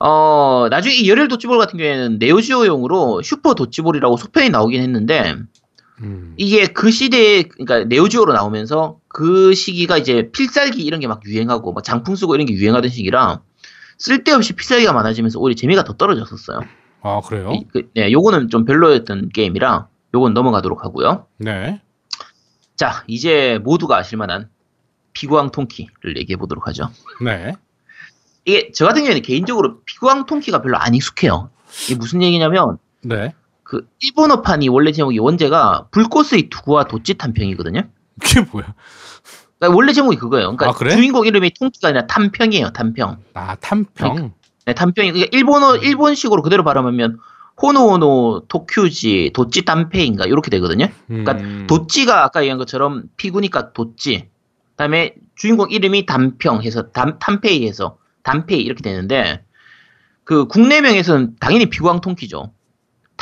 어, 0.00 0.66
나중에 0.68 0.94
이 0.96 1.08
열혈 1.08 1.28
도찌볼 1.28 1.58
같은 1.58 1.78
경우에는 1.78 2.18
네오지오용으로 2.18 3.22
슈퍼 3.22 3.54
도찌볼이라고 3.54 4.16
소편이 4.16 4.50
나오긴 4.50 4.82
했는데 4.82 5.36
음. 6.00 6.34
이게 6.36 6.66
그 6.66 6.90
시대에 6.90 7.42
그러니까 7.42 7.84
네오지오로 7.84 8.32
나오면서 8.32 8.98
그 9.08 9.54
시기가 9.54 9.98
이제 9.98 10.30
필살기 10.32 10.82
이런 10.82 11.00
게 11.00 11.06
막 11.06 11.24
유행하고 11.24 11.72
막 11.72 11.84
장풍 11.84 12.16
쓰고 12.16 12.34
이런 12.34 12.46
게 12.46 12.54
유행하던 12.54 12.90
시기라 12.90 13.42
쓸데없이 13.98 14.54
필살기가 14.54 14.92
많아지면서 14.92 15.38
오히려 15.38 15.54
재미가 15.54 15.84
더 15.84 15.92
떨어졌었어요. 15.94 16.60
아 17.02 17.20
그래요? 17.20 17.52
이- 17.52 17.66
그, 17.72 17.90
네, 17.94 18.10
요거는 18.10 18.48
좀 18.48 18.64
별로였던 18.64 19.30
게임이라 19.30 19.88
요건 20.14 20.34
넘어가도록 20.34 20.84
하고요. 20.84 21.26
네. 21.38 21.80
자, 22.76 23.04
이제 23.06 23.58
모두가 23.62 23.96
아실 23.98 24.18
만한 24.18 24.48
피구왕 25.12 25.50
통키를 25.52 26.16
얘기해 26.16 26.36
보도록 26.36 26.66
하죠. 26.68 26.90
네. 27.20 27.54
이게 28.44 28.70
저 28.74 28.86
같은 28.86 29.02
경우에는 29.02 29.22
개인적으로 29.22 29.82
피구왕 29.84 30.26
통키가 30.26 30.62
별로 30.62 30.78
안 30.78 30.94
익숙해요. 30.94 31.50
이게 31.84 31.94
무슨 31.96 32.22
얘기냐면 32.22 32.78
네. 33.02 33.34
그 33.72 33.88
일본어판이 34.00 34.68
원래 34.68 34.92
제목이 34.92 35.18
원제가 35.18 35.86
불꽃의 35.92 36.50
투구와 36.50 36.84
도찌 36.84 37.14
탐평이거든요. 37.14 37.80
그게 38.20 38.42
뭐야? 38.52 38.74
그러니까 39.58 39.74
원래 39.74 39.94
제목이 39.94 40.18
그거예요. 40.18 40.54
그러니까 40.54 40.68
아, 40.68 40.72
그래? 40.74 40.94
주인공 40.94 41.24
이름이 41.24 41.54
통키가 41.54 41.88
아니라 41.88 42.06
탐평이에요. 42.06 42.72
탐평. 42.72 43.16
아 43.32 43.54
탐평. 43.54 44.34
네, 44.66 44.74
탐평이 44.74 45.12
그러니까 45.12 45.30
일본어 45.34 45.76
일본식으로 45.76 46.42
그대로 46.42 46.64
발음하면 46.64 47.18
호노호노 47.62 48.42
도큐지 48.48 49.30
도찌 49.32 49.64
탐페인가 49.64 50.26
이렇게 50.26 50.50
되거든요. 50.50 50.88
그러니까 51.06 51.32
음. 51.32 51.66
도찌가 51.66 52.24
아까 52.24 52.42
얘기한 52.42 52.58
것처럼 52.58 53.04
피구니까 53.16 53.72
도찌. 53.72 54.28
그다음에 54.72 55.14
주인공 55.34 55.70
이름이 55.70 56.04
담평 56.04 56.62
해서 56.62 56.90
담 56.90 57.18
탐페이 57.18 57.66
해서 57.66 57.96
담페이 58.22 58.60
이렇게 58.60 58.82
되는데 58.82 59.42
그 60.24 60.46
국내명에서는 60.46 61.36
당연히 61.40 61.70
피구왕 61.70 62.02
통키죠. 62.02 62.52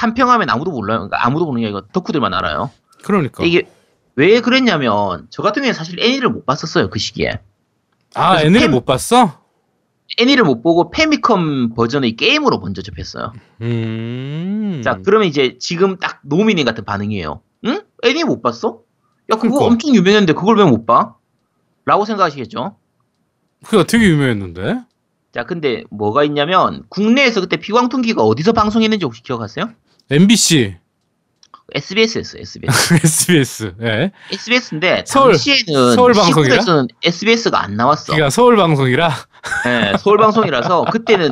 탐평하면 0.05 0.48
아무도 0.48 0.70
몰라요. 0.70 1.01
그러니까 1.01 1.26
아무도 1.26 1.44
모르는 1.44 1.61
게 1.61 1.66
아니고 1.66 1.88
덕후들만 1.92 2.32
알아요. 2.32 2.70
그러니까. 3.03 3.44
이게 3.44 3.68
왜 4.16 4.40
그랬냐면 4.40 5.26
저 5.28 5.42
같은 5.42 5.61
경우에 5.62 5.74
사실 5.74 6.01
애니를 6.01 6.30
못 6.30 6.46
봤었어요 6.46 6.88
그 6.88 6.98
시기에. 6.98 7.40
아 8.14 8.40
애니를 8.42 8.68
팸- 8.68 8.70
못 8.70 8.84
봤어? 8.86 9.38
애니를 10.18 10.44
못 10.44 10.62
보고 10.62 10.90
페미컴 10.90 11.74
버전의 11.74 12.16
게임으로 12.16 12.59
먼저 12.59 12.80
접했어요. 12.82 13.32
음. 13.61 14.80
자, 14.82 14.98
그러면 15.05 15.28
이제 15.28 15.57
지금 15.61 15.98
딱 15.98 16.20
노미님 16.24 16.64
같은 16.64 16.84
반응이에요. 16.84 17.42
응? 17.66 17.82
애니 18.03 18.24
못 18.24 18.42
봤어? 18.42 18.80
야, 19.30 19.36
그거 19.36 19.40
그러니까. 19.51 19.64
엄청 19.66 19.94
유명했는데 19.94 20.32
그걸 20.32 20.57
왜 20.59 20.64
못 20.64 20.86
봐? 20.86 21.14
라고 21.84 22.05
생각하시겠죠? 22.07 22.76
그게 23.64 23.84
되게 23.84 24.07
유명했는데. 24.09 24.80
자, 25.32 25.44
근데 25.44 25.84
뭐가 25.90 26.24
있냐면 26.24 26.82
국내에서 26.88 27.40
그때 27.40 27.57
피광통기가 27.59 28.22
어디서 28.24 28.53
방송했는지 28.53 29.05
혹시 29.05 29.22
기억하세요? 29.22 29.70
MBC, 30.11 30.76
SBS였어요, 31.72 32.42
SBS. 32.42 32.94
SBS. 32.98 33.72
예. 33.82 34.11
SBS인데 34.32 35.04
서울- 35.06 35.32
당시에는 35.34 35.94
서울 35.94 36.12
방송이라? 36.14 36.54
시골에서는 36.54 36.88
SBS가 37.04 37.62
안 37.62 37.76
나왔어. 37.76 38.06
그러니까 38.06 38.28
서울 38.30 38.56
방송이라. 38.56 39.08
네, 39.66 39.92
서울 40.00 40.18
방송이라서 40.18 40.86
그때는 40.86 41.30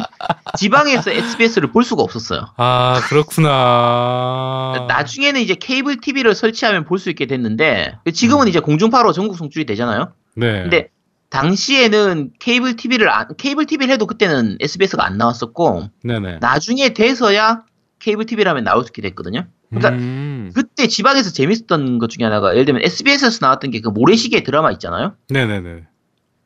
지방에서 0.56 1.10
SBS를 1.10 1.72
볼 1.72 1.82
수가 1.82 2.04
없었어요. 2.04 2.46
아 2.56 3.00
그렇구나. 3.08 4.86
나중에는 4.88 5.40
이제 5.40 5.56
케이블 5.56 6.00
TV를 6.00 6.36
설치하면 6.36 6.84
볼 6.84 6.98
수 7.00 7.10
있게 7.10 7.26
됐는데 7.26 7.98
지금은 8.14 8.46
이제 8.46 8.60
공중파로 8.60 9.12
전국 9.12 9.36
송출이 9.36 9.66
되잖아요. 9.66 10.12
네. 10.36 10.62
근데 10.62 10.88
당시에는 11.30 12.30
케이블 12.40 12.76
TV를 12.76 13.10
안, 13.10 13.26
케이블 13.36 13.66
TV를 13.66 13.92
해도 13.92 14.06
그때는 14.06 14.56
SBS가 14.60 15.04
안 15.04 15.18
나왔었고 15.18 15.88
네네. 16.04 16.38
나중에 16.40 16.94
돼서야 16.94 17.62
케이블 18.08 18.24
TV라면 18.24 18.64
나올 18.64 18.84
수 18.84 18.88
있게 18.88 19.02
됐거든요. 19.02 19.46
그러니까 19.68 19.90
음. 19.90 20.50
그때 20.54 20.86
지방에서 20.86 21.30
재밌었던 21.30 21.98
것 21.98 22.08
중에 22.08 22.24
하나가 22.24 22.52
예를 22.52 22.64
들면 22.64 22.82
SBS에서 22.82 23.38
나왔던 23.42 23.70
게 23.70 23.80
그 23.82 23.90
모래시계 23.90 24.42
드라마 24.44 24.72
있잖아요. 24.72 25.14
네네네. 25.28 25.84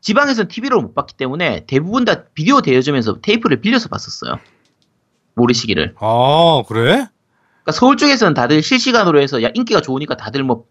지방에서는 0.01 0.49
TV로 0.49 0.83
못 0.83 0.93
봤기 0.95 1.17
때문에 1.17 1.65
대부분 1.67 2.05
다 2.05 2.25
비디오 2.35 2.61
대여점에서 2.63 3.21
테이프를 3.21 3.61
빌려서 3.61 3.89
봤었어요. 3.89 4.41
모래시계를. 5.35 5.95
아 6.01 6.63
그래? 6.67 6.83
그러니까 7.63 7.73
서울 7.73 7.97
쪽에서는 7.97 8.35
다들 8.35 8.61
실시간으로 8.61 9.21
해서 9.21 9.41
야 9.45 9.51
인기가 9.55 9.81
좋으니까 9.81 10.17
다들 10.17 10.43
뭐 10.43 10.65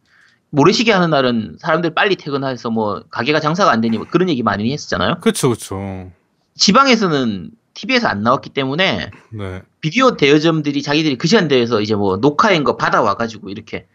모래시계 0.50 0.92
하는 0.92 1.10
날은 1.10 1.56
사람들 1.62 1.94
빨리 1.94 2.18
퇴근해서 2.18 2.70
뭐 2.70 3.02
가게가 3.10 3.40
장사가 3.40 3.72
안 3.72 3.80
되니 3.80 3.98
뭐 3.98 4.08
그런 4.12 4.28
얘기 4.28 4.44
많이 4.44 4.70
했었잖아요. 4.74 5.20
그쵸 5.22 5.52
그쵸. 5.52 6.12
지방에서는 6.56 7.52
TV에서 7.76 8.10
안 8.10 8.24
나왔기 8.24 8.50
때문에 8.50 9.10
네. 9.32 9.62
비디오 9.82 10.16
대여점들이 10.16 10.82
자기들이 10.84 11.18
그 11.18 11.28
시간대에서 11.28 11.82
이제 11.82 11.96
뭐 11.96 12.18
녹화한 12.18 12.64
거 12.64 12.78
받아와가지고 12.78 13.50
이렇게 13.50 13.88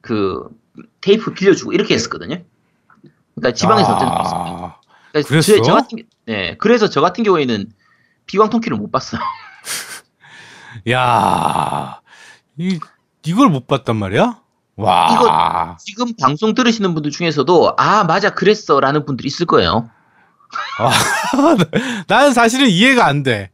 그 0.00 0.48
테이프 1.00 1.34
빌려주고 1.34 1.72
이렇게 1.72 1.94
했었거든요. 1.94 2.42
그러니까 3.34 3.54
지방에서 3.56 3.92
어쨌든 3.96 4.08
아, 4.08 4.76
그러니까 5.12 5.28
그랬어? 5.28 5.56
저, 5.56 5.62
저 5.62 5.74
같은 5.74 5.98
게- 5.98 6.04
네 6.24 6.56
그래서 6.58 6.88
저 6.88 7.00
같은 7.00 7.24
경우에는 7.24 7.70
비광 8.26 8.50
통키를 8.50 8.76
못 8.76 8.90
봤어요. 8.92 9.20
야, 10.90 12.00
이 12.56 12.78
이걸 13.24 13.48
못 13.48 13.66
봤단 13.66 13.96
말이야? 13.96 14.40
와. 14.76 15.76
지금 15.80 16.14
방송 16.20 16.54
들으시는 16.54 16.94
분들 16.94 17.10
중에서도 17.10 17.74
아 17.76 18.04
맞아 18.04 18.30
그랬어라는 18.30 19.04
분들이 19.04 19.26
있을 19.26 19.46
거예요. 19.46 19.90
나는 22.08 22.32
사실은 22.32 22.68
이해가 22.68 23.06
안 23.06 23.22
돼. 23.22 23.50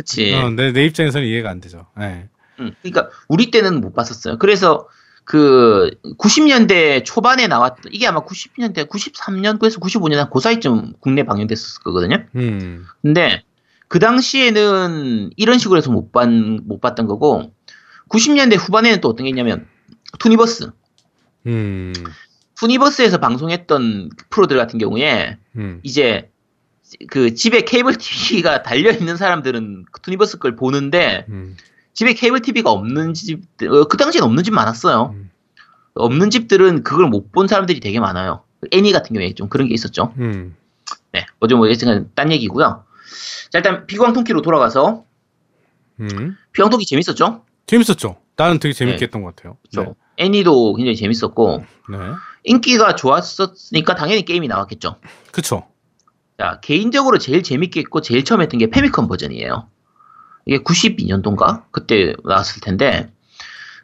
그치? 0.00 0.32
어, 0.34 0.48
내, 0.48 0.72
내 0.72 0.86
입장에서는 0.86 1.26
이해가 1.26 1.50
안 1.50 1.60
되죠. 1.60 1.84
네. 1.98 2.26
음, 2.58 2.72
그러니까 2.80 3.10
우리 3.28 3.50
때는 3.50 3.82
못 3.82 3.92
봤었어요. 3.92 4.38
그래서 4.38 4.88
그 5.24 5.90
90년대 6.18 7.04
초반에 7.04 7.46
나왔던 7.46 7.92
이게 7.92 8.06
아마 8.06 8.24
90년대 8.24 8.88
93년도에서 8.88 9.78
95년 9.78 10.30
그 10.30 10.40
사이쯤 10.40 10.94
국내 11.00 11.24
방영됐었을 11.24 11.82
거거든요. 11.82 12.24
음. 12.34 12.86
근데 13.02 13.42
그 13.88 13.98
당시에는 13.98 15.32
이런 15.36 15.58
식으로 15.58 15.76
해서 15.76 15.90
못, 15.90 16.12
봤, 16.12 16.30
못 16.30 16.80
봤던 16.80 17.06
거고 17.06 17.52
90년대 18.08 18.56
후반에는 18.58 19.02
또 19.02 19.08
어떤 19.08 19.24
게 19.24 19.28
있냐면 19.28 19.66
투니버스 20.18 20.70
음. 21.46 21.92
투니버스에서 22.58 23.18
방송했던 23.18 24.10
프로들 24.30 24.56
같은 24.56 24.78
경우에 24.78 25.36
음. 25.56 25.80
이제 25.82 26.30
그 27.08 27.34
집에 27.34 27.62
케이블 27.62 27.96
TV가 27.96 28.62
달려 28.62 28.90
있는 28.90 29.16
사람들은 29.16 29.84
그 29.92 30.00
투니버스 30.00 30.38
걸 30.38 30.56
보는데 30.56 31.24
음. 31.28 31.56
집에 31.92 32.14
케이블 32.14 32.40
TV가 32.40 32.70
없는 32.70 33.14
집, 33.14 33.42
어, 33.62 33.84
그 33.84 33.96
당시엔 33.96 34.22
없는 34.24 34.42
집 34.44 34.52
많았어요. 34.54 35.14
음. 35.14 35.30
없는 35.94 36.30
집들은 36.30 36.82
그걸 36.84 37.06
못 37.08 37.32
본 37.32 37.46
사람들이 37.48 37.80
되게 37.80 38.00
많아요. 38.00 38.42
애니 38.72 38.92
같은 38.92 39.14
경우에 39.14 39.34
좀 39.34 39.48
그런 39.48 39.68
게 39.68 39.74
있었죠. 39.74 40.12
음. 40.18 40.56
네, 41.12 41.26
어제 41.40 41.54
뭐 41.54 41.68
예전에 41.68 42.04
딴 42.14 42.30
얘기고요. 42.32 42.84
자 43.50 43.58
일단 43.58 43.86
피구왕 43.86 44.14
통키로 44.14 44.42
돌아가서 44.42 45.04
음. 46.00 46.36
피구왕 46.52 46.71
통키 46.71 46.86
재밌었죠? 46.86 47.44
재밌었죠. 47.66 48.16
나는 48.36 48.58
되게 48.58 48.72
재밌게 48.72 48.98
네. 48.98 49.04
했던 49.04 49.22
것 49.22 49.34
같아요. 49.36 49.56
그렇죠. 49.70 49.96
애니도 50.16 50.74
굉장히 50.74 50.96
재밌었고 50.96 51.64
네. 51.90 51.96
네. 51.98 52.04
인기가 52.44 52.94
좋았었으니까 52.94 53.94
당연히 53.94 54.24
게임이 54.24 54.48
나왔겠죠. 54.48 54.96
그쵸. 55.32 55.66
자 56.40 56.58
개인적으로 56.62 57.18
제일 57.18 57.42
재밌게 57.42 57.80
했고 57.80 58.00
제일 58.00 58.24
처음 58.24 58.40
했던 58.40 58.56
게 58.56 58.70
패미컴 58.70 59.08
버전이에요. 59.08 59.68
이게 60.46 60.56
92년도인가 60.62 61.64
그때 61.70 62.14
나왔을 62.24 62.62
텐데 62.62 63.12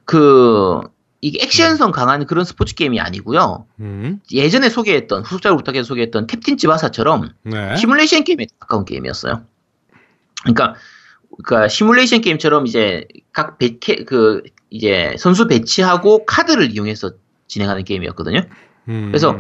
그 0.07 0.81
이게 1.21 1.43
액션성 1.43 1.91
강한 1.91 2.25
그런 2.25 2.47
스포츠 2.47 2.75
게임이 2.75 2.99
아니고요. 2.99 3.67
음. 3.81 4.21
예전에 4.33 4.71
소개했던 4.71 5.25
후속작을 5.25 5.59
부탁해서 5.59 5.87
소개했던 5.87 6.29
캡틴 6.29 6.57
츠바사처럼 6.57 7.29
네. 7.43 7.77
시뮬레이션 7.77 8.25
게임에 8.25 8.47
가까운 8.59 8.87
게임이었어요. 8.87 9.43
그러니까 10.45 10.77
그러니까 11.45 11.69
시뮬레이션 11.69 12.23
게임처럼 12.23 12.67
이제 12.67 13.07
각 13.35 13.59
배캐 13.59 14.05
그 14.05 14.43
이제 14.71 15.15
선수 15.19 15.47
배치하고 15.47 16.25
카드를 16.25 16.71
이용해서 16.71 17.11
진행하는 17.49 17.85
게임이었거든요. 17.85 18.41
음. 18.89 19.09
그래서 19.11 19.39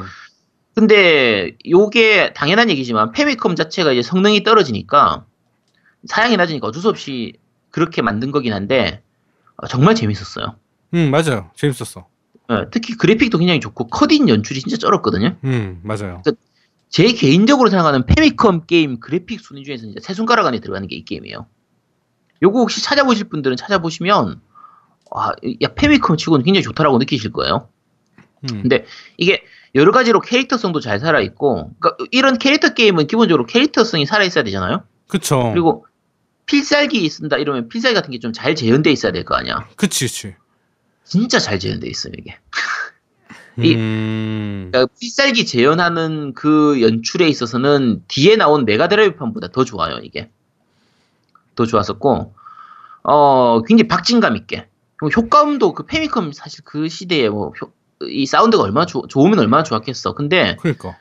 근데 0.77 1.57
요게 1.67 2.35
당연한 2.35 2.69
얘기지만 2.69 3.11
페미컴 3.13 3.57
자체가 3.57 3.93
이제 3.93 4.03
성능이 4.03 4.43
떨어지니까 4.43 5.25
사양이 6.07 6.37
낮으니까 6.37 6.67
어쩔 6.67 6.83
수 6.83 6.91
없이 6.91 7.33
그렇게 7.71 8.03
만든 8.03 8.31
거긴 8.31 8.53
한데 8.53 9.03
어, 9.57 9.67
정말 9.69 9.95
재밌었어요. 9.95 10.55
음, 10.93 11.11
맞아요. 11.11 11.51
재밌었어. 11.57 12.07
예, 12.51 12.55
특히 12.71 12.95
그래픽도 12.95 13.39
굉장히 13.39 13.59
좋고 13.61 13.89
컷인 13.89 14.29
연출이 14.29 14.61
진짜 14.61 14.77
쩔었거든요. 14.77 15.37
음, 15.45 15.81
맞아요. 15.83 16.23
제 16.91 17.11
개인적으로 17.11 17.71
생각하는 17.71 18.05
패미컴 18.05 18.67
게임 18.67 19.01
그래픽 19.01 19.41
순위 19.41 19.65
중에서 19.65 19.87
이제 19.87 19.99
세 20.01 20.13
손가락 20.13 20.47
안에 20.47 20.61
들어가는 20.61 20.87
게 20.89 20.95
이 20.97 21.05
게임이에요. 21.07 21.47
요거 22.43 22.59
혹시 22.61 22.83
찾아보실 22.83 23.31
분들은 23.31 23.57
찾아보시면 23.57 24.41
와, 25.11 25.33
야 25.63 25.69
패미컴 25.75 26.19
치고는 26.19 26.45
굉장히 26.45 26.63
좋다라고 26.65 26.99
느끼실 26.99 27.33
거예요. 27.33 27.71
음. 28.53 28.61
근데 28.63 28.85
이게 29.17 29.36
여러 29.75 29.93
가지로 29.93 30.21
캐릭터성도 30.21 30.81
잘 30.81 30.99
살아 31.01 31.21
있고, 31.21 31.73
그러니까 31.81 32.05
이런 32.13 32.39
캐릭터 32.39 32.73
게임은 32.75 33.07
기본적으로 33.07 33.47
캐릭터성이 33.47 34.07
살아 34.07 34.25
있어야 34.25 34.45
되잖아요. 34.45 34.85
그쵸. 35.09 35.51
그리고 35.53 35.87
필살기 36.47 37.09
쓴다 37.11 37.37
이러면 37.37 37.69
필살기 37.69 37.95
같은 37.95 38.11
게 38.13 38.19
좀 38.21 38.33
잘 38.33 38.55
재현돼 38.55 38.91
있어야 38.93 39.13
될 39.13 39.25
거 39.25 39.35
아니야. 39.35 39.69
그치, 39.77 40.07
그치. 40.07 40.35
진짜 41.05 41.39
잘 41.39 41.59
재현돼 41.59 41.87
있어요 41.89 42.13
이게. 42.19 42.37
이- 43.59 43.75
음. 43.75 44.69
그러니까 44.73 44.93
필살기 45.01 45.47
재현하는 45.47 46.35
그 46.35 46.81
연출에 46.83 47.27
있어서는 47.29 48.03
뒤에 48.09 48.37
나온 48.37 48.65
메가드라이브판보다 48.65 49.49
더 49.49 49.65
좋아요 49.65 49.99
이게. 50.03 50.31
더 51.55 51.65
좋았었고, 51.67 52.35
어 53.03 53.63
굉장히 53.63 53.89
박진감 53.89 54.37
있게. 54.37 54.69
효과음도 55.15 55.75
그 55.75 55.85
페미컴 55.87 56.33
사실 56.33 56.65
그 56.65 56.89
시대에 56.89 57.29
뭐 57.29 57.53
이 58.03 58.27
사운드가 58.27 58.63
얼마나 58.63 58.87
좋- 58.87 59.09
좋으면 59.09 59.39
얼마나 59.39 59.63
좋았겠어. 59.63 60.15
근데 60.15 60.57
그러니까. 60.61 60.97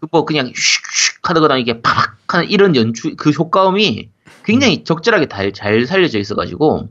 그뭐 0.00 0.24
그냥 0.24 0.52
슉슉 0.52 1.18
하다거나 1.22 1.58
이게 1.58 1.82
팍 1.82 2.16
하는 2.28 2.48
이런 2.48 2.76
연출 2.76 3.16
그 3.16 3.30
효과음이 3.30 4.10
굉장히 4.44 4.84
적절하게 4.84 5.26
잘, 5.26 5.52
잘 5.52 5.86
살려져 5.86 6.18
있어가지고 6.18 6.88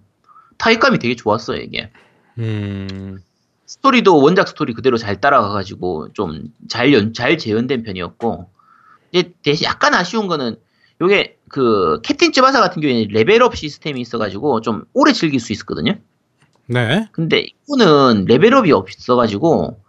몰입감이 0.58 1.00
되게 1.00 1.16
좋았어요 1.16 1.62
이게 1.62 1.90
음. 2.38 3.20
스토리도 3.66 4.22
원작 4.22 4.48
스토리 4.50 4.74
그대로 4.74 4.98
잘 4.98 5.20
따라가가지고 5.22 6.14
좀 6.14 6.52
잘연잘 6.70 7.38
재현된 7.38 7.84
편이었고 7.84 8.50
이제 9.12 9.32
대신 9.44 9.66
약간 9.66 9.94
아쉬운 9.94 10.28
거는 10.28 10.58
요게 11.02 11.38
그 11.50 12.00
캡틴 12.04 12.34
츠바사 12.34 12.60
같은 12.60 12.82
경우에는 12.82 13.08
레벨업 13.12 13.56
시스템이 13.56 14.02
있어가지고 14.02 14.62
좀 14.62 14.84
오래 14.94 15.14
즐길 15.14 15.40
수 15.40 15.54
있었거든요. 15.54 15.98
네. 16.68 17.08
근데 17.12 17.46
이거는 17.68 18.26
레벨업이 18.26 18.72
없어가지고 18.72 19.80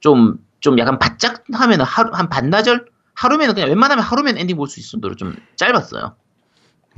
좀, 0.00 0.38
좀 0.60 0.78
약간 0.78 0.98
바짝 0.98 1.44
하면은 1.52 1.84
하루, 1.84 2.10
한 2.12 2.28
반나절? 2.28 2.86
하루면은 3.14 3.54
그냥 3.54 3.68
웬만하면 3.68 4.02
하루면 4.04 4.38
엔딩 4.38 4.56
볼 4.56 4.66
수 4.68 4.80
있을 4.80 4.92
정도로 4.92 5.16
좀 5.16 5.36
짧았어요. 5.56 6.14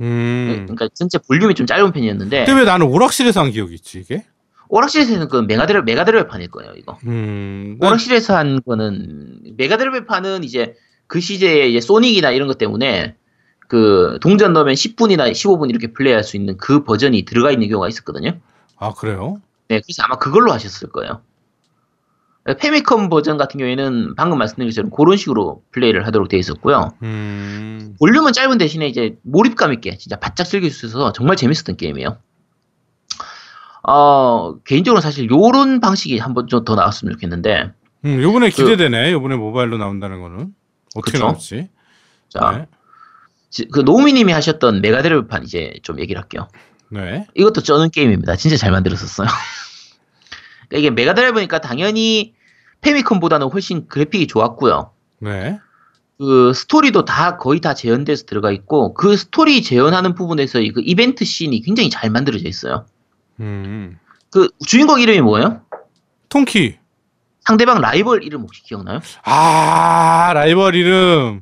음. 0.01 0.65
그러니까 0.67 0.87
전체 0.93 1.17
볼륨이 1.17 1.53
좀 1.55 1.65
짧은 1.65 1.91
편이었는데, 1.91 2.45
근데 2.45 2.59
왜 2.59 2.65
나는 2.65 2.87
오락실에서 2.87 3.41
한 3.41 3.51
기억이 3.51 3.75
있지, 3.75 3.99
이게? 3.99 4.25
오락실에서는 4.69 5.27
그 5.29 5.37
메가드라, 5.37 5.81
메가드라이브 5.83 6.27
판일 6.27 6.49
거예요, 6.49 6.73
이거. 6.77 6.97
음. 7.05 7.77
난- 7.79 7.89
오락실에서 7.91 8.35
한 8.35 8.61
거는, 8.65 9.39
메가드라이브 9.57 10.05
판은 10.05 10.43
이제 10.43 10.75
그 11.07 11.19
시대에 11.19 11.67
이제 11.69 11.79
소닉이나 11.81 12.31
이런 12.31 12.47
것 12.47 12.57
때문에 12.57 13.15
그 13.67 14.17
동전 14.21 14.53
넣으면 14.53 14.73
10분이나 14.73 15.31
15분 15.31 15.69
이렇게 15.69 15.93
플레이할 15.93 16.23
수 16.23 16.35
있는 16.37 16.57
그 16.57 16.83
버전이 16.83 17.25
들어가 17.25 17.51
있는 17.51 17.67
경우가 17.69 17.87
있었거든요. 17.89 18.39
아, 18.77 18.93
그래요? 18.93 19.41
네, 19.67 19.79
그래서 19.81 20.03
아마 20.03 20.17
그걸로 20.17 20.51
하셨을 20.51 20.89
거예요. 20.89 21.21
패미컴 22.59 23.09
버전 23.09 23.37
같은 23.37 23.57
경우에는 23.57 24.13
방금 24.15 24.37
말씀드린 24.37 24.69
것처럼 24.69 24.91
그런 24.91 25.17
식으로 25.17 25.63
플레이를 25.71 26.05
하도록 26.05 26.27
되어 26.29 26.39
있었고요. 26.39 26.93
음. 27.01 27.95
볼륨은 27.99 28.33
짧은 28.33 28.59
대신에 28.59 28.85
이제 28.87 29.17
몰입감 29.23 29.73
있게 29.73 29.97
진짜 29.97 30.15
바짝 30.17 30.43
즐길 30.43 30.69
수 30.69 30.85
있어서 30.85 31.11
정말 31.11 31.37
재밌었던 31.37 31.75
게임이에요. 31.77 32.19
어, 33.87 34.57
개인적으로 34.63 35.01
사실 35.01 35.29
요런 35.29 35.79
방식이 35.79 36.17
한 36.19 36.33
번 36.33 36.47
좀 36.47 36.63
더 36.65 36.75
나왔으면 36.75 37.13
좋겠는데, 37.13 37.71
음, 38.05 38.21
요번에 38.21 38.49
기대되네. 38.49 39.11
요번에 39.11 39.35
모바일로 39.35 39.77
나온다는 39.77 40.21
거는. 40.21 40.53
어떻게 40.95 41.13
그쵸? 41.13 41.25
나올지. 41.25 41.69
자, 42.29 42.51
네. 42.51 42.65
지- 43.49 43.67
그 43.71 43.79
노미님이 43.81 44.31
하셨던 44.33 44.81
메가드라이브판 44.81 45.43
이제 45.43 45.73
좀 45.83 45.99
얘기를 45.99 46.21
할게요. 46.21 46.47
네. 46.89 47.25
이것도 47.35 47.61
쩌는 47.61 47.89
게임입니다. 47.91 48.35
진짜 48.35 48.57
잘 48.57 48.71
만들었었어요. 48.71 49.27
그러니까 50.69 50.79
이게 50.79 50.89
메가드라이브니까 50.89 51.59
당연히 51.61 52.33
패미컴보다는 52.81 53.47
훨씬 53.49 53.87
그래픽이 53.87 54.27
좋았고요. 54.27 54.91
네. 55.19 55.59
그 56.17 56.53
스토리도 56.53 57.03
다 57.05 57.37
거의 57.37 57.59
다 57.59 57.73
재현돼서 57.73 58.25
들어가 58.25 58.51
있고 58.51 58.93
그 58.93 59.17
스토리 59.17 59.61
재현하는 59.61 60.15
부분에서 60.15 60.59
이- 60.61 60.71
그 60.71 60.81
이벤트 60.83 61.25
씬이 61.25 61.61
굉장히 61.61 61.89
잘 61.89 62.09
만들어져 62.09 62.47
있어요. 62.47 62.85
음. 63.41 63.97
그 64.31 64.49
주인공 64.65 64.99
이름이 65.01 65.21
뭐예요? 65.21 65.61
통키. 66.29 66.77
상대방 67.41 67.79
라이벌 67.81 68.23
이름 68.23 68.41
혹시 68.41 68.63
기억나요? 68.63 69.01
아, 69.23 70.31
라이벌 70.33 70.75
이름. 70.75 71.41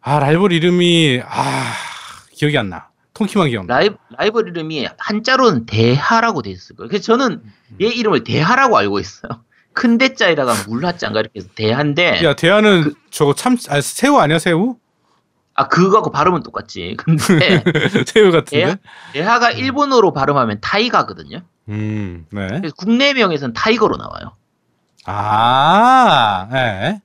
아, 0.00 0.18
라이벌 0.20 0.52
이름이, 0.52 1.20
아, 1.26 1.72
기억이 2.32 2.56
안 2.56 2.68
나. 2.70 2.88
통키만 3.16 3.48
기억나. 3.48 3.74
라이, 3.74 3.90
라이벌 4.18 4.48
이름이 4.48 4.86
한자로는 4.98 5.64
대하라고 5.66 6.42
돼 6.42 6.50
있을 6.50 6.76
거예요. 6.76 6.88
그래서 6.88 7.04
저는 7.04 7.42
얘 7.80 7.86
이름을 7.86 8.24
대하라고 8.24 8.76
알고 8.76 8.98
있어요. 9.00 9.42
큰 9.72 9.96
대자에다가 9.98 10.54
물하자인가 10.68 11.20
이렇게 11.20 11.40
해서 11.40 11.48
대하인데 11.54 12.22
야, 12.24 12.34
대하는 12.36 12.82
그 12.84 12.94
저거 13.10 13.34
참, 13.34 13.56
아, 13.70 13.80
새우 13.80 14.16
아니야, 14.18 14.38
새우? 14.38 14.76
아 15.54 15.68
그거하고 15.68 16.10
발음은 16.10 16.42
똑같지. 16.42 16.94
근데 16.98 17.62
새우 18.06 18.30
같은데? 18.30 18.50
대하, 18.64 18.76
대하 19.12 19.38
가 19.38 19.50
일본어로 19.50 20.12
발음하면 20.12 20.60
타이가거든요. 20.60 21.40
음, 21.70 22.26
네. 22.30 22.46
그래서 22.48 22.74
국내명에서는 22.76 23.54
타이거로 23.54 23.96
나와요. 23.96 24.36
아, 25.06 26.48
네. 26.52 27.00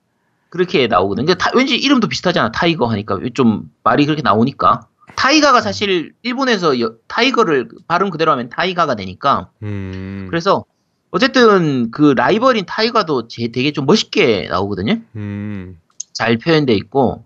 그렇게 0.49 0.87
나오거든요. 0.87 1.33
타- 1.35 1.51
왠지 1.55 1.77
이름도 1.77 2.09
비슷하잖아. 2.09 2.51
타이거 2.51 2.87
하니까 2.87 3.17
좀 3.33 3.71
말이 3.83 4.05
그렇게 4.05 4.21
나오니까. 4.21 4.81
타이가가 5.15 5.61
사실 5.61 6.13
일본에서 6.23 6.79
여- 6.79 6.93
타이거를 7.07 7.69
발음 7.87 8.09
그대로 8.09 8.31
하면 8.31 8.49
타이가가 8.49 8.95
되니까. 8.95 9.49
음. 9.63 10.27
그래서 10.29 10.65
어쨌든 11.11 11.91
그 11.91 12.13
라이벌인 12.15 12.65
타이가도 12.65 13.27
제 13.27 13.49
되게 13.49 13.71
좀 13.71 13.85
멋있게 13.85 14.47
나오거든요. 14.49 15.01
음. 15.15 15.77
잘 16.13 16.37
표현돼 16.37 16.73
있고 16.75 17.25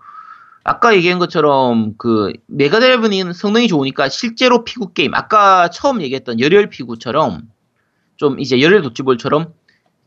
아까 0.63 0.95
얘기한 0.95 1.19
것처럼 1.19 1.93
그 1.97 2.33
메가드라이브는 2.47 3.33
성능이 3.33 3.67
좋으니까 3.67 4.09
실제로 4.09 4.63
피구 4.63 4.93
게임 4.93 5.13
아까 5.13 5.69
처음 5.69 6.01
얘기했던 6.01 6.39
열혈 6.39 6.69
피구처럼 6.69 7.43
좀 8.17 8.39
이제 8.39 8.59
열혈 8.61 8.81
도찌볼처럼 8.81 9.53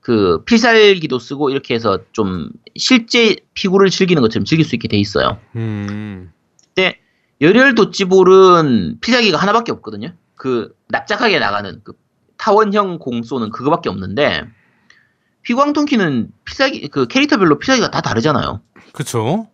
그 0.01 0.43
필살기도 0.47 1.19
쓰고 1.19 1.51
이렇게 1.51 1.75
해서 1.75 1.99
좀 2.13 2.51
실제 2.77 3.37
피구를 3.55 3.91
즐기는 3.91 4.21
것처럼 4.23 4.45
즐길 4.47 4.65
수 4.65 4.75
있게 4.75 4.89
돼 4.89 4.97
있어요. 4.97 5.39
음. 5.55 6.33
근데 6.75 6.99
열혈 7.41 7.75
도찌볼은 7.75 8.99
필살기가 9.01 9.39
하나밖에 9.39 9.73
없거든요. 9.73 10.13
그 10.35 10.75
납작하게 10.89 11.39
나가는 11.39 11.81
그 11.85 11.93
타원형 12.37 12.99
공 12.99 13.23
쏘는 13.23 13.51
그거밖에 13.51 13.89
없는데 13.89 14.45
피구왕 15.43 15.82
통키는 15.82 16.31
필살기 16.45 16.89
그 16.89 17.07
캐릭터별로 17.07 17.59
필살기가 17.59 17.91
다 17.91 18.01
다르잖아요. 18.01 18.61
그쵸. 18.93 19.49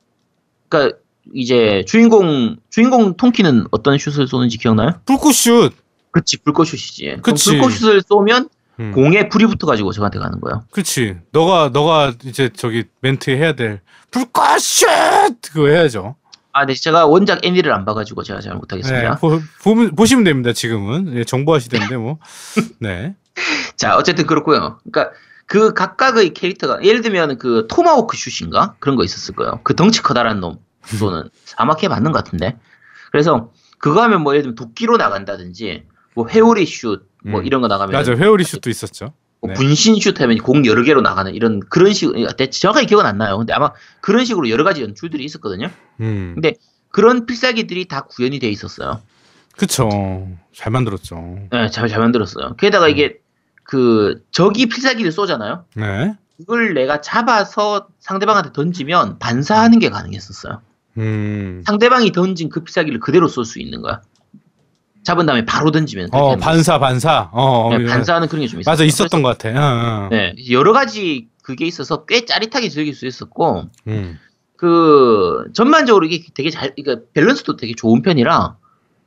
그러니까 0.68 0.98
이제 1.34 1.84
주인공 1.86 2.56
주인공 2.70 3.16
통키는 3.16 3.66
어떤 3.70 3.98
슛을 3.98 4.26
쏘는지 4.26 4.58
기억나요? 4.58 5.00
불꽃슛. 5.06 5.72
그치 6.10 6.36
불꽃 6.38 6.66
슛이지. 6.66 7.04
그럼 7.04 7.22
그치. 7.22 7.50
불꽃 7.50 7.70
슛을 7.70 8.02
쏘면 8.02 8.48
음. 8.80 8.92
공에 8.92 9.28
불이 9.28 9.46
붙어가지고 9.46 9.92
저한테 9.92 10.18
가는 10.18 10.40
거예요. 10.40 10.64
그치. 10.70 11.16
너가 11.32 11.70
너가 11.72 12.14
이제 12.24 12.50
저기 12.54 12.84
멘트 13.00 13.30
해야 13.30 13.54
될 13.54 13.80
불꽃 14.10 14.58
슛 14.58 14.86
그거 15.52 15.68
해야죠. 15.68 16.16
아, 16.54 16.66
네, 16.66 16.74
제가 16.74 17.06
원작 17.06 17.44
애니를 17.44 17.72
안 17.72 17.84
봐가지고 17.84 18.22
제가 18.22 18.40
잘 18.40 18.54
못하겠습니다. 18.54 19.14
네, 19.14 19.20
보, 19.20 19.40
보면 19.64 19.96
보시면 19.96 20.22
됩니다. 20.22 20.52
지금은 20.52 21.16
예, 21.16 21.24
정보하시던데 21.24 21.96
뭐. 21.96 22.20
네. 22.78 23.16
자, 23.76 23.96
어쨌든 23.96 24.24
그렇고요. 24.24 24.78
그러니까 24.84 25.16
그 25.46 25.74
각각의 25.74 26.32
캐릭터가 26.32 26.84
예를 26.84 27.02
들면 27.02 27.38
그 27.38 27.66
토마호크 27.68 28.16
슛인가 28.16 28.76
그런 28.78 28.94
거 28.94 29.02
있었을 29.02 29.34
거예요. 29.34 29.60
그 29.64 29.74
덩치 29.74 30.00
커다란 30.00 30.38
놈 30.38 30.58
정도는 30.86 31.28
아마 31.56 31.74
걔 31.74 31.88
맞는 31.88 32.12
것 32.12 32.24
같은데. 32.24 32.56
그래서 33.10 33.50
그거 33.78 34.00
하면 34.04 34.22
뭐 34.22 34.34
예를 34.34 34.42
들면 34.42 34.54
도끼로 34.54 34.96
나간다든지 34.96 35.82
뭐 36.14 36.28
회오리 36.28 36.66
슛뭐 36.66 36.98
음. 37.26 37.44
이런 37.44 37.62
거 37.62 37.66
나가면 37.66 37.92
맞아. 37.92 38.12
회오리 38.14 38.44
슛도 38.44 38.70
있었죠. 38.70 39.12
뭐 39.44 39.48
네. 39.48 39.54
분신 39.54 40.00
슛 40.00 40.20
하면 40.22 40.38
공 40.38 40.64
여러 40.64 40.82
개로 40.82 41.02
나가는 41.02 41.34
이런 41.34 41.60
그런 41.60 41.92
식 41.92 42.10
대- 42.38 42.48
정확하게 42.48 42.86
기억은 42.86 43.04
안 43.04 43.18
나요. 43.18 43.36
근데 43.36 43.52
아마 43.52 43.72
그런 44.00 44.24
식으로 44.24 44.48
여러 44.48 44.64
가지 44.64 44.82
연출들이 44.82 45.22
있었거든요. 45.24 45.68
음. 46.00 46.32
근데 46.34 46.54
그런 46.90 47.26
필살기들이 47.26 47.86
다 47.86 48.02
구현이 48.02 48.38
돼 48.38 48.48
있었어요. 48.48 49.02
그쵸. 49.56 50.28
잘 50.54 50.72
만들었죠. 50.72 51.38
네, 51.50 51.68
잘, 51.68 51.88
잘 51.88 52.00
만들었어요. 52.00 52.56
게다가 52.56 52.88
이게 52.88 53.18
그 53.64 54.22
적이 54.30 54.66
필살기를 54.66 55.12
쏘잖아요. 55.12 55.64
네. 55.76 56.14
그걸 56.38 56.72
내가 56.74 57.00
잡아서 57.02 57.88
상대방한테 58.00 58.52
던지면 58.52 59.18
반사하는 59.18 59.78
게 59.78 59.90
가능했었어요. 59.90 60.60
음. 60.98 61.62
상대방이 61.66 62.12
던진 62.12 62.48
그 62.48 62.64
필살기를 62.64 62.98
그대로 63.00 63.28
쏠 63.28 63.44
수 63.44 63.60
있는 63.60 63.82
거야. 63.82 64.00
잡은 65.04 65.26
다음에 65.26 65.44
바로 65.44 65.70
던지면 65.70 66.08
어, 66.12 66.36
반사 66.36 66.78
반사. 66.78 67.30
어. 67.32 67.68
어, 67.68 67.76
네, 67.78 67.84
반사하는 67.84 68.26
그런 68.28 68.40
게 68.42 68.48
좀 68.48 68.60
있어요. 68.60 68.72
맞아 68.72 68.84
있었던 68.84 69.22
것 69.22 69.36
같아. 69.38 69.50
어, 69.50 70.06
어. 70.06 70.08
네, 70.10 70.34
여러 70.50 70.72
가지 70.72 71.28
그게 71.42 71.66
있어서 71.66 72.04
꽤 72.06 72.24
짜릿하게 72.24 72.68
즐길 72.70 72.94
수 72.94 73.06
있었고 73.06 73.64
음. 73.86 74.18
그 74.56 75.44
전반적으로 75.52 76.06
이게 76.06 76.24
되게 76.34 76.48
잘 76.50 76.74
그러니까 76.74 77.06
밸런스도 77.12 77.56
되게 77.56 77.74
좋은 77.76 78.02
편이라 78.02 78.56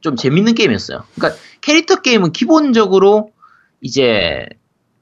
좀 0.02 0.16
재밌는 0.16 0.54
게임이었어요. 0.56 1.04
그러니까 1.16 1.42
캐릭터 1.62 2.02
게임은 2.02 2.32
기본적으로 2.32 3.32
이제 3.82 4.46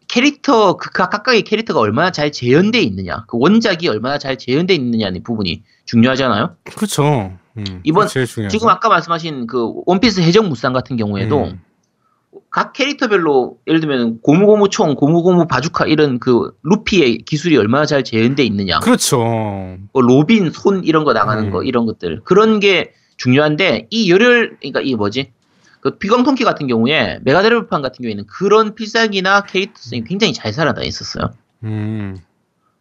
캐릭터 0.07 0.77
그 0.77 0.91
각- 0.91 1.09
각각의 1.09 1.41
캐릭터가 1.41 1.79
얼마나 1.79 2.11
잘 2.11 2.31
재현돼 2.31 2.79
있느냐, 2.83 3.25
그 3.27 3.37
원작이 3.39 3.87
얼마나 3.89 4.17
잘 4.17 4.37
재현돼 4.37 4.73
있느냐는 4.75 5.23
부분이 5.23 5.63
중요하잖아요. 5.85 6.55
그쵸. 6.75 7.33
음. 7.57 7.81
이번-. 7.83 8.07
지금 8.07 8.69
아까 8.69 8.89
말씀하신 8.89 9.47
그 9.47 9.73
원피스 9.85 10.21
해적 10.21 10.47
무쌍 10.47 10.73
같은 10.73 10.97
경우에도 10.97 11.45
음. 11.45 11.61
각 12.49 12.73
캐릭터별로 12.73 13.57
예를 13.67 13.79
들면 13.81 14.21
고무고무 14.21 14.69
총, 14.69 14.95
고무고무 14.95 15.47
바주카 15.47 15.85
이런 15.87 16.19
그 16.19 16.51
루피의 16.63 17.19
기술이 17.19 17.57
얼마나 17.57 17.85
잘 17.85 18.03
재현돼 18.03 18.43
있느냐, 18.45 18.79
그렇죠. 18.79 19.17
뭐 19.91 20.01
로빈 20.01 20.51
손 20.51 20.83
이런 20.83 21.03
거 21.03 21.13
나가는 21.13 21.45
음. 21.45 21.51
거 21.51 21.63
이런 21.63 21.85
것들 21.85 22.21
그런 22.23 22.59
게 22.59 22.93
중요한데 23.17 23.87
이 23.89 24.09
열혈 24.09 24.57
그러니까 24.59 24.81
이 24.81 24.95
뭐지 24.95 25.31
그 25.81 25.97
피구왕 25.97 26.23
통키 26.23 26.43
같은 26.43 26.67
경우에 26.67 27.19
메가드라이브판 27.23 27.81
같은 27.81 28.01
경우에는 28.01 28.25
그런 28.25 28.73
필살기나 28.73 29.41
캐릭터성이 29.41 30.03
굉장히 30.03 30.33
잘 30.33 30.51
살아나 30.51 30.81
있었어요. 30.81 31.31
음. 31.63 32.17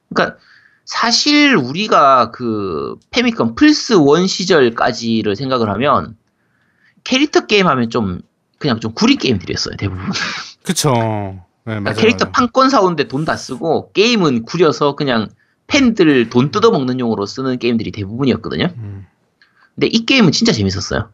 그러니까 0.09 0.39
사실 0.85 1.57
우리가 1.57 2.31
그 2.31 2.97
패미컴 3.11 3.55
플스 3.55 3.95
원 3.95 4.27
시절까지를 4.27 5.35
생각을 5.37 5.71
하면 5.71 6.17
캐릭터 7.05 7.47
게임 7.47 7.67
하면 7.67 7.91
좀 7.91 8.21
그냥 8.59 8.81
좀 8.81 8.93
구린 8.95 9.17
게임들이었어요 9.17 9.77
대부분. 9.77 10.05
그쵸. 10.63 10.93
네, 10.95 11.41
그러니까 11.65 11.91
맞아요. 11.91 11.97
캐릭터 11.97 12.25
맞아요. 12.27 12.33
판권 12.33 12.71
사오는데 12.71 13.09
돈 13.09 13.25
다 13.25 13.37
쓰고 13.37 13.93
게임은 13.93 14.45
구려서 14.45 14.95
그냥 14.97 15.29
팬들 15.67 16.29
돈 16.29 16.51
뜯어먹는 16.51 17.01
용으로 17.01 17.25
쓰는 17.27 17.59
게임들이 17.59 17.91
대부분이었거든요. 17.93 18.69
음. 18.77 19.07
근데 19.75 19.87
이 19.87 20.05
게임은 20.05 20.33
진짜 20.33 20.53
재밌었어요. 20.53 21.09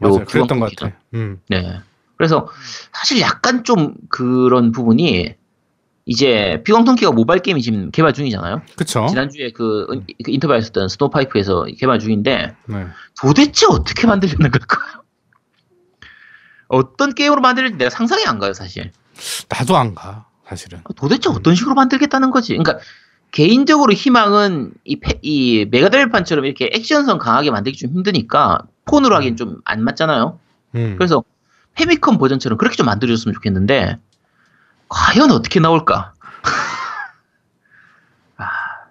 맞아요. 0.00 0.14
요 0.16 0.24
그랬던 0.26 0.60
것 0.60 0.70
비광통키는. 0.70 0.90
같아. 0.92 0.96
음. 1.14 1.40
네. 1.48 1.80
그래서 2.16 2.48
사실 2.92 3.20
약간 3.20 3.64
좀 3.64 3.94
그런 4.10 4.72
부분이 4.72 5.34
이제 6.10 6.62
비광통키가 6.64 7.12
모바일 7.12 7.42
게임이 7.42 7.60
지금 7.60 7.90
개발 7.90 8.14
중이잖아요. 8.14 8.62
그쵸. 8.76 9.06
지난주에 9.10 9.50
그, 9.52 9.86
은- 9.90 10.06
그 10.24 10.30
인터뷰했었던 10.30 10.88
스노파이프에서 10.88 11.66
개발 11.78 11.98
중인데 11.98 12.56
네. 12.64 12.86
도대체 13.20 13.66
어떻게 13.68 14.06
만들려는 14.06 14.50
걸까요? 14.50 15.02
어떤 16.68 17.14
게임으로 17.14 17.42
만들지 17.42 17.76
내가 17.76 17.90
상상이 17.90 18.24
안 18.26 18.38
가요, 18.38 18.54
사실. 18.54 18.90
나도 19.50 19.76
안 19.76 19.94
가. 19.94 20.26
사실은. 20.46 20.80
도대체 20.96 21.28
어떤 21.28 21.54
식으로 21.54 21.74
만들겠다는 21.74 22.30
거지? 22.30 22.56
그러니까 22.56 22.78
개인적으로 23.30 23.92
희망은 23.92 24.72
이, 24.84 24.96
페- 25.00 25.18
이 25.20 25.66
메가드라이브판처럼 25.70 26.46
이렇게 26.46 26.70
액션성 26.72 27.18
강하게 27.18 27.50
만들기 27.50 27.76
좀 27.78 27.90
힘드니까 27.90 28.62
폰으로 28.86 29.14
하기엔 29.16 29.36
좀 29.36 29.60
안 29.66 29.84
맞잖아요. 29.84 30.38
음. 30.74 30.94
그래서 30.96 31.22
패미컴 31.74 32.16
버전처럼 32.16 32.56
그렇게 32.56 32.76
좀 32.76 32.86
만들어줬으면 32.86 33.34
좋겠는데 33.34 33.98
과연 34.88 35.30
어떻게 35.30 35.60
나올까? 35.60 36.14
아, 38.36 38.44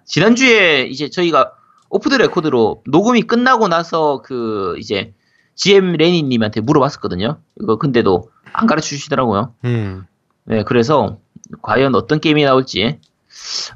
지난주에 0.04 0.82
이제 0.82 1.08
저희가 1.10 1.52
off 1.90 2.10
the 2.10 2.14
record로 2.16 2.82
녹음이 2.86 3.22
끝나고 3.22 3.68
나서 3.68 4.20
그 4.22 4.74
이제 4.78 5.14
GM 5.54 5.92
레니님한테 5.92 6.60
물어봤었거든요. 6.60 7.38
이거 7.60 7.76
근데도 7.76 8.30
안 8.52 8.66
가르쳐 8.66 8.88
주시더라고요. 8.88 9.54
음. 9.64 10.06
네, 10.44 10.62
그래서 10.64 11.18
과연 11.62 11.94
어떤 11.94 12.20
게임이 12.20 12.44
나올지 12.44 13.00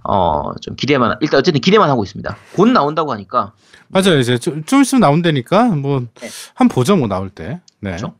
어 0.04 0.52
좀 0.60 0.74
기대만 0.76 1.16
일단 1.20 1.38
어쨌든 1.38 1.60
기대만 1.60 1.88
하고 1.90 2.02
있습니다. 2.04 2.36
곧 2.54 2.68
나온다고 2.68 3.12
하니까 3.12 3.52
맞아요. 3.88 4.18
이제 4.18 4.38
좀, 4.38 4.64
좀 4.64 4.82
있으면 4.82 5.00
나온다니까 5.00 5.64
뭐 5.68 6.00
네. 6.20 6.28
한 6.54 6.68
보죠 6.68 6.96
뭐 6.96 7.08
나올 7.08 7.30
때. 7.30 7.60
네. 7.80 7.90
그렇죠. 7.90 8.14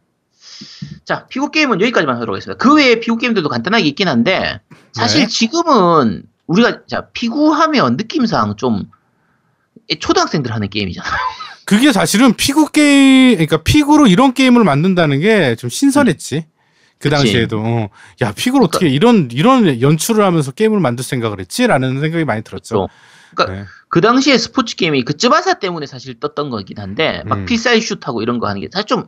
자, 1.05 1.27
피구 1.27 1.51
게임은 1.51 1.81
여기까지만 1.81 2.17
하도록 2.17 2.35
하겠습니다. 2.35 2.59
그 2.63 2.75
외에 2.75 3.01
피구 3.01 3.17
게임들도 3.19 3.49
간단하게 3.49 3.85
있긴 3.85 4.09
한데 4.09 4.61
사실 4.93 5.23
네. 5.23 5.27
지금은 5.27 6.25
우리가 6.47 6.81
자 6.87 7.07
피구하면 7.13 7.97
느낌상 7.97 8.57
좀 8.57 8.85
초등학생들 9.99 10.53
하는 10.53 10.69
게임이잖아요. 10.69 11.13
그게 11.65 11.93
사실은 11.93 12.35
피구 12.35 12.71
게임, 12.71 13.35
그러니까 13.35 13.59
피구로 13.63 14.07
이런 14.07 14.35
게임을 14.35 14.65
만든다는 14.65 15.21
게 15.21 15.55
좀 15.57 15.71
신선했지. 15.71 16.47
그 16.99 17.09
그치. 17.09 17.17
당시에도 17.17 17.59
어, 17.61 17.89
야 18.21 18.33
피구를 18.33 18.65
어떻게 18.65 18.89
이런 18.89 19.29
이런 19.33 19.81
연출을 19.81 20.25
하면서 20.25 20.53
게임을 20.53 20.79
만들 20.79 21.05
생각을 21.05 21.41
했지라는 21.41 22.01
생각이 22.01 22.25
많이 22.25 22.43
들었죠. 22.43 22.89
그러니까 23.35 23.63
네. 23.63 23.67
그 23.89 24.01
당시에 24.01 24.39
스포츠 24.39 24.77
게임이 24.77 25.03
그 25.05 25.17
쯔바사 25.17 25.55
때문에 25.55 25.87
사실 25.87 26.21
떴던 26.21 26.51
거긴 26.51 26.79
한데 26.79 27.23
막 27.27 27.39
음. 27.41 27.45
필살 27.45 27.81
슛하고 27.81 28.23
이런 28.23 28.39
거 28.39 28.47
하는 28.47 28.61
게 28.61 28.69
사실 28.73 28.87
좀 28.87 29.07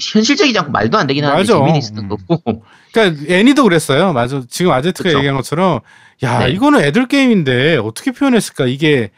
현실적이지 0.00 0.58
않고 0.58 0.72
말도 0.72 0.98
안 0.98 1.06
되긴 1.06 1.24
하는데 1.24 1.40
맞아. 1.40 1.52
재미는 1.52 1.78
있었던 1.78 2.04
음. 2.04 2.08
거고 2.08 2.64
그러니까 2.92 3.32
애니도 3.32 3.62
그랬어요. 3.62 4.12
맞아. 4.12 4.42
지금 4.48 4.72
아제트가 4.72 5.08
그쵸. 5.08 5.18
얘기한 5.18 5.36
것처럼 5.36 5.80
야 6.22 6.40
네. 6.40 6.50
이거는 6.50 6.80
애들 6.80 7.06
게임인데 7.06 7.76
어떻게 7.76 8.10
표현했을까 8.10 8.66
이게 8.66 9.10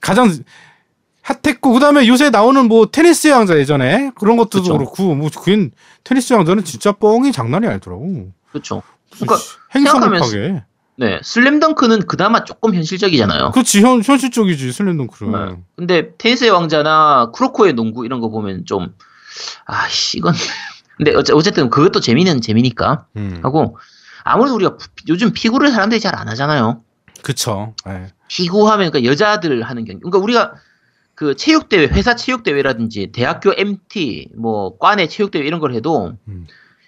가장 0.00 0.32
핫했고 1.22 1.72
그다음에 1.72 2.06
요새 2.06 2.30
나오는 2.30 2.66
뭐 2.68 2.86
테니스 2.86 3.28
왕자 3.28 3.58
예전에 3.58 4.12
그런 4.14 4.36
것도 4.36 4.60
그쵸. 4.62 4.78
그렇고 4.78 5.14
뭐 5.14 5.28
그게 5.28 5.70
테니스 6.04 6.32
왕자는 6.32 6.64
진짜 6.64 6.92
뻥이 6.92 7.32
장난이 7.32 7.66
아니더라고. 7.66 8.30
그렇죠. 8.50 8.82
그러니까 9.10 9.36
행성급하게. 9.74 10.62
네 10.98 11.20
슬램덩크는 11.22 12.06
그나마 12.06 12.44
조금 12.44 12.74
현실적이잖아요. 12.74 13.50
그렇지 13.50 13.82
현 13.82 14.02
현실적이지 14.02 14.72
슬램덩크는. 14.72 15.48
네. 15.48 15.56
근데 15.76 16.10
테니스의 16.16 16.50
왕자나 16.50 17.32
크로코의 17.34 17.74
농구 17.74 18.06
이런 18.06 18.20
거 18.20 18.30
보면 18.30 18.64
좀 18.64 18.94
아 19.66 19.88
씨 19.88 20.18
이건 20.18 20.34
근데 20.96 21.12
어쨌든 21.14 21.68
그것도 21.70 22.00
재미는 22.00 22.40
재미니까 22.40 23.06
음. 23.16 23.40
하고 23.42 23.76
아무래도 24.24 24.54
우리가 24.56 24.76
피- 24.76 25.04
요즘 25.08 25.32
피구를 25.32 25.70
사람들이 25.70 26.00
잘 26.00 26.14
안 26.16 26.28
하잖아요. 26.28 26.82
그쵸. 27.22 27.74
네. 27.84 28.08
피구 28.28 28.68
하면 28.70 28.90
그러니까 28.90 29.10
여자들 29.10 29.62
하는 29.62 29.84
경기. 29.84 30.00
그러니까 30.00 30.18
우리가 30.18 30.54
그 31.14 31.34
체육대회, 31.36 31.86
회사 31.88 32.14
체육대회라든지 32.16 33.10
대학교 33.12 33.52
MT, 33.56 34.30
뭐 34.36 34.76
과내 34.78 35.06
체육대회 35.08 35.44
이런 35.46 35.60
걸 35.60 35.74
해도 35.74 36.12
음. 36.28 36.46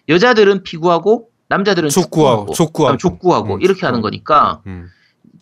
여자들은 0.08 0.62
피구하고 0.64 1.28
남자들은 1.48 1.88
족구하고, 1.90 2.52
족구하고. 2.52 2.96
족구하고 2.98 3.54
음, 3.56 3.62
이렇게. 3.62 3.84
하는 3.86 4.00
거니까 4.00 4.62
음. 4.66 4.88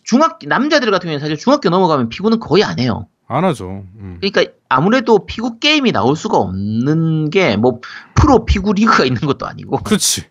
중학 0.03 0.39
남자들 0.45 0.89
같은 0.91 1.07
경우에는 1.07 1.19
사실 1.19 1.37
중학교 1.37 1.69
넘어가면 1.69 2.09
피구는 2.09 2.39
거의 2.39 2.63
안 2.63 2.79
해요. 2.79 3.07
안 3.27 3.43
하죠. 3.43 3.83
음. 3.97 4.17
그러니까 4.21 4.51
아무래도 4.69 5.25
피구 5.25 5.59
게임이 5.59 5.91
나올 5.91 6.15
수가 6.15 6.37
없는 6.37 7.29
게 7.29 7.57
뭐 7.57 7.81
프로 8.15 8.45
피구 8.45 8.73
리그가 8.73 9.03
있는 9.05 9.21
것도 9.21 9.45
아니고 9.45 9.77
그렇지. 9.83 10.25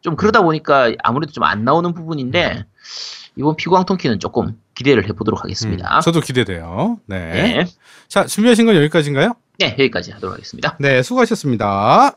좀 0.00 0.16
그러다 0.16 0.42
보니까 0.42 0.92
아무래도 1.02 1.32
좀 1.32 1.44
안 1.44 1.64
나오는 1.64 1.92
부분인데 1.92 2.64
이번 3.36 3.56
피구왕 3.56 3.84
통키는 3.84 4.18
조금 4.20 4.56
기대를 4.74 5.08
해보도록 5.08 5.42
하겠습니다. 5.44 5.98
음, 5.98 6.00
저도 6.00 6.20
기대돼요. 6.20 6.98
네. 7.06 7.18
네. 7.32 7.66
자 8.08 8.24
준비하신 8.26 8.66
건 8.66 8.76
여기까지인가요? 8.76 9.34
네, 9.58 9.72
여기까지 9.78 10.12
하도록 10.12 10.32
하겠습니다. 10.34 10.76
네, 10.80 11.02
수고하셨습니다. 11.02 12.12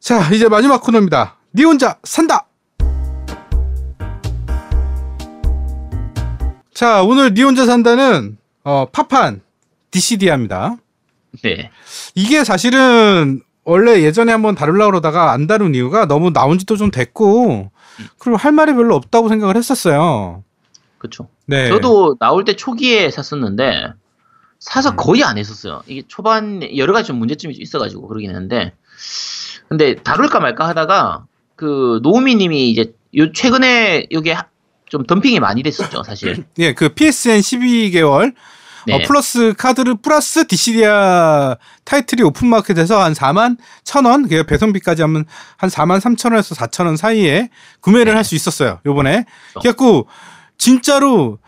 자, 0.00 0.30
이제 0.34 0.48
마지막 0.48 0.82
코너입니다. 0.82 1.36
니 1.54 1.64
혼자 1.64 1.96
산다. 2.04 2.46
자, 6.74 7.02
오늘 7.04 7.34
니 7.34 7.42
혼자 7.42 7.64
산다는 7.64 8.36
어, 8.64 8.86
파판 8.90 9.40
DCD입니다. 9.92 10.76
네. 11.42 11.70
이게 12.16 12.42
사실은 12.42 13.42
원래 13.64 14.02
예전에 14.02 14.32
한번 14.32 14.56
다루려고 14.56 14.90
그러다가 14.90 15.30
안 15.32 15.46
다룬 15.46 15.74
이유가 15.74 16.06
너무 16.06 16.32
나온 16.32 16.58
지도 16.58 16.76
좀 16.76 16.90
됐고 16.90 17.70
그리고 18.18 18.36
할 18.36 18.52
말이 18.52 18.74
별로 18.74 18.96
없다고 18.96 19.28
생각을 19.28 19.56
했었어요. 19.56 20.42
그쵸. 20.98 21.28
네. 21.46 21.68
저도 21.68 22.16
나올 22.18 22.44
때 22.44 22.56
초기에 22.56 23.10
샀었는데 23.10 23.92
사서 24.58 24.90
음. 24.90 24.96
거의 24.96 25.22
안 25.22 25.38
했었어요. 25.38 25.82
이게 25.86 26.02
초반 26.08 26.60
여러 26.76 26.92
가지 26.92 27.08
좀 27.08 27.18
문제점이 27.18 27.54
있어가지고 27.54 28.08
그러긴 28.08 28.30
했는데 28.30 28.72
근데 29.68 29.94
다룰까 29.94 30.40
말까 30.40 30.66
하다가 30.68 31.26
그 31.54 32.00
노우미님이 32.02 32.70
이제 32.70 32.94
요 33.16 33.32
최근에 33.32 34.08
하- 34.32 34.46
좀 34.88 35.04
덤핑이 35.04 35.40
많이 35.40 35.62
됐었죠 35.62 36.02
사실. 36.02 36.44
예, 36.58 36.72
그 36.72 36.90
PSN 36.90 37.40
12개월 37.40 38.34
네. 38.86 38.94
어, 38.94 38.98
플러스 39.06 39.54
카드를 39.54 39.96
플러스 39.96 40.46
디시디아 40.46 41.56
타이틀이 41.84 42.22
오픈마켓에서 42.22 43.02
한 43.02 43.14
4만 43.14 43.56
1,000원, 43.84 44.28
그 44.28 44.44
배송비까지 44.44 45.02
하면 45.02 45.24
한 45.56 45.70
4만 45.70 46.00
3,000원에서 46.00 46.54
4,000원 46.56 46.96
사이에 46.96 47.48
구매를 47.80 48.12
네. 48.12 48.16
할수 48.16 48.34
있었어요. 48.34 48.80
요번에. 48.84 49.24
그렇죠. 49.52 49.60
그래갖고 49.60 50.08
진짜로 50.58 51.38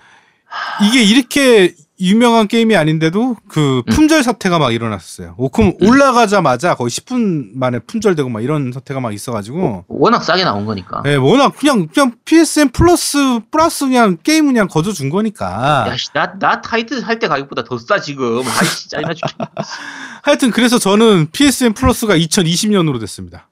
이게 0.83 1.03
이렇게 1.03 1.75
유명한 1.99 2.47
게임이 2.47 2.77
아닌데도 2.77 3.37
그 3.49 3.79
음. 3.87 3.93
품절 3.95 4.23
사태가 4.23 4.59
막 4.59 4.71
일어났었어요. 4.75 5.35
오금 5.39 5.79
올라가자마자 5.81 6.75
거의 6.75 6.91
10분 6.91 7.53
만에 7.55 7.79
품절되고 7.79 8.29
막 8.29 8.43
이런 8.43 8.71
사태가 8.71 9.01
막 9.01 9.15
있어가지고. 9.15 9.87
워낙 9.89 10.23
싸게 10.23 10.45
나온 10.45 10.67
거니까. 10.67 11.03
예, 11.07 11.15
워낙 11.15 11.55
그냥 11.57 11.89
그냥 11.89 12.13
PSN 12.27 12.69
플러스 12.73 13.41
플러스 13.51 13.87
그냥 13.87 14.19
게임 14.23 14.45
그냥 14.47 14.69
거저 14.69 14.93
준 14.93 15.09
거니까. 15.09 15.87
야씨 15.89 16.11
나나 16.13 16.61
타이틀 16.61 17.01
할 17.03 17.19
때 17.19 17.29
가격보다 17.29 17.65
더 17.65 17.79
싸 17.79 17.99
지금. 17.99 18.43
아이씨 18.47 18.91
짜증나 18.91 19.15
죽겠네. 19.15 19.51
하여튼 20.23 20.51
그래서 20.51 20.79
저는 20.79 21.29
PSN 21.33 21.73
플러스가 21.73 22.15
2020년으로 22.19 23.01
됐습니다. 23.01 23.49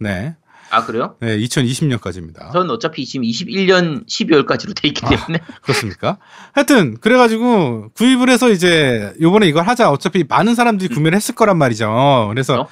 네. 0.00 0.36
아 0.74 0.84
그래요? 0.84 1.14
네, 1.20 1.38
2020년까지입니다. 1.38 2.52
저는 2.52 2.70
어차피 2.70 3.06
지금 3.06 3.24
21년 3.24 4.06
12월까지로 4.08 4.74
돼 4.74 4.88
있기 4.88 5.06
아. 5.06 5.10
때문에. 5.10 5.38
그렇습니까? 5.62 6.18
하여튼 6.52 6.98
그래가지고 7.00 7.90
구입을 7.94 8.28
해서 8.28 8.50
이제 8.50 9.14
요번에 9.20 9.46
이걸 9.46 9.64
하자. 9.66 9.90
어차피 9.90 10.24
많은 10.28 10.56
사람들이 10.56 10.92
구매를 10.92 11.14
했을 11.14 11.34
거란 11.36 11.58
말이죠. 11.58 12.26
그래서 12.30 12.54
그렇죠? 12.54 12.70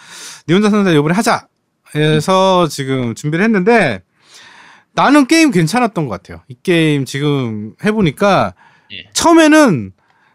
니 0.48 0.54
혼자 0.54 0.68
산다 0.70 0.94
요번에 0.94 1.14
하자. 1.14 1.46
해서 1.94 2.66
지금 2.68 3.14
준비를 3.14 3.44
했는데 3.44 4.02
나는 4.94 5.26
게임 5.26 5.50
괜찮았던 5.52 6.08
것 6.08 6.10
같아요. 6.10 6.42
이 6.48 6.56
게임 6.60 7.04
지금 7.04 7.74
해보니까 7.84 8.54
예. 8.92 9.10
처음에는 9.12 9.92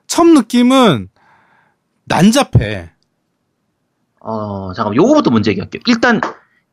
처음 0.07 0.33
느낌은 0.35 1.09
난잡해. 2.05 2.91
어 4.21 4.73
잠깐 4.73 4.91
만 4.91 4.95
요거부터 4.95 5.31
먼저 5.31 5.51
얘기할게요. 5.51 5.81
일단 5.85 6.21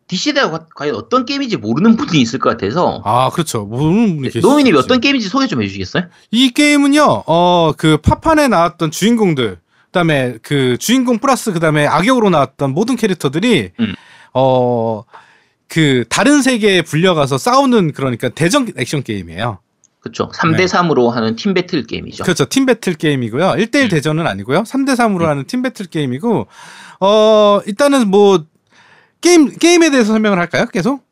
DC대가 0.07 0.67
과연 0.75 0.95
어떤 0.95 1.25
게임인지 1.25 1.57
모르는 1.57 1.97
분이 1.97 2.21
있을 2.21 2.39
것 2.39 2.51
같아서 2.51 3.01
아 3.05 3.31
그렇죠. 3.31 3.65
모르는 3.65 4.17
분이 4.17 4.29
계시 4.29 4.41
노미님이 4.41 4.77
어떤 4.77 5.01
게임인지 5.01 5.29
소개 5.29 5.47
좀 5.47 5.63
해주시겠어요? 5.63 6.05
이 6.31 6.51
게임은요, 6.51 7.25
어, 7.27 7.73
그 7.77 7.97
파판에 7.97 8.49
나왔던 8.49 8.91
주인공들, 8.91 9.57
그 9.57 9.91
다음에 9.93 10.37
그 10.43 10.77
주인공 10.79 11.19
플러스 11.19 11.53
그 11.53 11.61
다음에 11.61 11.87
악역으로 11.87 12.29
나왔던 12.31 12.73
모든 12.75 12.97
캐릭터들이, 12.97 13.71
음. 13.81 13.95
어, 14.35 15.05
그 15.69 16.05
다른 16.09 16.43
세계에 16.43 16.83
불려가서 16.83 17.39
싸우는 17.39 17.93
그러니까 17.93 18.29
대전 18.29 18.71
액션 18.77 19.03
게임이에요. 19.03 19.59
그렇죠. 20.01 20.29
3대 20.35 20.57
네. 20.59 20.65
3으로 20.67 21.09
하는 21.09 21.35
팀 21.35 21.55
배틀 21.55 21.87
게임이죠. 21.87 22.25
그렇죠. 22.25 22.45
팀 22.45 22.67
배틀 22.67 22.93
게임이고요. 22.95 23.53
1대1 23.53 23.85
음. 23.85 23.89
대전은 23.89 24.27
아니고요. 24.27 24.65
3대 24.65 24.95
3으로 24.95 25.23
음. 25.23 25.29
하는 25.29 25.47
팀 25.47 25.63
배틀 25.63 25.87
게임이고, 25.87 26.47
어, 27.01 27.61
일단은 27.67 28.09
뭐, 28.09 28.45
게임, 29.25 29.57
게임에 29.57 29.91
대해서 29.91 30.13
설명을 30.13 30.39
할까요? 30.39 30.67
계속? 30.67 31.03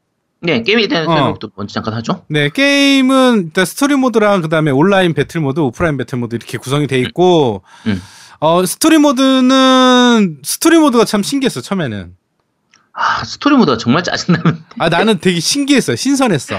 네, 0.40 0.62
게임에 0.62 0.86
대한 0.86 1.08
어. 1.08 1.14
설명도 1.14 1.50
먼저 1.56 1.72
잠깐 1.72 1.94
하죠. 1.94 2.24
네, 2.28 2.50
게임은 2.50 3.44
일단 3.46 3.64
스토리 3.64 3.94
모드랑 3.94 4.42
그다음에 4.42 4.70
온라인 4.70 5.14
배틀 5.14 5.40
모드, 5.40 5.60
오프라인 5.60 5.96
배틀 5.96 6.18
모드 6.18 6.34
이렇게 6.34 6.58
구성이 6.58 6.86
돼 6.86 6.98
있고 6.98 7.62
음. 7.86 8.02
어, 8.40 8.66
스토리 8.66 8.98
모드는 8.98 10.40
스토리 10.42 10.76
모드가 10.78 11.04
참 11.04 11.22
신기했어, 11.22 11.60
처음에는. 11.60 12.14
아, 12.92 13.24
스토리 13.24 13.56
모드가 13.56 13.78
정말 13.78 14.02
짜증나는. 14.02 14.62
아, 14.78 14.88
나는 14.90 15.18
되게 15.18 15.40
신기했어. 15.40 15.96
신선했어. 15.96 16.58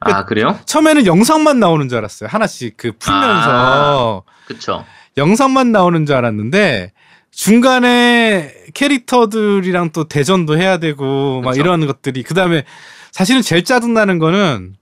아, 0.00 0.24
그래요? 0.24 0.58
처음에는 0.64 1.06
영상만 1.06 1.60
나오는 1.60 1.88
줄 1.88 1.98
알았어요. 1.98 2.28
하나씩 2.28 2.76
그 2.76 2.92
풀면서 2.98 4.24
그쵸. 4.46 4.84
영상만 5.16 5.70
나오는 5.70 6.04
줄 6.06 6.16
알았는데 6.16 6.92
중간에 7.32 8.54
캐릭터들이랑 8.74 9.90
또 9.90 10.04
대전도 10.04 10.58
해야 10.58 10.78
되고 10.78 11.40
막 11.42 11.50
그쵸. 11.52 11.62
이런 11.62 11.86
것들이 11.86 12.22
그다음에 12.22 12.64
사실은 13.10 13.42
제일 13.42 13.64
짜증나는 13.64 14.18
거는 14.18 14.76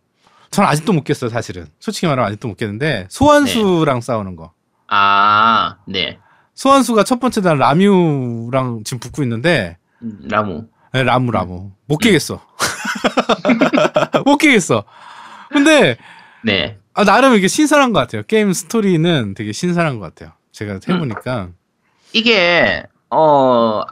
전 0.50 0.66
아직도 0.66 0.92
못 0.92 1.04
깼어요, 1.04 1.30
사실은. 1.30 1.66
솔직히 1.78 2.06
말하면 2.06 2.26
아직도 2.28 2.48
못 2.48 2.56
깼는데 2.56 3.06
소환수랑 3.08 4.00
싸우는 4.00 4.34
거. 4.36 4.52
아, 4.88 5.76
네. 5.86 6.18
소환수가 6.54 7.04
첫 7.04 7.20
번째 7.20 7.40
날 7.40 7.58
라뮤랑 7.58 8.82
지금 8.84 8.98
붙고 8.98 9.22
있는데 9.22 9.78
음, 10.02 10.18
라무. 10.24 10.66
네, 10.92 11.04
라무 11.04 11.30
라무 11.30 11.70
못 11.86 11.98
깨겠어. 11.98 12.44
못 14.26 14.36
깨겠어. 14.38 14.84
근데 15.50 15.96
네. 16.44 16.78
아, 16.94 17.04
나름 17.04 17.34
이게 17.34 17.46
신선한 17.46 17.92
것 17.92 18.00
같아요. 18.00 18.24
게임 18.24 18.52
스토리는 18.52 19.34
되게 19.34 19.52
신선한 19.52 20.00
것 20.00 20.14
같아요. 20.14 20.32
제가 20.50 20.80
해보니까. 20.88 21.50
이게, 22.12 22.84
어, 23.10 23.82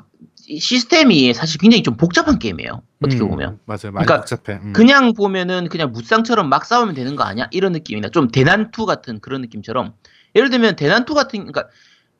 이 0.47 0.59
시스템이 0.59 1.35
사실 1.35 1.61
굉장히 1.61 1.83
좀 1.83 1.97
복잡한 1.97 2.39
게임이에요. 2.39 2.83
어떻게 3.05 3.23
음, 3.23 3.29
보면. 3.29 3.59
맞아요. 3.66 3.93
많이 3.93 4.07
그러니까 4.07 4.21
복잡해. 4.21 4.59
음. 4.62 4.73
그냥 4.73 5.12
보면은 5.12 5.69
그냥 5.69 5.93
무쌍처럼 5.93 6.49
막 6.49 6.64
싸우면 6.64 6.95
되는 6.95 7.16
거 7.16 7.25
아니야? 7.25 7.49
이런 7.51 7.73
느낌이나 7.73 8.09
좀 8.09 8.29
대난투 8.29 8.87
같은 8.87 9.21
그런 9.21 9.43
느낌처럼. 9.43 9.93
예를 10.35 10.51
들면 10.51 10.77
대난투 10.77 11.14
같은, 11.14 11.41
그러니까 11.41 11.69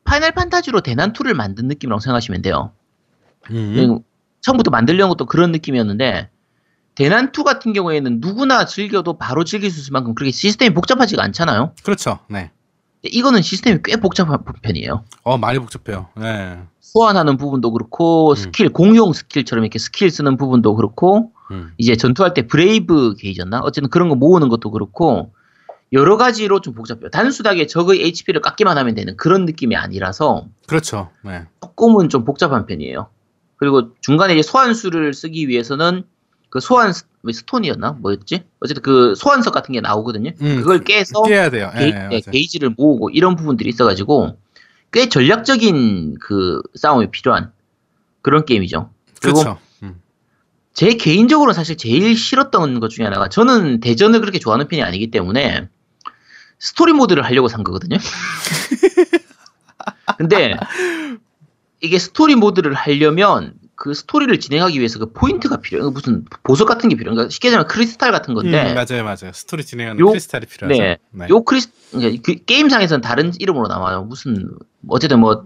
파이널 0.05 0.33
판타지로 0.33 0.83
대난투를 0.83 1.35
만든 1.35 1.69
느낌이라고 1.69 2.01
생각하시면 2.01 2.43
돼요. 2.43 2.73
음. 3.51 4.01
처음부터 4.41 4.71
만들려는 4.71 5.09
것도 5.11 5.27
그런 5.27 5.53
느낌이었는데 5.53 6.31
대난투 6.95 7.45
같은 7.45 7.73
경우에는 7.73 8.19
누구나 8.21 8.65
즐겨도 8.67 9.19
바로 9.19 9.45
즐길 9.45 9.71
수 9.71 9.81
있을 9.81 9.93
만큼 9.93 10.15
그렇게 10.15 10.33
시스템이 10.33 10.75
복잡하지가 10.75 11.23
않잖아요. 11.23 11.75
그렇죠. 11.83 12.19
네. 12.29 12.51
이거는 13.03 13.43
시스템이 13.43 13.81
꽤 13.85 13.97
복잡한 13.97 14.39
편이에요. 14.63 15.05
어, 15.23 15.39
많이 15.39 15.59
복잡해요. 15.59 16.09
네. 16.17 16.59
소환하는 16.81 17.37
부분도 17.37 17.71
그렇고 17.73 18.35
스킬 18.35 18.71
공용 18.71 19.13
스킬처럼 19.13 19.65
이렇게 19.65 19.79
스킬 19.79 20.11
쓰는 20.11 20.37
부분도 20.37 20.75
그렇고 20.75 21.33
음. 21.51 21.73
이제 21.77 21.97
전투할 21.97 22.35
때 22.35 22.47
brave 22.47 23.15
게이지였나 23.19 23.61
어쨌든 23.61 23.91
그런 23.91 24.09
거 24.09 24.15
모으는 24.15 24.49
것도 24.49 24.71
그렇고 24.71 25.33
여러 25.93 26.17
가지로 26.17 26.61
좀 26.61 26.75
복잡해요. 26.75 27.11
단순하게 27.11 27.67
적의 27.67 28.03
HP를 28.03 28.41
깎기만 28.41 28.77
하면 28.79 28.95
되는 28.95 29.17
그런 29.17 29.45
느낌이 29.45 29.77
아니라서 29.77 30.47
그렇죠. 30.67 31.11
네. 31.25 31.47
조금은 31.61 32.09
좀 32.09 32.25
복잡한 32.25 32.67
편이에요. 32.67 33.09
그리고 33.57 33.95
중간에 34.01 34.35
이제 34.35 34.43
소환수를 34.43 35.15
쓰기 35.15 35.49
위해서는 35.49 36.05
그 36.51 36.61
소환 36.61 36.93
스- 36.93 37.05
왜 37.23 37.33
스톤이었나 37.33 37.93
뭐였지? 38.01 38.45
어쨌든 38.61 38.83
그 38.83 39.15
소환석 39.17 39.53
같은 39.53 39.73
게 39.73 39.81
나오거든요. 39.81 40.31
음, 40.41 40.57
그걸 40.59 40.85
깨서 40.85 41.23
깨야 41.23 41.51
돼요. 41.51 41.71
게이, 41.77 41.89
예, 41.89 41.91
네, 41.91 41.99
맞아요. 42.09 42.21
게이지를 42.31 42.75
모으고 42.77 43.11
이런 43.11 43.37
부분들이 43.37 43.69
있어가지고 43.69 44.39
꽤 44.93 45.09
전략적인 45.09 46.17
그 46.21 46.63
싸움이 46.75 47.11
필요한 47.11 47.53
그런 48.23 48.45
게임이죠. 48.47 48.91
그리고. 49.21 49.43
음. 49.83 50.01
제 50.73 50.95
개인적으로 50.95 51.53
사실 51.53 51.77
제일 51.77 52.17
싫었던 52.17 52.81
것 52.81 52.89
중에 52.89 53.05
하나가 53.05 53.29
저는 53.29 53.81
대전을 53.81 54.21
그렇게 54.21 54.39
좋아하는 54.39 54.69
편이 54.69 54.83
아니기 54.83 55.11
때문에 55.11 55.69
스토리 56.59 56.93
모드를 56.93 57.25
하려고 57.25 57.49
산 57.49 57.65
거거든요. 57.65 57.99
근데 60.17 60.57
이게 61.81 61.99
스토리 61.99 62.35
모드를 62.35 62.75
하려면 62.75 63.55
그 63.81 63.95
스토리를 63.95 64.41
진행하기 64.41 64.77
위해서 64.81 64.99
그 64.99 65.13
포인트가 65.13 65.59
필요해요. 65.59 65.91
무슨 65.93 66.25
보석 66.43 66.67
같은 66.67 66.89
게 66.89 66.97
필요해요. 66.97 67.15
그러니까 67.15 67.31
쉽게 67.31 67.51
말하면 67.51 67.69
크리스탈 67.69 68.11
같은 68.11 68.35
건데 68.35 68.71
음, 68.71 68.75
맞아요, 68.75 69.05
맞아요. 69.05 69.31
스토리 69.33 69.65
진행하는 69.65 70.01
요- 70.01 70.09
크리스탈이 70.09 70.47
필요하죠. 70.47 70.83
네. 70.83 70.99
네. 71.13 71.27
요 71.31 71.45
크리스 71.45 71.71
그러니까 71.93 72.21
그 72.25 72.45
게임상에서는 72.45 73.01
다른 73.03 73.31
이름으로 73.39 73.69
나와요. 73.69 74.03
무슨 74.03 74.51
어쨌든 74.89 75.21
뭐 75.21 75.45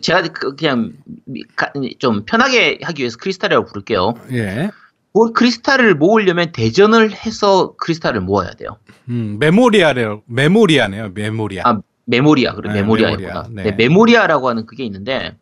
제가 0.00 0.22
그- 0.28 0.56
그냥 0.56 0.94
좀 1.98 2.24
편하게 2.24 2.78
하기 2.82 3.02
위해서 3.02 3.18
크리스탈이라고 3.18 3.66
부를게요. 3.66 4.14
예. 4.32 4.70
그 5.12 5.32
크리스탈을 5.32 5.94
모으려면 5.94 6.52
대전을 6.52 7.12
해서 7.12 7.74
크리스탈을 7.76 8.20
모아야 8.22 8.50
돼요. 8.52 8.78
음, 9.10 9.36
메모리아래요. 9.38 10.22
메모리아네요. 10.26 11.10
메모리아. 11.14 11.62
아 11.66 11.80
메모리아 12.06 12.54
그래 12.54 12.72
네, 12.72 12.80
메모리아구나. 12.80 13.18
메모리아. 13.18 13.46
네. 13.50 13.62
네. 13.64 13.72
메모리아라고 13.72 14.48
하는 14.48 14.64
그게 14.66 14.84
있는데 14.84 15.36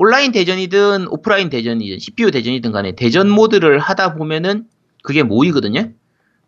온라인 0.00 0.32
대전이든 0.32 1.08
오프라인 1.08 1.50
대전이든 1.50 1.98
CPU 1.98 2.30
대전이든 2.30 2.72
간에 2.72 2.92
대전 2.92 3.28
모드를 3.28 3.78
하다 3.78 4.14
보면은 4.14 4.64
그게 5.02 5.22
모이거든요. 5.22 5.90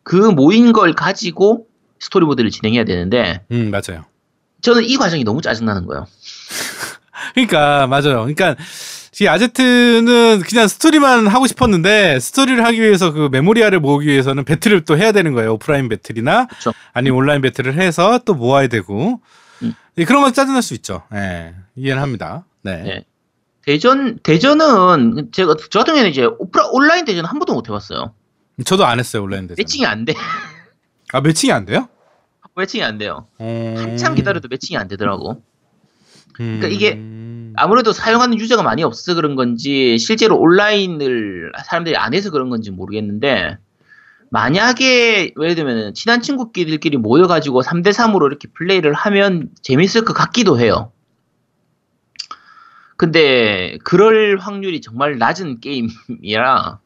그 0.03 0.17
모인 0.17 0.73
걸 0.73 0.95
가지고 0.95 1.67
스토리 2.01 2.25
모드를 2.25 2.49
진행해야 2.51 2.85
되는데 2.85 3.43
음 3.53 3.71
맞아요. 3.71 4.07
저는 4.63 4.85
이 4.85 4.97
과정이 4.97 5.23
너무 5.23 5.43
짜증나는 5.43 5.85
거예요. 5.85 6.07
그러니까 7.35 7.87
맞아요. 7.89 8.21
그러니까 8.21 8.57
이 9.21 9.27
아제트는 9.27 10.41
그냥 10.49 10.67
스토리만 10.67 11.27
하고 11.27 11.47
싶었는데 11.47 12.21
스토리를 12.21 12.65
하기 12.65 12.81
위해서 12.81 13.13
그 13.13 13.29
메모리아를 13.31 13.81
모으기 13.81 14.09
위해서는 14.09 14.47
배틀을 14.47 14.87
또 14.87 14.97
해야 14.97 15.13
되는 15.13 15.35
거예요. 15.35 15.53
오프라인 15.53 15.91
배틀이나 15.91 16.47
그쵸. 16.47 16.73
아니면 16.95 17.19
온라인 17.19 17.43
배틀을 17.43 17.75
해서 17.75 18.19
또 18.25 18.33
모아야 18.33 18.69
되고 18.69 19.21
음. 19.61 19.75
예, 19.99 20.07
그런 20.07 20.23
건 20.23 20.33
짜증날 20.33 20.63
수 20.63 20.73
있죠. 20.73 21.03
예, 21.13 21.53
이해는 21.77 22.01
합니다. 22.01 22.47
네. 22.63 22.83
네. 22.83 23.05
대전 23.65 24.19
대전은 24.19 25.31
제가 25.33 25.57
저 25.71 25.81
같은 25.81 25.95
경우에는 25.95 26.11
이제 26.11 26.25
오프라 26.25 26.69
온라인 26.73 27.05
대전 27.05 27.25
한 27.25 27.39
번도 27.39 27.55
못 27.55 27.69
해봤어요. 27.69 28.15
저도 28.65 28.85
안 28.85 28.99
했어요 28.99 29.23
온라인 29.23 29.47
대전. 29.47 29.57
매칭이 29.57 29.87
안 29.87 30.05
돼. 30.05 30.15
아 31.13 31.21
매칭이 31.21 31.53
안 31.53 31.65
돼요? 31.65 31.89
매칭이 32.55 32.83
안 32.83 32.99
돼요. 32.99 33.27
음... 33.41 33.75
한참 33.79 34.15
기다려도 34.15 34.49
매칭이 34.49 34.77
안 34.77 34.89
되더라고. 34.89 35.43
그러니까 36.35 36.67
음... 36.67 36.73
이게 36.73 36.99
아무래도 37.55 37.93
사용하는 37.93 38.39
유저가 38.39 38.63
많이 38.63 38.83
없어서 38.83 39.15
그런 39.15 39.37
건지 39.37 39.99
실제로 39.99 40.39
온라인을 40.39 41.53
사람들이 41.65 41.97
안 41.97 42.15
해서 42.15 42.31
그런 42.31 42.51
건지 42.51 42.71
모르겠는데 42.71 43.59
만약에 44.31 45.35
예를 45.39 45.55
들면 45.55 45.95
친한 45.95 46.23
친구끼리들끼리 46.23 46.97
모여가지고 46.97 47.63
3대3으로 47.63 48.27
이렇게 48.27 48.49
플레이를 48.49 48.95
하면 48.95 49.51
재밌을 49.61 50.05
것 50.05 50.15
같기도 50.15 50.59
해요. 50.59 50.91
근데 53.03 53.79
그럴 53.83 54.39
확률이 54.39 54.81
정말 54.81 55.19
낮은 55.19 55.59
게임이라 55.59 56.79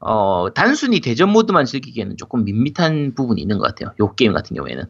어 0.00 0.46
단순히 0.52 1.00
대전 1.00 1.30
모드만 1.30 1.66
즐기기에는 1.66 2.16
조금 2.16 2.42
밋밋한 2.44 3.14
부분이 3.14 3.40
있는 3.40 3.58
것 3.58 3.64
같아요. 3.68 3.94
요 4.00 4.12
게임 4.16 4.32
같은 4.32 4.56
경우에는. 4.56 4.86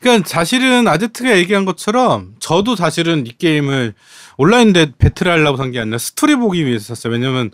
그러니까 0.00 0.28
사실은 0.28 0.88
아제트가 0.88 1.38
얘기한 1.38 1.64
것처럼 1.64 2.34
저도 2.40 2.74
사실은 2.74 3.24
이 3.24 3.30
게임을 3.30 3.94
온라인 4.36 4.72
대 4.72 4.90
배틀을 4.98 5.30
하려고 5.30 5.56
산 5.58 5.70
게 5.70 5.78
아니라 5.78 5.98
스토리 5.98 6.34
보기 6.34 6.66
위해서 6.66 6.92
샀어요. 6.92 7.12
왜냐면 7.12 7.52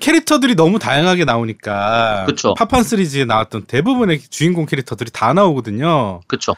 캐릭터들이 0.00 0.54
너무 0.54 0.78
다양하게 0.78 1.26
나오니까 1.26 2.24
그쵸. 2.26 2.54
파판 2.54 2.84
시리즈에 2.84 3.26
나왔던 3.26 3.64
대부분의 3.66 4.20
주인공 4.30 4.64
캐릭터들이 4.64 5.10
다 5.10 5.34
나오거든요. 5.34 6.22
그쵸. 6.26 6.56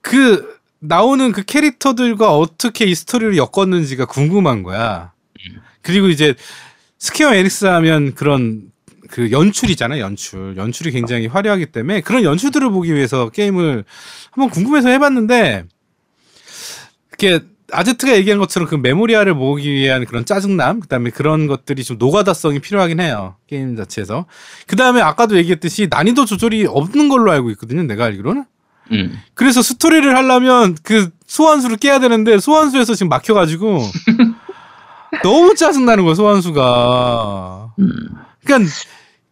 그 0.00 0.59
나오는 0.80 1.30
그 1.32 1.42
캐릭터들과 1.42 2.36
어떻게 2.36 2.86
이 2.86 2.94
스토리를 2.94 3.36
엮었는지가 3.36 4.06
궁금한 4.06 4.62
거야. 4.62 5.12
그리고 5.82 6.08
이제 6.08 6.34
스퀘어 6.98 7.34
에닉스 7.34 7.66
하면 7.66 8.14
그런 8.14 8.70
그 9.08 9.30
연출이잖아요, 9.30 10.02
연출. 10.02 10.56
연출이 10.56 10.90
굉장히 10.92 11.26
화려하기 11.26 11.66
때문에 11.66 12.00
그런 12.00 12.22
연출들을 12.22 12.70
보기 12.70 12.94
위해서 12.94 13.28
게임을 13.28 13.84
한번 14.30 14.50
궁금해서 14.50 14.88
해봤는데, 14.88 15.64
이렇게 17.08 17.40
아제트가 17.72 18.16
얘기한 18.16 18.38
것처럼 18.38 18.68
그 18.68 18.74
메모리아를 18.74 19.34
모으기 19.34 19.72
위한 19.72 20.04
그런 20.04 20.24
짜증남, 20.24 20.80
그 20.80 20.88
다음에 20.88 21.10
그런 21.10 21.46
것들이 21.46 21.84
좀 21.84 21.98
노가다성이 21.98 22.60
필요하긴 22.60 23.00
해요, 23.00 23.36
게임 23.46 23.76
자체에서. 23.76 24.26
그 24.66 24.76
다음에 24.76 25.00
아까도 25.00 25.36
얘기했듯이 25.36 25.88
난이도 25.90 26.24
조절이 26.24 26.66
없는 26.66 27.08
걸로 27.08 27.32
알고 27.32 27.50
있거든요, 27.50 27.82
내가 27.82 28.06
알기로는. 28.06 28.44
음. 28.92 29.20
그래서 29.34 29.62
스토리를 29.62 30.16
하려면 30.16 30.76
그 30.82 31.10
소환수를 31.26 31.76
깨야 31.76 32.00
되는데 32.00 32.38
소환수에서 32.38 32.94
지금 32.94 33.08
막혀가지고 33.08 33.80
너무 35.22 35.54
짜증나는 35.54 36.04
거야 36.04 36.14
소환수가. 36.14 37.74
음. 37.78 37.90
그러니까 38.44 38.70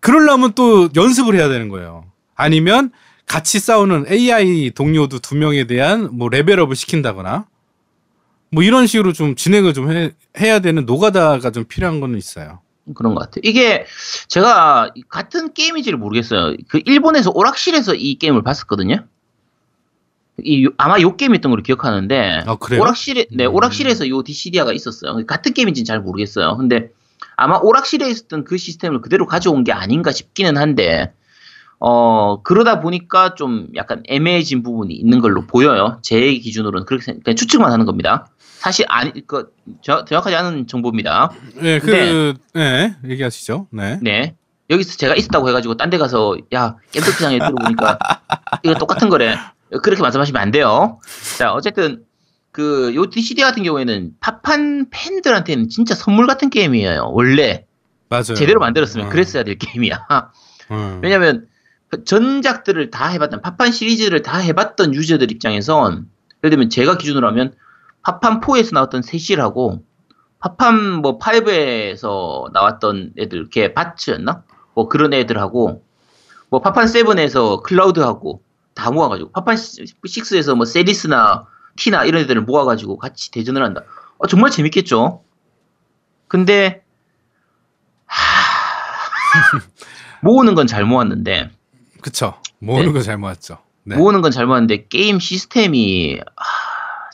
그러려면 0.01 0.53
또 0.55 0.89
연습을 0.95 1.35
해야 1.35 1.49
되는 1.49 1.69
거예요. 1.69 2.05
아니면 2.35 2.91
같이 3.27 3.59
싸우는 3.59 4.07
AI 4.11 4.71
동료도 4.71 5.19
두 5.19 5.37
명에 5.37 5.67
대한 5.67 6.09
뭐 6.13 6.29
레벨업을 6.29 6.77
시킨다거나 6.77 7.47
뭐 8.51 8.63
이런 8.63 8.87
식으로 8.87 9.13
좀 9.13 9.35
진행을 9.35 9.75
좀 9.75 9.91
해, 9.91 10.13
해야 10.39 10.61
되는 10.61 10.87
노가다가 10.87 11.51
좀 11.51 11.65
필요한 11.65 12.01
거는 12.01 12.17
있어요. 12.17 12.61
그런 12.95 13.15
것 13.15 13.21
같아요. 13.21 13.43
이게 13.45 13.85
제가 14.29 14.91
같은 15.09 15.53
게임인지를 15.53 15.99
모르겠어요. 15.99 16.57
그 16.69 16.81
일본에서 16.87 17.31
오락실에서 17.35 17.95
이 17.95 18.19
게임을 18.19 18.43
봤었거든요. 18.43 19.05
이 20.45 20.65
요- 20.65 20.71
아마 20.77 21.01
요 21.01 21.17
게임이었던 21.17 21.51
걸로 21.51 21.63
기억하는데 21.63 22.43
아? 22.47 22.57
오락실에 22.79 23.27
네 23.33 23.47
음. 23.47 23.55
오락실에서 23.55 24.09
요 24.09 24.23
DCD가 24.23 24.73
있었어요. 24.73 25.25
같은 25.27 25.53
게임인지는 25.55 25.85
잘 25.85 26.01
모르겠어요. 26.01 26.57
근데 26.57 26.91
아마 27.37 27.57
오락실에 27.59 28.09
있었던 28.09 28.45
그 28.45 28.57
시스템을 28.57 29.01
그대로 29.01 29.27
가져온 29.27 29.65
게 29.65 29.73
아닌가 29.73 30.13
싶기는 30.13 30.57
한데 30.57 31.13
어 31.81 32.43
그러다 32.43 32.81
보니까 32.81 33.35
좀 33.37 33.69
약간 33.77 34.03
애매해진 34.09 34.63
부분이 34.63 34.95
있는 34.95 35.21
걸로 35.21 35.47
보여요. 35.47 35.99
제 36.03 36.33
기준으로는 36.35 36.87
그렇게 36.87 37.15
그냥 37.23 37.37
추측만 37.37 37.71
하는 37.71 37.87
겁니다. 37.87 38.27
사실 38.59 38.85
아니 38.89 39.13
그 39.27 39.53
저- 39.83 40.05
정확하지 40.05 40.35
않은 40.37 40.67
정보입니다. 40.67 41.31
네, 41.55 41.79
그, 41.79 42.35
네, 42.55 42.95
얘기하시죠. 43.05 43.69
네. 43.71 43.99
네. 44.03 44.35
여기서 44.71 44.97
제가 44.99 45.15
있었다고 45.15 45.49
해가지고 45.49 45.77
딴 45.77 45.89
데 45.91 45.97
가서 45.99 46.37
야 46.53 46.77
겜덕시장에 46.93 47.39
들어보니까 47.39 47.99
이거 48.65 48.75
똑같은 48.75 49.09
거래. 49.09 49.37
그렇게 49.83 50.01
말씀하시면 50.03 50.41
안 50.41 50.51
돼요. 50.51 51.01
자 51.37 51.53
어쨌든 51.53 52.05
그 52.53 52.93
요 52.95 53.07
DCD 53.09 53.43
같은 53.43 53.63
경우에는 53.63 54.13
팝판 54.21 54.87
팬들한테는 54.91 55.69
진짜 55.69 55.95
선물 55.95 56.27
같은 56.27 56.51
게임이에요. 56.51 57.11
원래 57.13 57.67
맞아요. 58.09 58.35
제대로 58.35 58.59
만들었으면 58.61 59.07
어. 59.07 59.11
그랬어야 59.11 59.45
될 59.45 59.59
게임이야. 59.59 60.07
어. 60.71 61.01
왜냐면 61.03 61.47
그 61.89 62.05
전작들을 62.05 62.91
다 62.91 63.07
해봤던 63.09 63.43
팝판 63.43 63.71
시리즈를 63.73 64.23
다 64.23 64.39
해봤던 64.39 64.95
유저들 64.95 65.31
입장에선 65.31 66.09
예를 66.43 66.51
들면 66.51 66.71
제가 66.71 66.99
기준으로 66.99 67.27
하면 67.29 67.55
팝판 68.03 68.41
4에서 68.41 68.75
나왔던 68.75 69.03
세실하고 69.03 69.83
팝판 70.41 70.95
뭐 71.03 71.19
5에서 71.19 72.53
나왔던 72.53 73.13
애들 73.19 73.49
걔 73.51 73.73
바츠였나? 73.75 74.43
뭐 74.75 74.89
그런 74.89 75.13
애들하고 75.13 75.83
뭐 76.51 76.61
파판 76.61 76.87
7에서 76.87 77.63
클라우드하고 77.63 78.43
다 78.79 78.93
모아가지고 78.93 79.33
파판 79.33 79.57
6에서 79.57 80.55
뭐 80.55 80.65
세리스나 80.65 81.47
티나 81.77 82.05
이런 82.05 82.23
애들을 82.23 82.43
모아가지고 82.43 82.97
같이 82.99 83.33
대전을 83.33 83.63
한다. 83.65 83.83
어, 84.19 84.27
정말 84.29 84.53
재밌겠죠? 84.53 85.25
근데 86.29 86.83
하... 88.07 88.23
모으는 90.23 90.55
건 90.55 90.67
잘 90.69 90.85
모았는데 90.85 91.51
그쵸. 92.01 92.35
모으는 92.61 92.87
네. 92.87 92.93
거잘 92.93 93.19
모았죠. 93.19 93.59
네. 93.85 93.97
모으는 93.97 94.21
건 94.23 94.31
잘 94.31 94.47
모았는데 94.47 94.87
게임 94.89 95.19
시스템이 95.19 96.21
아, 96.37 96.43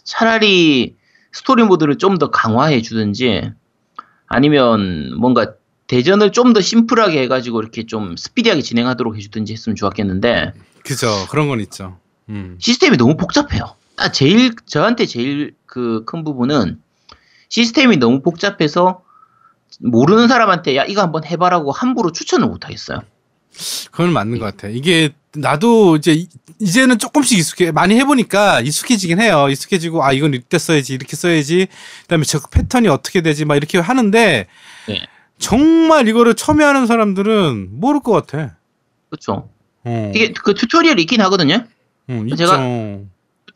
차라리 0.05 0.97
스토리 1.33 1.63
모드를 1.65 1.97
좀 1.99 2.19
더 2.19 2.31
강화해 2.31 2.83
주든지 2.83 3.51
아니면 4.27 5.15
뭔가 5.19 5.55
대전을 5.87 6.33
좀 6.33 6.53
더 6.53 6.61
심플하게 6.61 7.23
해가지고 7.23 7.61
이렇게 7.61 7.87
좀 7.87 8.17
스피디하게 8.17 8.61
진행하도록 8.63 9.17
해주든지 9.17 9.53
했으면 9.55 9.77
좋았겠는데 9.77 10.53
그죠. 10.85 11.27
그런 11.31 11.49
건 11.49 11.61
있죠. 11.61 11.99
음. 12.29 12.57
시스템이 12.61 12.97
너무 12.97 13.17
복잡해요. 13.17 13.75
아, 13.97 14.11
제일 14.13 14.55
저한테 14.67 15.07
제일 15.07 15.55
그 15.67 16.05
큰 16.07 16.25
부분은 16.25 16.81
시스템이 17.49 17.97
너무 17.97 18.23
복잡해서 18.23 19.03
모르는 19.81 20.29
사람한테 20.29 20.77
야 20.77 20.85
이거 20.85 21.03
한번 21.03 21.25
해봐라고 21.25 21.73
함부로 21.73 22.13
추천을 22.13 22.47
못 22.47 22.65
하겠어요. 22.65 23.01
그건 23.91 24.13
맞는 24.13 24.39
것 24.39 24.45
같아. 24.47 24.69
이게 24.69 25.11
나도 25.37 25.97
이제 25.97 26.13
이- 26.13 26.29
이제는 26.61 26.99
조금씩 26.99 27.39
익숙해 27.39 27.73
많이 27.73 27.97
해보니까 27.97 28.61
익숙해지긴 28.61 29.21
해요. 29.21 29.49
익숙해지고 29.49 30.05
아 30.05 30.13
이건 30.13 30.35
이때 30.35 30.59
써야지 30.59 30.95
이렇게 30.95 31.17
써야지. 31.17 31.67
그다음에 32.03 32.25
저 32.25 32.41
패턴이 32.41 32.89
어떻게 32.89 33.21
되지 33.21 33.45
막 33.45 33.57
이렇게 33.57 33.79
하는데 33.79 34.47
네. 34.89 35.07
정말 35.39 36.09
이거를 36.09 36.35
처음 36.35 36.61
하는 36.61 36.87
사람들은 36.87 37.69
모를 37.81 38.01
것 38.01 38.13
같아. 38.13 38.57
그렇죠. 39.11 39.49
어. 39.85 40.13
이게 40.15 40.33
그 40.33 40.55
튜토리얼이 40.55 41.03
있긴 41.03 41.21
하거든요. 41.23 41.65
음, 42.11 42.29
있죠. 42.29 42.45
제가- 42.45 43.05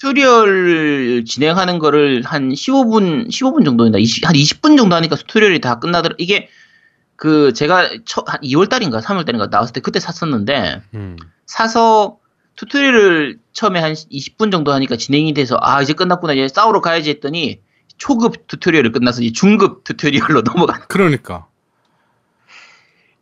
튜토리얼 0.00 1.24
진행하는 1.26 1.78
거를 1.78 2.22
한 2.24 2.50
15분, 2.50 3.28
15분 3.30 3.64
정도인가, 3.64 3.98
20, 3.98 4.26
한 4.28 4.34
20분 4.34 4.76
정도 4.76 4.94
하니까 4.94 5.16
튜토리얼이 5.16 5.60
다 5.60 5.78
끝나더라. 5.80 6.14
이게 6.18 6.48
그 7.16 7.52
제가 7.52 7.90
처, 8.04 8.22
한 8.26 8.40
2월 8.42 8.68
달인가 8.68 9.00
3월 9.00 9.26
달인가 9.26 9.48
나왔을 9.50 9.72
때 9.72 9.80
그때 9.80 9.98
샀었는데 9.98 10.82
음. 10.94 11.16
사서 11.46 12.18
튜토리얼을 12.56 13.38
처음에 13.52 13.80
한 13.80 13.94
20분 13.94 14.52
정도 14.52 14.72
하니까 14.72 14.96
진행이 14.96 15.34
돼서 15.34 15.58
아 15.60 15.82
이제 15.82 15.92
끝났구나 15.94 16.34
이제 16.34 16.46
싸우러 16.48 16.80
가야지 16.80 17.10
했더니 17.10 17.60
초급 17.96 18.46
튜토리얼을 18.46 18.92
끝나서 18.92 19.22
이제 19.22 19.32
중급 19.32 19.82
튜토리얼로 19.82 20.42
넘어간. 20.46 20.80
그러니까. 20.88 21.46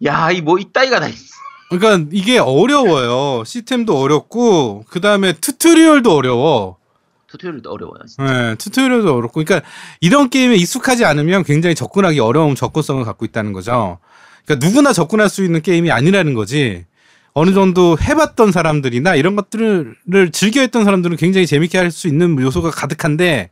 야 0.04 0.30
이 0.30 0.42
뭐 0.42 0.58
이따위가 0.58 1.00
다 1.00 1.08
있어. 1.08 1.35
그러니까 1.68 2.08
이게 2.12 2.38
어려워요. 2.38 3.44
시스템도 3.44 3.98
어렵고 3.98 4.84
그 4.88 5.00
다음에 5.00 5.32
튜토리얼도 5.34 6.14
어려워. 6.14 6.76
튜토리얼도 7.28 7.70
어려워요. 7.70 7.98
진짜. 8.06 8.22
네, 8.24 8.54
튜토리얼도 8.54 9.14
어렵고, 9.14 9.42
그러니까 9.42 9.68
이런 10.00 10.30
게임에 10.30 10.54
익숙하지 10.56 11.04
않으면 11.04 11.42
굉장히 11.42 11.74
접근하기 11.74 12.20
어려운 12.20 12.54
접근성을 12.54 13.04
갖고 13.04 13.24
있다는 13.24 13.52
거죠. 13.52 13.98
그러니까 14.44 14.66
누구나 14.66 14.92
접근할 14.92 15.28
수 15.28 15.44
있는 15.44 15.60
게임이 15.60 15.90
아니라는 15.90 16.34
거지. 16.34 16.84
어느 17.32 17.52
정도 17.52 17.98
해봤던 18.00 18.52
사람들이나 18.52 19.16
이런 19.16 19.36
것들을 19.36 19.96
즐겨했던 20.32 20.84
사람들은 20.84 21.16
굉장히 21.16 21.46
재밌게 21.46 21.76
할 21.76 21.90
수 21.90 22.08
있는 22.08 22.40
요소가 22.40 22.70
가득한데 22.70 23.50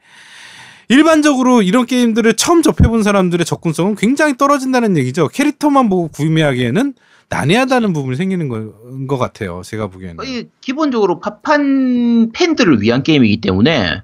일반적으로 0.89 1.61
이런 1.61 1.85
게임들을 1.85 2.35
처음 2.35 2.63
접해본 2.63 3.03
사람들의 3.03 3.45
접근성은 3.45 3.97
굉장히 3.97 4.37
떨어진다는 4.39 4.97
얘기죠. 4.97 5.29
캐릭터만 5.29 5.89
보고 5.91 6.09
구매하기에는 6.09 6.95
난해하다는 7.39 7.93
부분이 7.93 8.17
생기는 8.17 8.49
거- 8.49 8.73
것 9.09 9.19
같아요. 9.19 9.63
제가 9.65 9.89
보기에는. 9.89 10.17
거의 10.17 10.49
기본적으로 10.61 11.19
파판 11.21 12.31
팬들을 12.33 12.81
위한 12.81 13.03
게임이기 13.03 13.41
때문에 13.41 14.03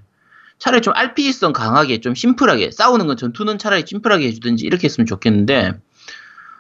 차라리 0.58 0.82
좀 0.82 0.92
RPG성 0.96 1.52
강하게 1.52 2.00
좀 2.00 2.14
심플하게 2.14 2.70
싸우는 2.72 3.06
건 3.06 3.16
전투는 3.16 3.58
차라리 3.58 3.84
심플하게 3.86 4.26
해주든지 4.26 4.66
이렇게 4.66 4.84
했으면 4.86 5.06
좋겠는데 5.06 5.72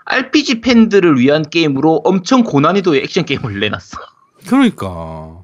RPG 0.06 0.60
팬들을 0.62 1.18
위한 1.18 1.42
게임으로 1.48 2.02
엄청 2.04 2.42
고난이도의 2.44 3.02
액션 3.02 3.24
게임을 3.24 3.60
내놨어. 3.60 3.98
그러니까. 4.48 5.42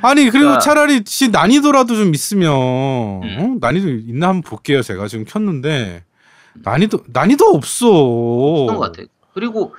아니 0.00 0.22
그리고 0.22 0.38
그러니까- 0.38 0.58
차라리 0.60 1.02
시 1.06 1.28
난이도라도 1.28 1.96
좀 1.96 2.14
있으면 2.14 2.50
어? 2.54 3.20
난이도 3.60 3.88
있나 3.90 4.28
한번 4.28 4.42
볼게요. 4.42 4.80
제가 4.82 5.06
지금 5.08 5.24
켰는데 5.24 6.04
난이도 6.54 7.00
난이도 7.08 7.44
없어. 7.46 7.86
그런 8.66 8.76
것 8.78 8.78
같아. 8.92 9.02
그리고 9.34 9.74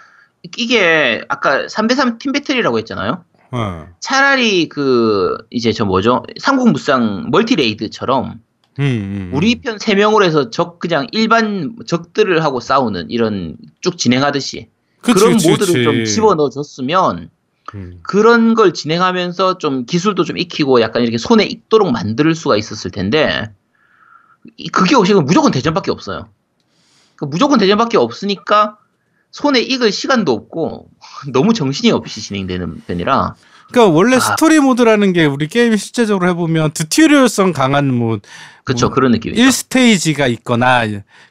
이게 0.57 1.21
아까 1.29 1.65
3대3 1.67 2.19
팀 2.19 2.31
배틀이라고 2.31 2.77
했잖아요. 2.79 3.23
어. 3.51 3.87
차라리 3.99 4.69
그 4.69 5.37
이제 5.49 5.71
저 5.71 5.83
뭐죠 5.85 6.23
삼국무쌍 6.39 7.29
멀티레이드처럼 7.31 8.39
음, 8.79 8.83
음. 8.83 9.31
우리 9.33 9.59
편 9.59 9.77
3명으로 9.77 10.23
해서 10.23 10.49
적 10.51 10.79
그냥 10.79 11.07
일반 11.11 11.75
적들을 11.85 12.43
하고 12.43 12.59
싸우는 12.59 13.09
이런 13.09 13.57
쭉 13.81 13.97
진행하듯이 13.97 14.69
그치, 15.01 15.13
그런 15.19 15.33
그치, 15.33 15.49
모드를 15.49 15.73
그치. 15.73 15.83
좀 15.83 16.05
집어넣어 16.05 16.49
줬으면 16.49 17.29
음. 17.75 17.99
그런 18.03 18.53
걸 18.53 18.73
진행하면서 18.73 19.57
좀 19.57 19.85
기술도 19.85 20.23
좀 20.23 20.37
익히고 20.37 20.81
약간 20.81 21.01
이렇게 21.03 21.17
손에 21.17 21.43
익도록 21.45 21.91
만들 21.91 22.33
수가 22.35 22.55
있었을 22.55 22.91
텐데 22.91 23.51
이- 24.57 24.69
그게 24.69 24.95
없이는 24.95 25.25
무조건 25.25 25.51
대전밖에 25.51 25.91
없어요. 25.91 26.29
그 27.15 27.25
무조건 27.25 27.59
대전밖에 27.59 27.97
없으니까 27.97 28.77
손에 29.31 29.59
익을 29.59 29.91
시간도 29.91 30.31
없고 30.31 30.89
너무 31.31 31.53
정신이 31.53 31.91
없이 31.91 32.21
진행되는 32.21 32.83
편이라 32.87 33.35
그러니까 33.71 33.95
원래 33.95 34.17
아. 34.17 34.19
스토리 34.19 34.59
모드라는 34.59 35.13
게 35.13 35.25
우리 35.25 35.47
게임 35.47 35.75
실제적으로 35.77 36.27
해보면 36.29 36.71
튜토리얼성 36.71 37.53
강한 37.53 37.93
뭐 37.93 38.19
그쵸 38.63 38.87
뭐 38.87 38.95
그런 38.95 39.11
느낌이죠. 39.11 39.41
1스테이지가 39.41 40.29
있거나 40.31 40.83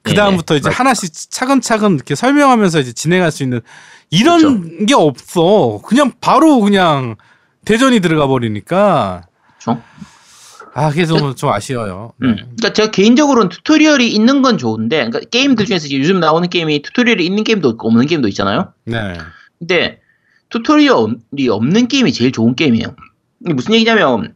그 0.03 0.15
다음부터 0.15 0.57
이제 0.57 0.69
맞- 0.69 0.79
하나씩 0.81 1.13
차근차근 1.31 1.95
이렇게 1.95 2.15
설명하면서 2.15 2.81
이제 2.81 2.93
진행할 2.93 3.31
수 3.33 3.43
있는 3.43 3.61
이런 4.11 4.87
게 4.87 4.95
없어. 4.95 5.81
그냥 5.85 6.13
바로 6.21 6.61
그냥 6.61 7.17
대전이 7.65 8.01
들어가 8.01 8.27
버리니까 8.27 9.23
그쵸? 9.59 9.83
아 10.75 10.91
그게 10.91 11.07
좀, 11.07 11.35
좀 11.35 11.51
아쉬워요. 11.51 12.13
음. 12.23 12.37
그러니까 12.37 12.73
제가 12.73 12.91
개인적으로는 12.91 13.49
튜토리얼이 13.49 14.13
있는 14.13 14.43
건 14.43 14.59
좋은데, 14.59 15.09
그러니까 15.09 15.21
게임들 15.31 15.67
중에서 15.67 15.91
요즘 15.93 16.21
나오는 16.21 16.49
게임이 16.49 16.83
튜토리얼이 16.83 17.25
있는 17.25 17.45
게임도 17.45 17.71
있고 17.71 17.89
없는 17.89 18.07
게임도 18.07 18.29
있잖아요. 18.29 18.73
네. 18.85 19.19
근데 19.59 20.01
튜토리얼이 20.51 21.49
없는 21.49 21.89
게임이 21.89 22.13
제일 22.13 22.33
좋은 22.33 22.55
게임이에요. 22.55 22.95
무슨 23.41 23.75
얘기냐면 23.75 24.35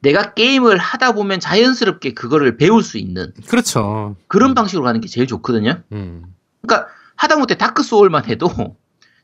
내가 0.00 0.34
게임을 0.34 0.76
하다 0.76 1.12
보면 1.12 1.40
자연스럽게 1.40 2.12
그거를 2.12 2.56
배울 2.56 2.82
수 2.82 2.98
있는 2.98 3.32
그렇죠. 3.46 4.16
그런 4.28 4.54
방식으로 4.54 4.84
가는 4.84 5.00
게 5.00 5.08
제일 5.08 5.26
좋거든요. 5.26 5.82
음. 5.92 6.24
그러니까 6.62 6.88
하다못해 7.16 7.56
다크 7.56 7.82
소울만 7.82 8.26
해도 8.26 8.76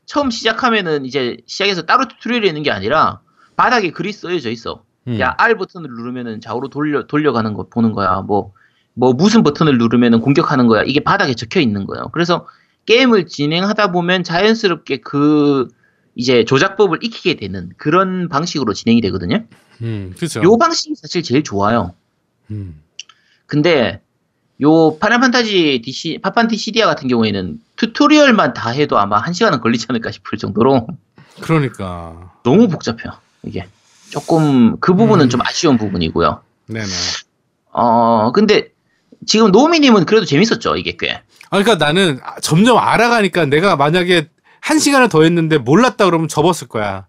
처음 0.05 0.31
시작하면은 0.31 1.05
이제 1.05 1.37
시작해서 1.45 1.83
따로 1.83 2.07
튜토리얼이 2.07 2.47
있는 2.47 2.63
게 2.63 2.71
아니라 2.71 3.21
바닥에 3.55 3.91
글이 3.91 4.11
써져 4.11 4.49
있어. 4.49 4.83
음. 5.07 5.19
야 5.19 5.35
R 5.37 5.57
버튼을 5.57 5.89
누르면은 5.89 6.41
좌우로 6.41 6.69
돌려 6.69 7.03
돌려가는 7.07 7.53
거 7.53 7.67
보는 7.67 7.91
거야. 7.91 8.21
뭐뭐 8.21 9.13
무슨 9.13 9.43
버튼을 9.43 9.77
누르면은 9.77 10.21
공격하는 10.21 10.67
거야. 10.67 10.83
이게 10.83 10.99
바닥에 10.99 11.33
적혀 11.33 11.59
있는 11.59 11.85
거예요. 11.85 12.09
그래서 12.13 12.47
게임을 12.85 13.27
진행하다 13.27 13.91
보면 13.91 14.23
자연스럽게 14.23 14.97
그 14.97 15.67
이제 16.15 16.45
조작법을 16.45 16.99
익히게 17.01 17.35
되는 17.35 17.71
그런 17.77 18.27
방식으로 18.29 18.73
진행이 18.73 19.01
되거든요. 19.01 19.45
음. 19.81 20.13
그렇죠. 20.15 20.41
요 20.43 20.57
방식이 20.57 20.95
사실 20.95 21.23
제일 21.23 21.43
좋아요. 21.43 21.93
음. 22.51 22.81
근데 23.45 24.01
요 24.61 24.97
파널 24.99 25.19
판타지 25.19 25.81
DC 25.83 26.19
파판 26.21 26.47
DCD아 26.47 26.85
같은 26.85 27.07
경우에는 27.07 27.59
튜토리얼만 27.77 28.53
다 28.53 28.69
해도 28.69 28.99
아마 28.99 29.17
한 29.17 29.33
시간은 29.33 29.59
걸리지 29.61 29.87
않을까 29.89 30.11
싶을 30.11 30.37
정도로 30.37 30.87
그러니까. 31.41 32.31
너무 32.43 32.67
복잡해요. 32.67 33.13
이게 33.43 33.67
조금 34.11 34.77
그 34.79 34.93
부분은 34.93 35.25
음. 35.25 35.29
좀 35.29 35.41
아쉬운 35.41 35.77
부분이고요. 35.77 36.41
네네. 36.67 36.85
어 37.71 38.31
근데 38.33 38.69
지금 39.25 39.51
노미님은 39.51 40.05
그래도 40.05 40.25
재밌었죠 40.25 40.75
이게 40.75 40.95
꽤. 40.99 41.13
아, 41.49 41.57
그러니까 41.61 41.83
나는 41.83 42.19
점점 42.41 42.77
알아가니까 42.77 43.45
내가 43.45 43.75
만약에 43.75 44.29
한 44.59 44.79
시간을 44.79 45.09
더 45.09 45.23
했는데 45.23 45.57
몰랐다 45.57 46.05
그러면 46.05 46.27
접었을 46.27 46.67
거야. 46.67 47.07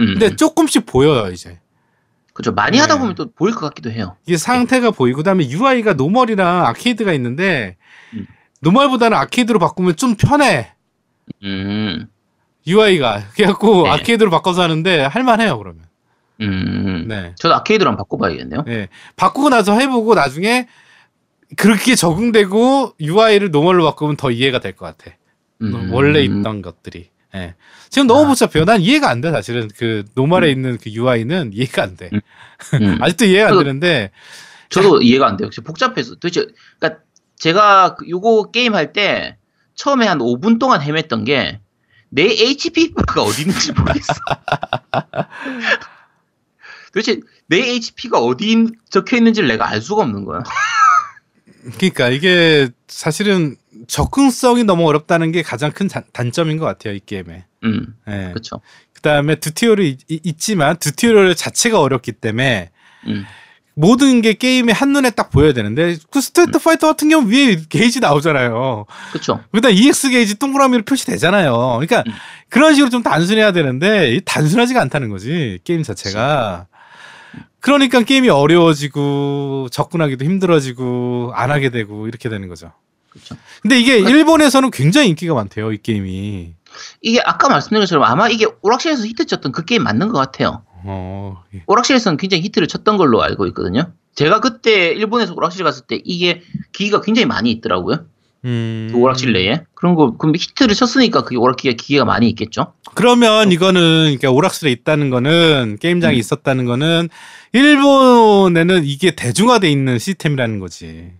음, 0.00 0.16
근데 0.18 0.36
조금씩 0.36 0.86
보여요 0.86 1.30
이제. 1.30 1.60
그죠 2.32 2.52
많이 2.52 2.76
네. 2.76 2.80
하다 2.80 2.98
보면 2.98 3.14
또 3.14 3.30
보일 3.32 3.54
것 3.54 3.60
같기도 3.60 3.90
해요. 3.90 4.16
이게 4.26 4.36
상태가 4.36 4.90
보이고 4.90 5.18
그다음에 5.18 5.48
UI가 5.48 5.94
normal이랑 5.94 6.66
아케이드가 6.66 7.12
있는데 7.12 7.76
음. 8.14 8.26
normal보다는 8.60 9.16
아케이드로 9.16 9.58
바꾸면 9.58 9.96
좀 9.96 10.14
편해. 10.14 10.72
음, 11.42 12.06
UI가 12.66 13.22
그래갖고 13.34 13.84
네. 13.84 13.90
아케이드로 13.90 14.30
바꿔서 14.30 14.62
하는데 14.62 15.04
할만해요 15.04 15.58
그러면. 15.58 15.84
음. 16.40 17.04
네. 17.08 17.34
저도 17.38 17.54
아케이드로 17.54 17.90
한번 17.90 18.04
바꿔봐야겠네요. 18.04 18.62
네. 18.66 18.88
바꾸고 19.16 19.50
나서 19.50 19.78
해보고 19.78 20.14
나중에 20.14 20.66
그렇게 21.56 21.94
적응되고 21.94 22.94
UI를 23.00 23.50
normal로 23.50 23.84
바꾸면 23.84 24.16
더 24.16 24.30
이해가 24.30 24.58
될 24.60 24.72
것 24.74 24.86
같아. 24.86 25.16
음. 25.62 25.92
원래 25.92 26.20
있던 26.22 26.62
것들이. 26.62 27.10
예. 27.36 27.54
지금 27.90 28.06
너무 28.06 28.24
아. 28.24 28.28
복잡해요. 28.28 28.64
난 28.64 28.80
이해가 28.80 29.08
안 29.08 29.20
돼, 29.20 29.30
사실은. 29.30 29.68
그, 29.76 30.04
normal에 30.14 30.50
있는 30.50 30.78
그 30.78 30.90
UI는 30.90 31.50
이해가 31.52 31.82
안 31.82 31.96
돼. 31.96 32.10
음. 32.12 32.20
아직도 33.02 33.24
이해가 33.26 33.48
안 33.50 33.56
그- 33.56 33.64
되는데, 33.64 34.10
저도 34.70 35.02
이해가 35.02 35.26
안 35.28 35.36
돼요. 35.36 35.50
복잡해서 35.64 36.14
도대체 36.16 36.46
그러니까 36.80 37.02
제가 37.36 37.94
그 37.96 38.08
요거 38.08 38.50
게임 38.50 38.74
할 38.74 38.92
때 38.92 39.36
처음에 39.76 40.06
한 40.06 40.18
5분 40.18 40.58
동안 40.58 40.80
헤맸던 40.80 41.24
게 41.26 41.60
내 42.10 42.22
HP가 42.24 43.22
어디 43.22 43.42
있는지 43.42 43.72
모르겠어. 43.72 44.12
도대체 46.94 47.20
내 47.48 47.58
HP가 47.58 48.18
어디 48.20 48.66
적혀 48.88 49.16
있는지를 49.16 49.48
내가 49.48 49.68
알 49.68 49.82
수가 49.82 50.02
없는 50.02 50.24
거야. 50.24 50.44
그러니까 51.76 52.08
이게 52.08 52.68
사실은 52.88 53.56
접근성이 53.88 54.64
너무 54.64 54.86
어렵다는 54.86 55.32
게 55.32 55.42
가장 55.42 55.72
큰 55.72 55.88
자- 55.88 56.04
단점인 56.12 56.58
것 56.58 56.66
같아요, 56.66 56.94
이 56.94 57.00
게임에. 57.04 57.44
음, 57.64 57.94
예. 58.08 58.28
그렇죠. 58.32 58.60
그 58.92 59.00
다음에 59.00 59.34
튜토리얼이 59.36 59.96
있- 60.08 60.20
있지만 60.26 60.76
튜토리얼 60.76 61.34
자체가 61.34 61.80
어렵기 61.80 62.12
때문에 62.12 62.70
음, 63.08 63.24
모든 63.74 64.20
게 64.22 64.34
게임에 64.34 64.72
한눈에 64.72 65.10
딱 65.10 65.30
보여야 65.30 65.52
되는데 65.52 65.96
그 66.10 66.20
스트리트 66.20 66.58
파이터 66.60 66.86
같은 66.86 67.08
경우 67.08 67.28
위에 67.28 67.56
게이지 67.68 67.98
나오잖아요. 68.00 68.86
그렇죠. 69.10 69.42
그다음 69.50 69.74
EX 69.74 70.10
게이지 70.10 70.38
동그라미로 70.38 70.84
표시되잖아요. 70.84 71.52
그러니까 71.80 72.04
음. 72.06 72.12
그런 72.50 72.74
식으로 72.74 72.90
좀 72.90 73.02
단순해야 73.02 73.52
되는데 73.52 74.14
이 74.14 74.20
단순하지가 74.24 74.80
않다는 74.80 75.08
거지 75.08 75.58
게임 75.64 75.82
자체가. 75.82 76.66
그러니까 77.60 78.02
게임이 78.02 78.28
어려워지고 78.28 79.68
접근하기도 79.70 80.24
힘들어지고 80.24 81.32
안 81.34 81.50
하게 81.50 81.70
되고 81.70 82.06
이렇게 82.06 82.28
되는 82.28 82.48
거죠. 82.48 82.72
그렇죠. 83.10 83.36
근데 83.62 83.78
이게 83.78 83.98
일본에서는 83.98 84.70
굉장히 84.70 85.08
인기가 85.08 85.34
많대요 85.34 85.72
이 85.72 85.78
게임이. 85.78 86.54
이게 87.00 87.20
아까 87.24 87.48
말씀드린 87.48 87.82
것처럼 87.82 88.04
아마 88.04 88.28
이게 88.28 88.46
오락실에서 88.62 89.06
히트 89.06 89.26
쳤던 89.26 89.52
그 89.52 89.64
게임 89.64 89.84
맞는 89.84 90.08
것 90.08 90.18
같아요. 90.18 90.64
어, 90.84 91.42
예. 91.54 91.62
오락실에서는 91.66 92.16
굉장히 92.16 92.42
히트를 92.42 92.68
쳤던 92.68 92.96
걸로 92.96 93.22
알고 93.22 93.46
있거든요. 93.48 93.92
제가 94.14 94.40
그때 94.40 94.88
일본에서 94.88 95.34
오락실 95.34 95.64
갔을 95.64 95.86
때 95.86 96.00
이게 96.04 96.42
기기가 96.72 97.00
굉장히 97.00 97.26
많이 97.26 97.50
있더라고요. 97.50 98.06
음. 98.44 98.88
그 98.92 98.98
오락실 98.98 99.32
내에. 99.32 99.62
그런 99.74 99.94
거, 99.94 100.16
그럼 100.16 100.34
히트를 100.36 100.74
쳤으니까 100.74 101.22
그게 101.22 101.36
오락기가 101.36 101.76
기계가 101.76 102.04
많이 102.04 102.28
있겠죠? 102.30 102.74
그러면 102.94 103.52
이거는 103.52 103.80
그러니까 104.04 104.30
오락실에 104.30 104.70
있다는 104.70 105.10
거는 105.10 105.78
게임장이 105.80 106.16
음. 106.16 106.18
있었다는 106.18 106.64
거는 106.64 107.08
일본에는 107.52 108.84
이게 108.84 109.14
대중화돼 109.14 109.70
있는 109.70 109.98
시스템이라는 109.98 110.58
거지. 110.60 111.12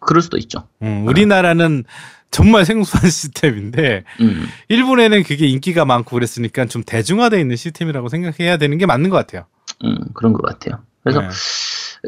그럴 0.00 0.22
수도 0.22 0.36
있죠. 0.38 0.68
음, 0.82 1.06
우리나라는 1.06 1.84
정말 2.30 2.64
생소한 2.64 3.08
시스템인데 3.10 4.04
음, 4.20 4.46
일본에는 4.68 5.22
그게 5.22 5.46
인기가 5.46 5.84
많고 5.84 6.10
그랬으니까 6.10 6.66
좀 6.66 6.82
대중화돼 6.84 7.40
있는 7.40 7.56
시스템이라고 7.56 8.08
생각해야 8.08 8.56
되는 8.58 8.78
게 8.78 8.86
맞는 8.86 9.10
것 9.10 9.16
같아요. 9.16 9.46
음, 9.84 9.96
그런 10.14 10.32
것 10.32 10.42
같아요. 10.42 10.80
그래서 11.02 11.20
네. 11.22 11.28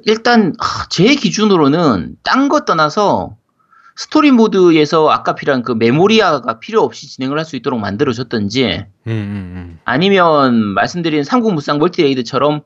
일단 0.05 0.53
하, 0.59 0.87
제 0.89 1.15
기준으로는 1.15 2.17
딴 2.23 2.49
거 2.49 2.65
떠나서 2.65 3.37
스토리 3.97 4.31
모드에서 4.31 5.09
아까 5.11 5.35
필요한 5.35 5.63
그 5.63 5.73
메모리아가 5.73 6.59
필요 6.59 6.83
없이 6.83 7.09
진행을 7.09 7.39
할 7.39 7.45
수 7.45 7.57
있도록 7.57 7.81
만들어줬던지 7.81 8.87
음, 9.07 9.11
음, 9.11 9.79
아니면 9.85 10.55
말씀드린 10.75 11.25
삼국무쌍 11.25 11.79
멀티레이드처럼 11.79 12.63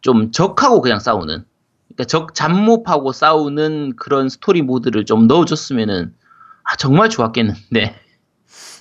좀 0.00 0.32
적하고 0.32 0.80
그냥 0.80 0.98
싸우는 0.98 1.44
그러니까 1.88 2.04
적 2.04 2.34
잡몹하고 2.34 3.12
싸우는 3.12 3.94
그런 3.96 4.28
스토리 4.28 4.62
모드를 4.62 5.04
좀 5.04 5.26
넣어줬으면은 5.26 6.14
아 6.64 6.76
정말 6.76 7.08
좋았겠는데 7.10 7.94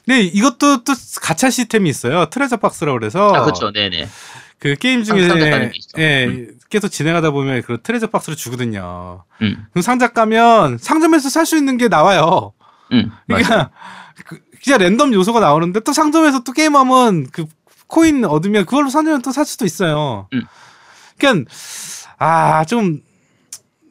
근데 0.06 0.22
이것도 0.22 0.84
또 0.84 0.94
가차 1.22 1.50
시스템이 1.52 1.88
있어요. 1.90 2.26
treasure 2.32 2.58
box라고 2.58 2.98
그래서 2.98 3.32
아 3.34 3.44
그렇죠 3.44 3.72
네네 3.72 4.08
그 4.58 4.76
게임 4.76 5.04
중에. 5.04 5.28
예, 5.98 6.26
음. 6.26 6.48
계속 6.72 6.88
진행하다 6.88 7.30
보면 7.32 7.62
그 7.62 7.78
트레저 7.84 8.08
박스를 8.08 8.36
주거든요. 8.36 9.24
음, 9.42 9.66
그럼 9.72 9.82
상자 9.84 10.08
까면 10.08 10.78
상점에서 10.80 11.30
살 11.30 11.46
수 11.46 11.56
있는 11.58 11.78
게 11.78 11.88
나와요. 11.88 12.54
음. 12.92 13.12
그러니까 13.28 13.70
그- 14.26 14.40
진짜 14.62 14.78
랜덤 14.78 15.14
요소가 15.14 15.40
나오는데 15.40 15.82
또 15.82 15.92
상점에서 15.94 16.44
또 16.44 16.52
게임하면 16.54 17.28
그 17.32 17.46
코인 17.88 18.24
얻으면 18.26 18.66
그걸로 18.66 18.90
상점에 18.90 19.22
또 19.22 19.32
살 19.32 19.46
수도 19.46 19.66
있어요. 19.66 20.28
음. 20.34 20.44
그러니까 21.18 21.52
아 22.18 22.64
좀 22.66 23.02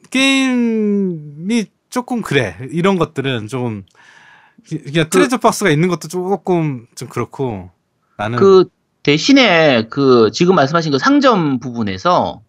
게임이 0.09 1.65
조금 1.89 2.21
그래 2.21 2.57
이런 2.71 2.97
것들은 2.97 3.47
좀 3.47 3.83
그냥 4.69 5.09
트레저 5.09 5.37
박스가 5.37 5.69
있는 5.69 5.87
것도 5.89 6.07
조금 6.07 6.85
좀 6.95 7.07
그렇고 7.09 7.69
나는 8.17 8.37
그 8.39 8.65
대신에 9.03 9.87
그 9.89 10.29
지금 10.33 10.55
말씀하신 10.55 10.91
그 10.91 10.99
상점 10.99 11.59
부분에서 11.59 12.41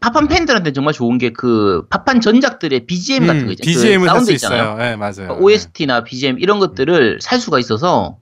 파판 0.00 0.28
팬들한테 0.28 0.72
정말 0.72 0.94
좋은 0.94 1.18
게 1.18 1.45
그 1.45 1.86
파판 1.90 2.20
전작들의 2.20 2.86
BGM 2.86 3.26
같은 3.26 3.46
거 3.46 3.52
있잖아요. 3.52 3.74
BGM을 3.74 4.00
그살 4.06 4.14
사운드 4.14 4.24
수 4.26 4.32
있잖아요. 4.32 4.62
있어요. 4.62 4.76
네, 4.78 4.96
맞아요. 4.96 5.12
그러니까 5.14 5.34
OST나 5.40 6.04
BGM 6.04 6.38
이런 6.38 6.58
것들을 6.58 7.18
살 7.20 7.40
수가 7.40 7.58
있어서 7.58 8.18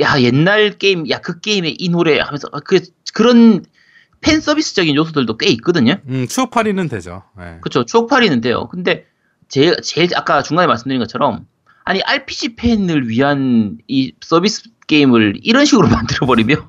야 0.00 0.20
옛날 0.20 0.72
게임 0.78 1.08
야 1.10 1.18
그 1.20 1.40
게임의 1.40 1.76
이 1.78 1.88
노래 1.88 2.18
하면서 2.18 2.48
그 2.64 2.80
그런 3.14 3.64
팬 4.20 4.40
서비스적인 4.40 4.94
요소들도 4.96 5.36
꽤 5.36 5.46
있거든요. 5.50 5.96
음, 6.08 6.26
추억팔이는 6.28 6.88
되죠. 6.88 7.22
네. 7.38 7.58
그렇죠. 7.60 7.84
추억팔이는 7.84 8.40
돼요. 8.40 8.66
근데 8.68 9.06
제 9.48 9.76
제일 9.82 10.08
아까 10.16 10.42
중간에 10.42 10.66
말씀드린 10.66 10.98
것처럼 10.98 11.46
아니 11.84 12.02
RPG 12.02 12.56
팬을 12.56 13.08
위한 13.08 13.78
이 13.86 14.12
서비스 14.20 14.64
게임을 14.88 15.34
이런 15.42 15.64
식으로 15.64 15.86
만들어 15.88 16.26
버리면 16.26 16.64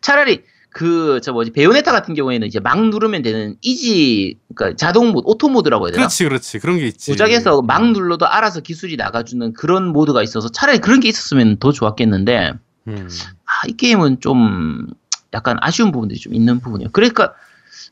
차라리 0.00 0.42
그 0.76 1.20
저 1.22 1.32
뭐지 1.32 1.52
베요네타 1.52 1.90
같은 1.90 2.12
경우에는 2.14 2.46
이제 2.46 2.60
막 2.60 2.78
누르면 2.78 3.22
되는 3.22 3.56
easy 3.62 4.38
그러니까 4.54 4.76
자동 4.76 5.08
모드 5.12 5.22
auto 5.26 5.48
모드라고 5.48 5.86
해야 5.86 5.92
되나? 5.92 6.02
그렇지, 6.02 6.24
그렇지. 6.24 6.58
그런 6.58 6.76
게 6.76 6.86
있지. 6.88 7.12
조작해서 7.12 7.62
막 7.62 7.92
눌러도 7.92 8.26
알아서 8.26 8.60
기술이 8.60 8.96
나가주는 8.96 9.54
그런 9.54 9.86
모드가 9.88 10.22
있어서 10.22 10.50
차라리 10.50 10.78
그런 10.78 11.00
게 11.00 11.08
있었으면 11.08 11.56
더 11.56 11.72
좋았겠는데 11.72 12.52
음. 12.88 13.08
아, 13.46 13.66
이 13.68 13.72
게임은 13.72 14.20
좀 14.20 14.86
약간 15.32 15.56
아쉬운 15.62 15.92
부분들이 15.92 16.20
좀 16.20 16.34
있는 16.34 16.60
부분이에요. 16.60 16.90
그러니까 16.92 17.32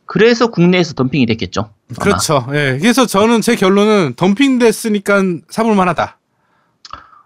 그래서 0.05 0.48
국내에서 0.51 0.93
덤핑이 0.93 1.24
됐겠죠. 1.24 1.70
아마. 1.97 2.05
그렇죠. 2.05 2.47
예. 2.51 2.77
그래서 2.78 3.06
저는 3.06 3.40
제 3.40 3.56
결론은 3.56 4.12
덤핑 4.16 4.59
됐으니까 4.59 5.23
사볼 5.48 5.74
만 5.74 5.89
하다. 5.89 6.19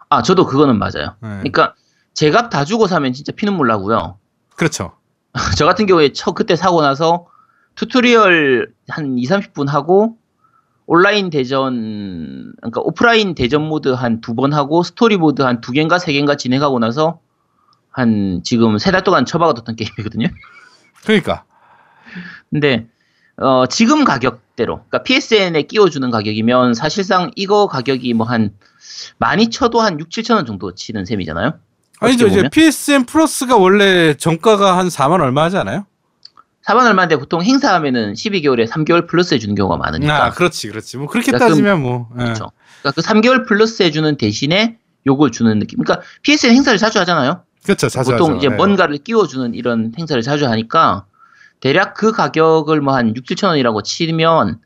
아 0.08 0.22
저도 0.22 0.46
그거는 0.46 0.78
맞아요. 0.78 1.16
네. 1.20 1.28
그러니까 1.40 1.74
제값 2.14 2.48
다 2.48 2.64
주고 2.64 2.86
사면 2.86 3.12
진짜 3.12 3.32
피눈물 3.32 3.66
나고요. 3.66 4.18
그렇죠. 4.54 4.92
저 5.56 5.64
같은 5.66 5.86
경우에 5.86 6.12
첫 6.12 6.34
그때 6.34 6.56
사고 6.56 6.80
나서 6.82 7.26
튜토리얼 7.76 8.72
한 8.88 9.18
2, 9.18 9.24
30분 9.26 9.68
하고 9.68 10.16
온라인 10.86 11.30
대전 11.30 12.52
그러니까 12.60 12.80
오프라인 12.80 13.34
대전 13.34 13.62
모드 13.62 13.88
한 13.90 14.20
두 14.20 14.34
번 14.34 14.52
하고 14.52 14.82
스토리 14.82 15.16
모드 15.16 15.42
한 15.42 15.60
두 15.60 15.72
개인가 15.72 15.98
세 15.98 16.12
개인가 16.12 16.36
진행하고 16.36 16.78
나서 16.78 17.20
한 17.90 18.40
지금 18.44 18.78
세 18.78 18.90
달 18.90 19.02
동안 19.04 19.24
처박아뒀던 19.26 19.76
게임이거든요. 19.76 20.28
그러니까. 21.04 21.44
근데 22.50 22.86
어, 23.36 23.66
지금 23.66 24.04
가격대로 24.04 24.76
그러니까 24.88 25.02
PSN에 25.02 25.62
끼워주는 25.62 26.10
가격이면 26.10 26.74
사실상 26.74 27.30
이거 27.36 27.66
가격이 27.68 28.14
뭐 28.14 28.26
한 28.26 28.54
많이 29.18 29.50
쳐도 29.50 29.80
한 29.80 30.00
6, 30.00 30.08
7천 30.08 30.34
원 30.36 30.46
정도 30.46 30.74
치는 30.74 31.04
셈이잖아요. 31.04 31.52
아니죠. 32.00 32.26
이제? 32.28 32.48
PSN 32.50 33.04
플러스가 33.06 33.56
원래 33.56 34.14
정가가 34.14 34.76
한 34.78 34.88
4만 34.88 35.20
얼마 35.20 35.44
하지 35.44 35.56
않아요? 35.56 35.86
4만 36.66 36.86
얼마인데 36.86 37.16
보통 37.16 37.42
행사하면은 37.42 38.12
12개월에 38.12 38.68
3개월 38.68 39.08
플러스 39.08 39.34
해주는 39.34 39.54
경우가 39.54 39.76
많으니까. 39.78 40.26
아, 40.26 40.30
그렇지, 40.30 40.68
그렇지. 40.68 40.98
뭐 40.98 41.06
그렇게 41.06 41.32
그러니까 41.32 41.48
따지면 41.48 41.82
뭐. 41.82 42.08
예. 42.18 42.24
그렇죠. 42.24 42.52
그러니까 42.82 43.00
그 43.00 43.06
3개월 43.06 43.46
플러스 43.48 43.82
해주는 43.82 44.16
대신에 44.16 44.78
요걸 45.06 45.30
주는 45.30 45.58
느낌. 45.58 45.82
그러니까 45.82 46.06
PSN 46.22 46.54
행사를 46.54 46.78
자주 46.78 46.98
하잖아요. 47.00 47.42
그렇죠. 47.64 47.88
자주 47.88 48.12
보통 48.12 48.28
하죠. 48.32 48.36
이제 48.38 48.48
예. 48.50 48.50
뭔가를 48.50 48.98
끼워주는 48.98 49.54
이런 49.54 49.92
행사를 49.98 50.20
자주 50.22 50.46
하니까 50.46 51.06
대략 51.60 51.94
그 51.94 52.12
가격을 52.12 52.80
뭐 52.82 52.94
한 52.94 53.16
6, 53.16 53.24
7천 53.24 53.48
원이라고 53.48 53.82
치면 53.82 54.60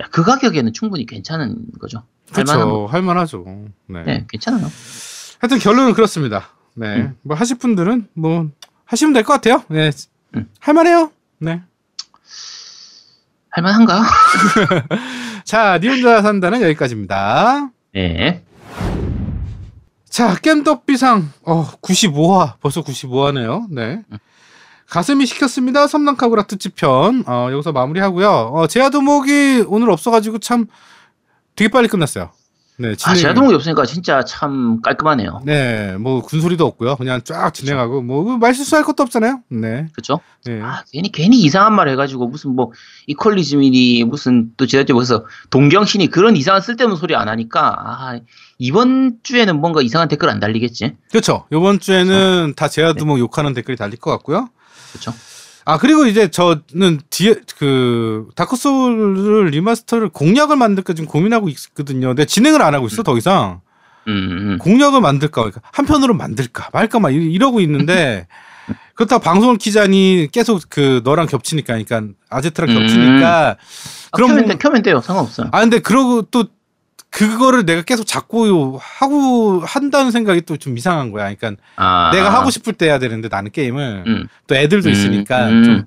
야, 0.00 0.04
그 0.10 0.22
가격에는 0.22 0.72
충분히 0.72 1.06
괜찮은 1.06 1.56
거죠. 1.80 2.02
그렇죠. 2.32 2.86
할만하죠. 2.88 3.44
네. 3.86 4.02
네, 4.02 4.26
괜찮아요. 4.28 4.70
하여튼 5.40 5.58
결론은 5.58 5.94
그렇습니다. 5.94 6.50
네. 6.78 6.96
음. 6.96 7.16
뭐 7.22 7.36
하실 7.36 7.58
분들은 7.58 8.08
뭐 8.14 8.48
하시면 8.84 9.12
될 9.12 9.22
것 9.24 9.32
같아요. 9.34 9.64
네. 9.68 9.90
음. 10.36 10.48
할만해요. 10.60 11.10
네. 11.38 11.62
할만한가요? 13.50 14.02
자, 15.44 15.78
니 15.78 15.88
혼자 15.88 16.22
산다는 16.22 16.62
여기까지입니다. 16.62 17.70
네. 17.94 18.44
자, 20.08 20.34
겜덕비상 20.36 21.30
어 21.44 21.66
95화 21.80 22.54
벌써 22.60 22.82
95화네요. 22.82 23.66
네. 23.70 24.02
가슴이 24.88 25.26
시켰습니다. 25.26 25.86
섬랑카구라 25.86 26.44
특집편 26.44 27.24
어, 27.26 27.48
여기서 27.52 27.72
마무리하고요. 27.72 28.30
어, 28.30 28.66
제아도목이 28.66 29.64
오늘 29.68 29.90
없어가지고 29.90 30.38
참 30.38 30.66
되게 31.56 31.68
빨리 31.70 31.88
끝났어요. 31.88 32.30
네, 32.80 32.92
아, 32.92 32.94
진행이. 32.94 33.20
제아동욱이 33.20 33.54
없으니까 33.56 33.84
진짜 33.84 34.24
참 34.24 34.80
깔끔하네요. 34.82 35.40
네, 35.44 35.96
뭐 35.98 36.22
군소리도 36.22 36.64
없고요. 36.64 36.96
그냥 36.96 37.20
쫙 37.24 37.52
진행하고 37.52 38.02
뭐 38.02 38.36
말실수할 38.38 38.84
것도 38.84 39.02
없잖아요. 39.02 39.40
네, 39.48 39.88
그렇죠? 39.92 40.20
네. 40.44 40.60
아, 40.62 40.84
괜히 40.92 41.10
괜히 41.10 41.38
이상한 41.38 41.74
말 41.74 41.88
해가지고 41.88 42.28
무슨 42.28 42.54
뭐 42.54 42.70
이퀄리즘이니 43.08 44.04
무슨 44.04 44.52
또 44.56 44.66
지난주에서 44.66 45.26
동경신이 45.50 46.08
그런 46.08 46.36
이상한 46.36 46.62
쓸데없는 46.62 46.96
소리 46.96 47.16
안 47.16 47.28
하니까 47.28 47.76
아, 47.78 48.20
이번 48.58 49.18
주에는 49.24 49.60
뭔가 49.60 49.82
이상한 49.82 50.08
댓글 50.08 50.30
안 50.30 50.38
달리겠지? 50.38 50.96
그렇죠. 51.10 51.46
이번 51.52 51.80
주에는 51.80 52.54
다 52.56 52.68
제아도목 52.68 53.18
욕하는 53.18 53.54
댓글이 53.54 53.76
달릴 53.76 53.98
것 53.98 54.10
같고요. 54.12 54.48
그렇죠? 54.92 55.12
아 55.68 55.76
그리고 55.76 56.06
이제 56.06 56.28
저는 56.28 57.00
뒤에 57.10 57.34
그 57.58 58.26
다크 58.34 58.56
소울 58.56 59.50
리마스터를 59.50 60.08
공략을 60.08 60.56
만들까 60.56 60.94
지금 60.94 61.06
고민하고 61.06 61.50
있거든요. 61.50 62.08
근데 62.08 62.24
진행을 62.24 62.62
안 62.62 62.72
하고 62.72 62.86
있어 62.86 63.02
더 63.02 63.18
이상 63.18 63.60
음, 64.06 64.12
음, 64.12 64.50
음. 64.52 64.58
공략을 64.58 65.02
만들까 65.02 65.42
그러니까 65.42 65.60
한편으로 65.70 66.14
만들까 66.14 66.70
말까 66.72 67.00
막 67.00 67.10
이- 67.10 67.16
이러고 67.16 67.60
있는데 67.60 68.26
그렇다고 68.96 69.22
방송을 69.22 69.58
키자니 69.58 70.28
계속 70.32 70.62
그 70.70 71.02
너랑 71.04 71.26
겹치니까 71.26 71.74
그러니까 71.74 72.14
아제트랑 72.30 72.70
음. 72.70 72.74
겹치니까 72.80 73.50
아, 73.50 73.56
그런 74.12 74.30
켜면, 74.30 74.44
부- 74.44 74.48
돼, 74.52 74.56
켜면 74.56 74.82
돼요. 74.82 75.00
상관없어요. 75.02 75.48
아 75.52 75.60
근데 75.60 75.80
그러고 75.80 76.22
또 76.22 76.46
그거를 77.10 77.64
내가 77.64 77.82
계속 77.82 78.04
잡고 78.06 78.78
하고 78.82 79.60
한다는 79.64 80.10
생각이 80.10 80.42
또 80.42 80.56
좀 80.58 80.76
이상한 80.76 81.10
거야. 81.12 81.32
그러니까 81.34 81.62
아, 81.76 82.10
내가 82.12 82.30
하고 82.32 82.50
싶을 82.50 82.72
때 82.74 82.86
해야 82.86 82.98
되는데 82.98 83.28
나는 83.28 83.50
게임을 83.50 84.04
음. 84.06 84.28
또 84.46 84.54
애들도 84.56 84.88
음, 84.88 84.92
있으니까 84.92 85.48
음. 85.48 85.62
좀 85.64 85.74
그럼 85.74 85.86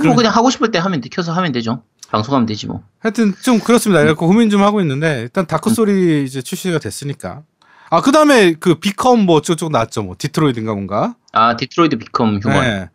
그런- 0.00 0.06
뭐 0.08 0.16
그냥 0.16 0.34
하고 0.34 0.50
싶을 0.50 0.70
때 0.70 0.78
하면 0.78 1.00
돼. 1.00 1.08
켜서 1.10 1.32
하면 1.32 1.52
되죠. 1.52 1.82
방송하면 2.10 2.46
되지 2.46 2.66
뭐. 2.66 2.82
하여튼 3.00 3.34
좀 3.42 3.58
그렇습니다. 3.58 4.00
그래서 4.00 4.14
고민 4.16 4.50
좀 4.50 4.62
하고 4.62 4.80
있는데 4.80 5.20
일단 5.22 5.46
다크 5.46 5.70
소리 5.70 6.24
이제 6.24 6.42
출시가 6.42 6.78
됐으니까. 6.78 7.42
아 7.90 8.00
그다음에 8.00 8.54
그 8.60 8.76
비컴 8.76 9.20
뭐 9.26 9.36
어쩌고저쩌고 9.36 9.70
나왔죠. 9.70 10.02
뭐 10.02 10.14
디트로이트인가 10.18 10.72
뭔가. 10.74 11.14
아, 11.32 11.56
디트로이트 11.56 11.96
비컴 11.98 12.40
휴먼. 12.42 12.60
네. 12.62 12.88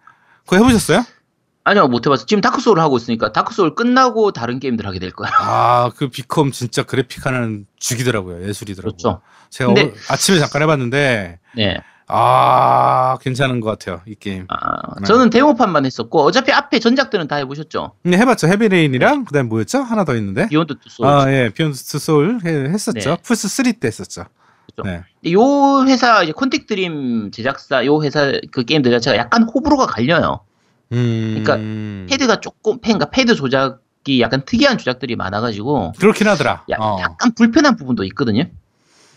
그거 0.45 0.57
해보셨어요? 0.57 1.03
아니요, 1.69 1.87
못 1.87 2.03
해봤어. 2.05 2.25
지금 2.25 2.41
다크 2.41 2.61
소울 2.61 2.79
하고 2.79 2.97
있으니까 2.97 3.31
다크 3.31 3.53
소울 3.53 3.75
끝나고 3.75 4.31
다른 4.31 4.59
게임들 4.59 4.87
하게 4.87 4.97
될 4.97 5.11
거야. 5.11 5.29
아 5.39 5.57
그 5.57 6.09
비컴 6.09 6.51
진짜 6.51 6.81
그래픽 6.81 7.27
하나는 7.27 7.67
죽이더라고요. 7.77 8.47
예술이더라고요. 8.47 8.97
그렇죠. 8.97 9.21
제가 9.51 9.73
근데- 9.73 9.91
어- 9.91 9.93
아침에 10.13 10.39
잠깐 10.39 10.63
해봤는데 10.63 11.37
네. 11.55 11.77
아 12.07 13.19
괜찮은 13.21 13.59
것 13.59 13.69
같아요 13.69 14.01
이 14.07 14.15
게임. 14.15 14.45
아, 14.49 14.95
네. 14.99 15.05
저는 15.05 15.29
데모판만 15.29 15.85
했었고 15.85 16.23
어차피 16.23 16.51
앞에 16.51 16.79
전작들은 16.79 17.27
다 17.27 17.35
해보셨죠. 17.35 17.91
네, 18.01 18.17
해봤죠. 18.17 18.47
헤비레인이랑 18.47 19.25
그다음 19.25 19.45
에 19.45 19.49
뭐였죠? 19.49 19.79
하나 19.83 20.05
더 20.05 20.15
있는데. 20.15 20.47
비욘드 20.47 20.73
투 20.79 20.89
소울. 20.89 21.07
아 21.07 21.31
예, 21.31 21.51
비욘드 21.53 21.77
투 21.83 21.99
소울 21.99 22.39
해- 22.43 22.69
했었죠. 22.71 23.11
네. 23.11 23.17
플스 23.23 23.47
3 23.47 23.73
때 23.79 23.87
했었죠. 23.89 24.25
그렇죠. 24.75 24.89
네. 24.89 25.31
요 25.33 25.85
회사 25.85 26.23
이제 26.23 26.31
콘택 26.31 26.65
드림 26.65 27.29
제작사 27.31 27.85
요 27.85 28.01
회사 28.01 28.31
그 28.51 28.65
게임들 28.65 28.89
자체가 28.91 29.15
약간 29.17 29.43
호불호가 29.43 29.85
갈려요. 29.85 30.39
음. 30.91 31.41
그러니까 31.43 32.07
패드가 32.09 32.39
조금 32.39 32.79
패, 32.79 32.93
그러니까 32.93 33.09
패드 33.09 33.35
조작이 33.35 34.21
약간 34.21 34.43
특이한 34.45 34.77
조작들이 34.77 35.15
많아가지고 35.15 35.93
그렇긴 35.99 36.27
하더라. 36.27 36.63
야- 36.71 36.77
어. 36.79 36.97
약간 37.01 37.33
불편한 37.35 37.75
부분도 37.75 38.03
있거든요. 38.05 38.43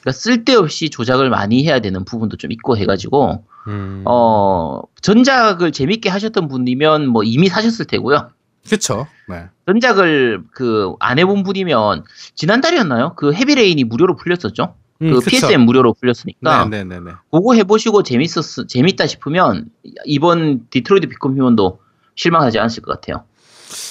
그러니까 0.00 0.12
쓸데없이 0.18 0.90
조작을 0.90 1.30
많이 1.30 1.64
해야 1.64 1.80
되는 1.80 2.04
부분도 2.04 2.36
좀 2.36 2.50
있고 2.52 2.76
해가지고 2.76 3.44
음. 3.68 4.02
어 4.04 4.80
전작을 5.00 5.72
재밌게 5.72 6.08
하셨던 6.10 6.48
분이면 6.48 7.06
뭐 7.06 7.22
이미 7.22 7.48
사셨을 7.48 7.86
테고요. 7.86 8.30
그쵸. 8.68 9.06
네. 9.28 9.46
전작을 9.66 10.42
그 10.52 10.94
안 11.00 11.18
해본 11.18 11.42
분이면 11.42 12.04
지난달이었나요? 12.34 13.14
그 13.16 13.32
헤비레인이 13.32 13.82
무료로 13.84 14.16
풀렸었죠. 14.16 14.74
음, 15.02 15.10
그 15.10 15.18
그쵸. 15.18 15.30
PSN 15.30 15.60
무료로 15.62 15.94
풀렸으니까 15.94 16.66
네네네네. 16.66 17.12
그거 17.30 17.54
해보시고 17.54 18.02
재밌었 18.02 18.68
재밌다 18.68 19.06
싶으면 19.06 19.66
이번 20.04 20.66
디트로이트 20.70 21.08
비컴 21.08 21.36
휴먼도 21.36 21.80
실망하지 22.14 22.58
않으실 22.58 22.82
것 22.82 22.92
같아요. 22.92 23.24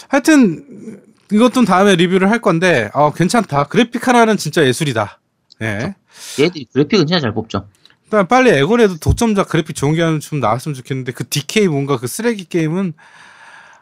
하여튼 0.08 1.02
이것도 1.32 1.66
다음에 1.66 1.96
리뷰를 1.96 2.30
할 2.30 2.40
건데 2.40 2.90
어, 2.94 3.14
괜찮다. 3.14 3.66
그래픽 3.66 4.08
하나는 4.08 4.38
진짜 4.38 4.66
예술이다. 4.66 5.20
예. 5.62 5.96
얘들이 6.40 6.66
그래픽은 6.72 7.08
진짜 7.08 7.20
잘 7.20 7.34
뽑죠. 7.34 7.68
일단 8.06 8.28
빨리 8.28 8.50
엑원에도 8.50 8.98
독점작 8.98 9.48
그래픽 9.50 9.76
좋은 9.76 9.96
게 9.96 10.13
좀 10.13 10.40
나왔으면 10.40 10.76
좋겠는데 10.76 11.14
그 11.14 11.28
DK 11.28 11.68
뭔가 11.68 11.98
그 11.98 12.08
쓰레기 12.08 12.46
게임은 12.46 12.94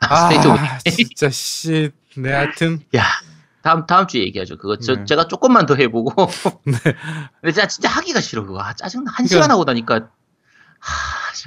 아, 0.01 0.29
오브 0.33 0.91
진짜 0.91 1.29
씨. 1.29 1.89
네, 2.15 2.31
하여튼 2.31 2.79
야 2.95 3.03
다음 3.61 3.85
다음 3.85 4.07
주에 4.07 4.21
얘기하죠. 4.21 4.57
그거 4.57 4.77
저, 4.77 4.95
네. 4.95 5.05
제가 5.05 5.27
조금만 5.27 5.65
더 5.65 5.75
해보고. 5.75 6.13
근데 6.63 7.51
진짜 7.51 7.67
진짜 7.67 7.89
하기가 7.89 8.21
싫어 8.21 8.45
그거. 8.45 8.61
아, 8.61 8.73
짜증 8.73 9.03
나. 9.03 9.11
한 9.11 9.25
그러니까- 9.25 9.35
시간 9.35 9.51
하고 9.51 9.63
나니까 9.65 10.07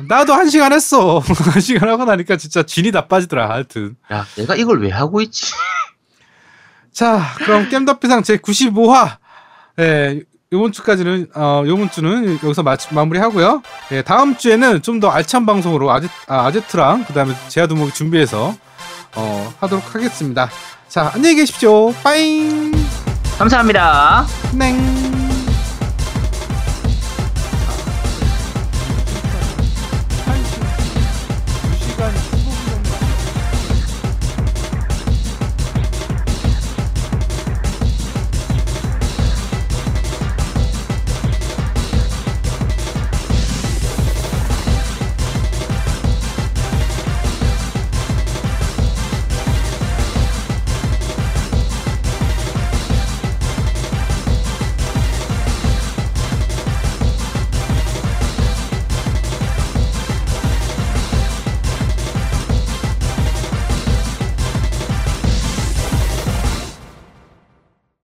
나도 0.09 0.35
한 0.35 0.49
시간 0.51 0.73
했어. 0.73 1.19
한 1.53 1.61
시간 1.61 1.89
하고 1.89 2.05
나니까 2.05 2.37
진짜 2.37 2.63
진이 2.63 2.93
다 2.93 3.09
빠지더라. 3.09 3.49
하여튼. 3.49 3.97
야 4.13 4.27
내가 4.37 4.55
이걸 4.57 4.81
왜 4.83 4.91
하고 4.91 5.21
있지? 5.23 5.53
자, 6.93 7.21
그럼 7.39 7.69
겜덕비상 7.71 8.23
제 8.23 8.37
95화. 8.37 9.17
예, 9.81 10.21
요번 10.53 10.71
주까지는, 10.73 11.29
어, 11.35 11.63
요번 11.67 11.91
주는 11.91 12.35
여기서 12.45 12.63
마, 12.63 12.77
마무리하고요. 12.91 13.63
예, 13.93 14.03
다음 14.03 14.37
주에는 14.37 14.83
좀 14.83 15.01
더 15.01 15.09
알찬 15.09 15.47
방송으로 15.47 15.91
아제, 15.91 16.09
아, 16.29 16.45
아제트랑, 16.47 17.07
그 17.07 17.15
다음에 17.15 17.35
제아두목이 17.49 17.95
준비해서, 17.95 18.55
어, 19.17 19.55
하도록 19.61 19.95
하겠습니다. 19.95 20.51
자, 20.93 21.11
안녕히 21.15 21.37
계십시오. 21.37 21.91
빠잉! 22.03 22.71
감사합니다. 23.39 24.27
넹! 24.53 25.22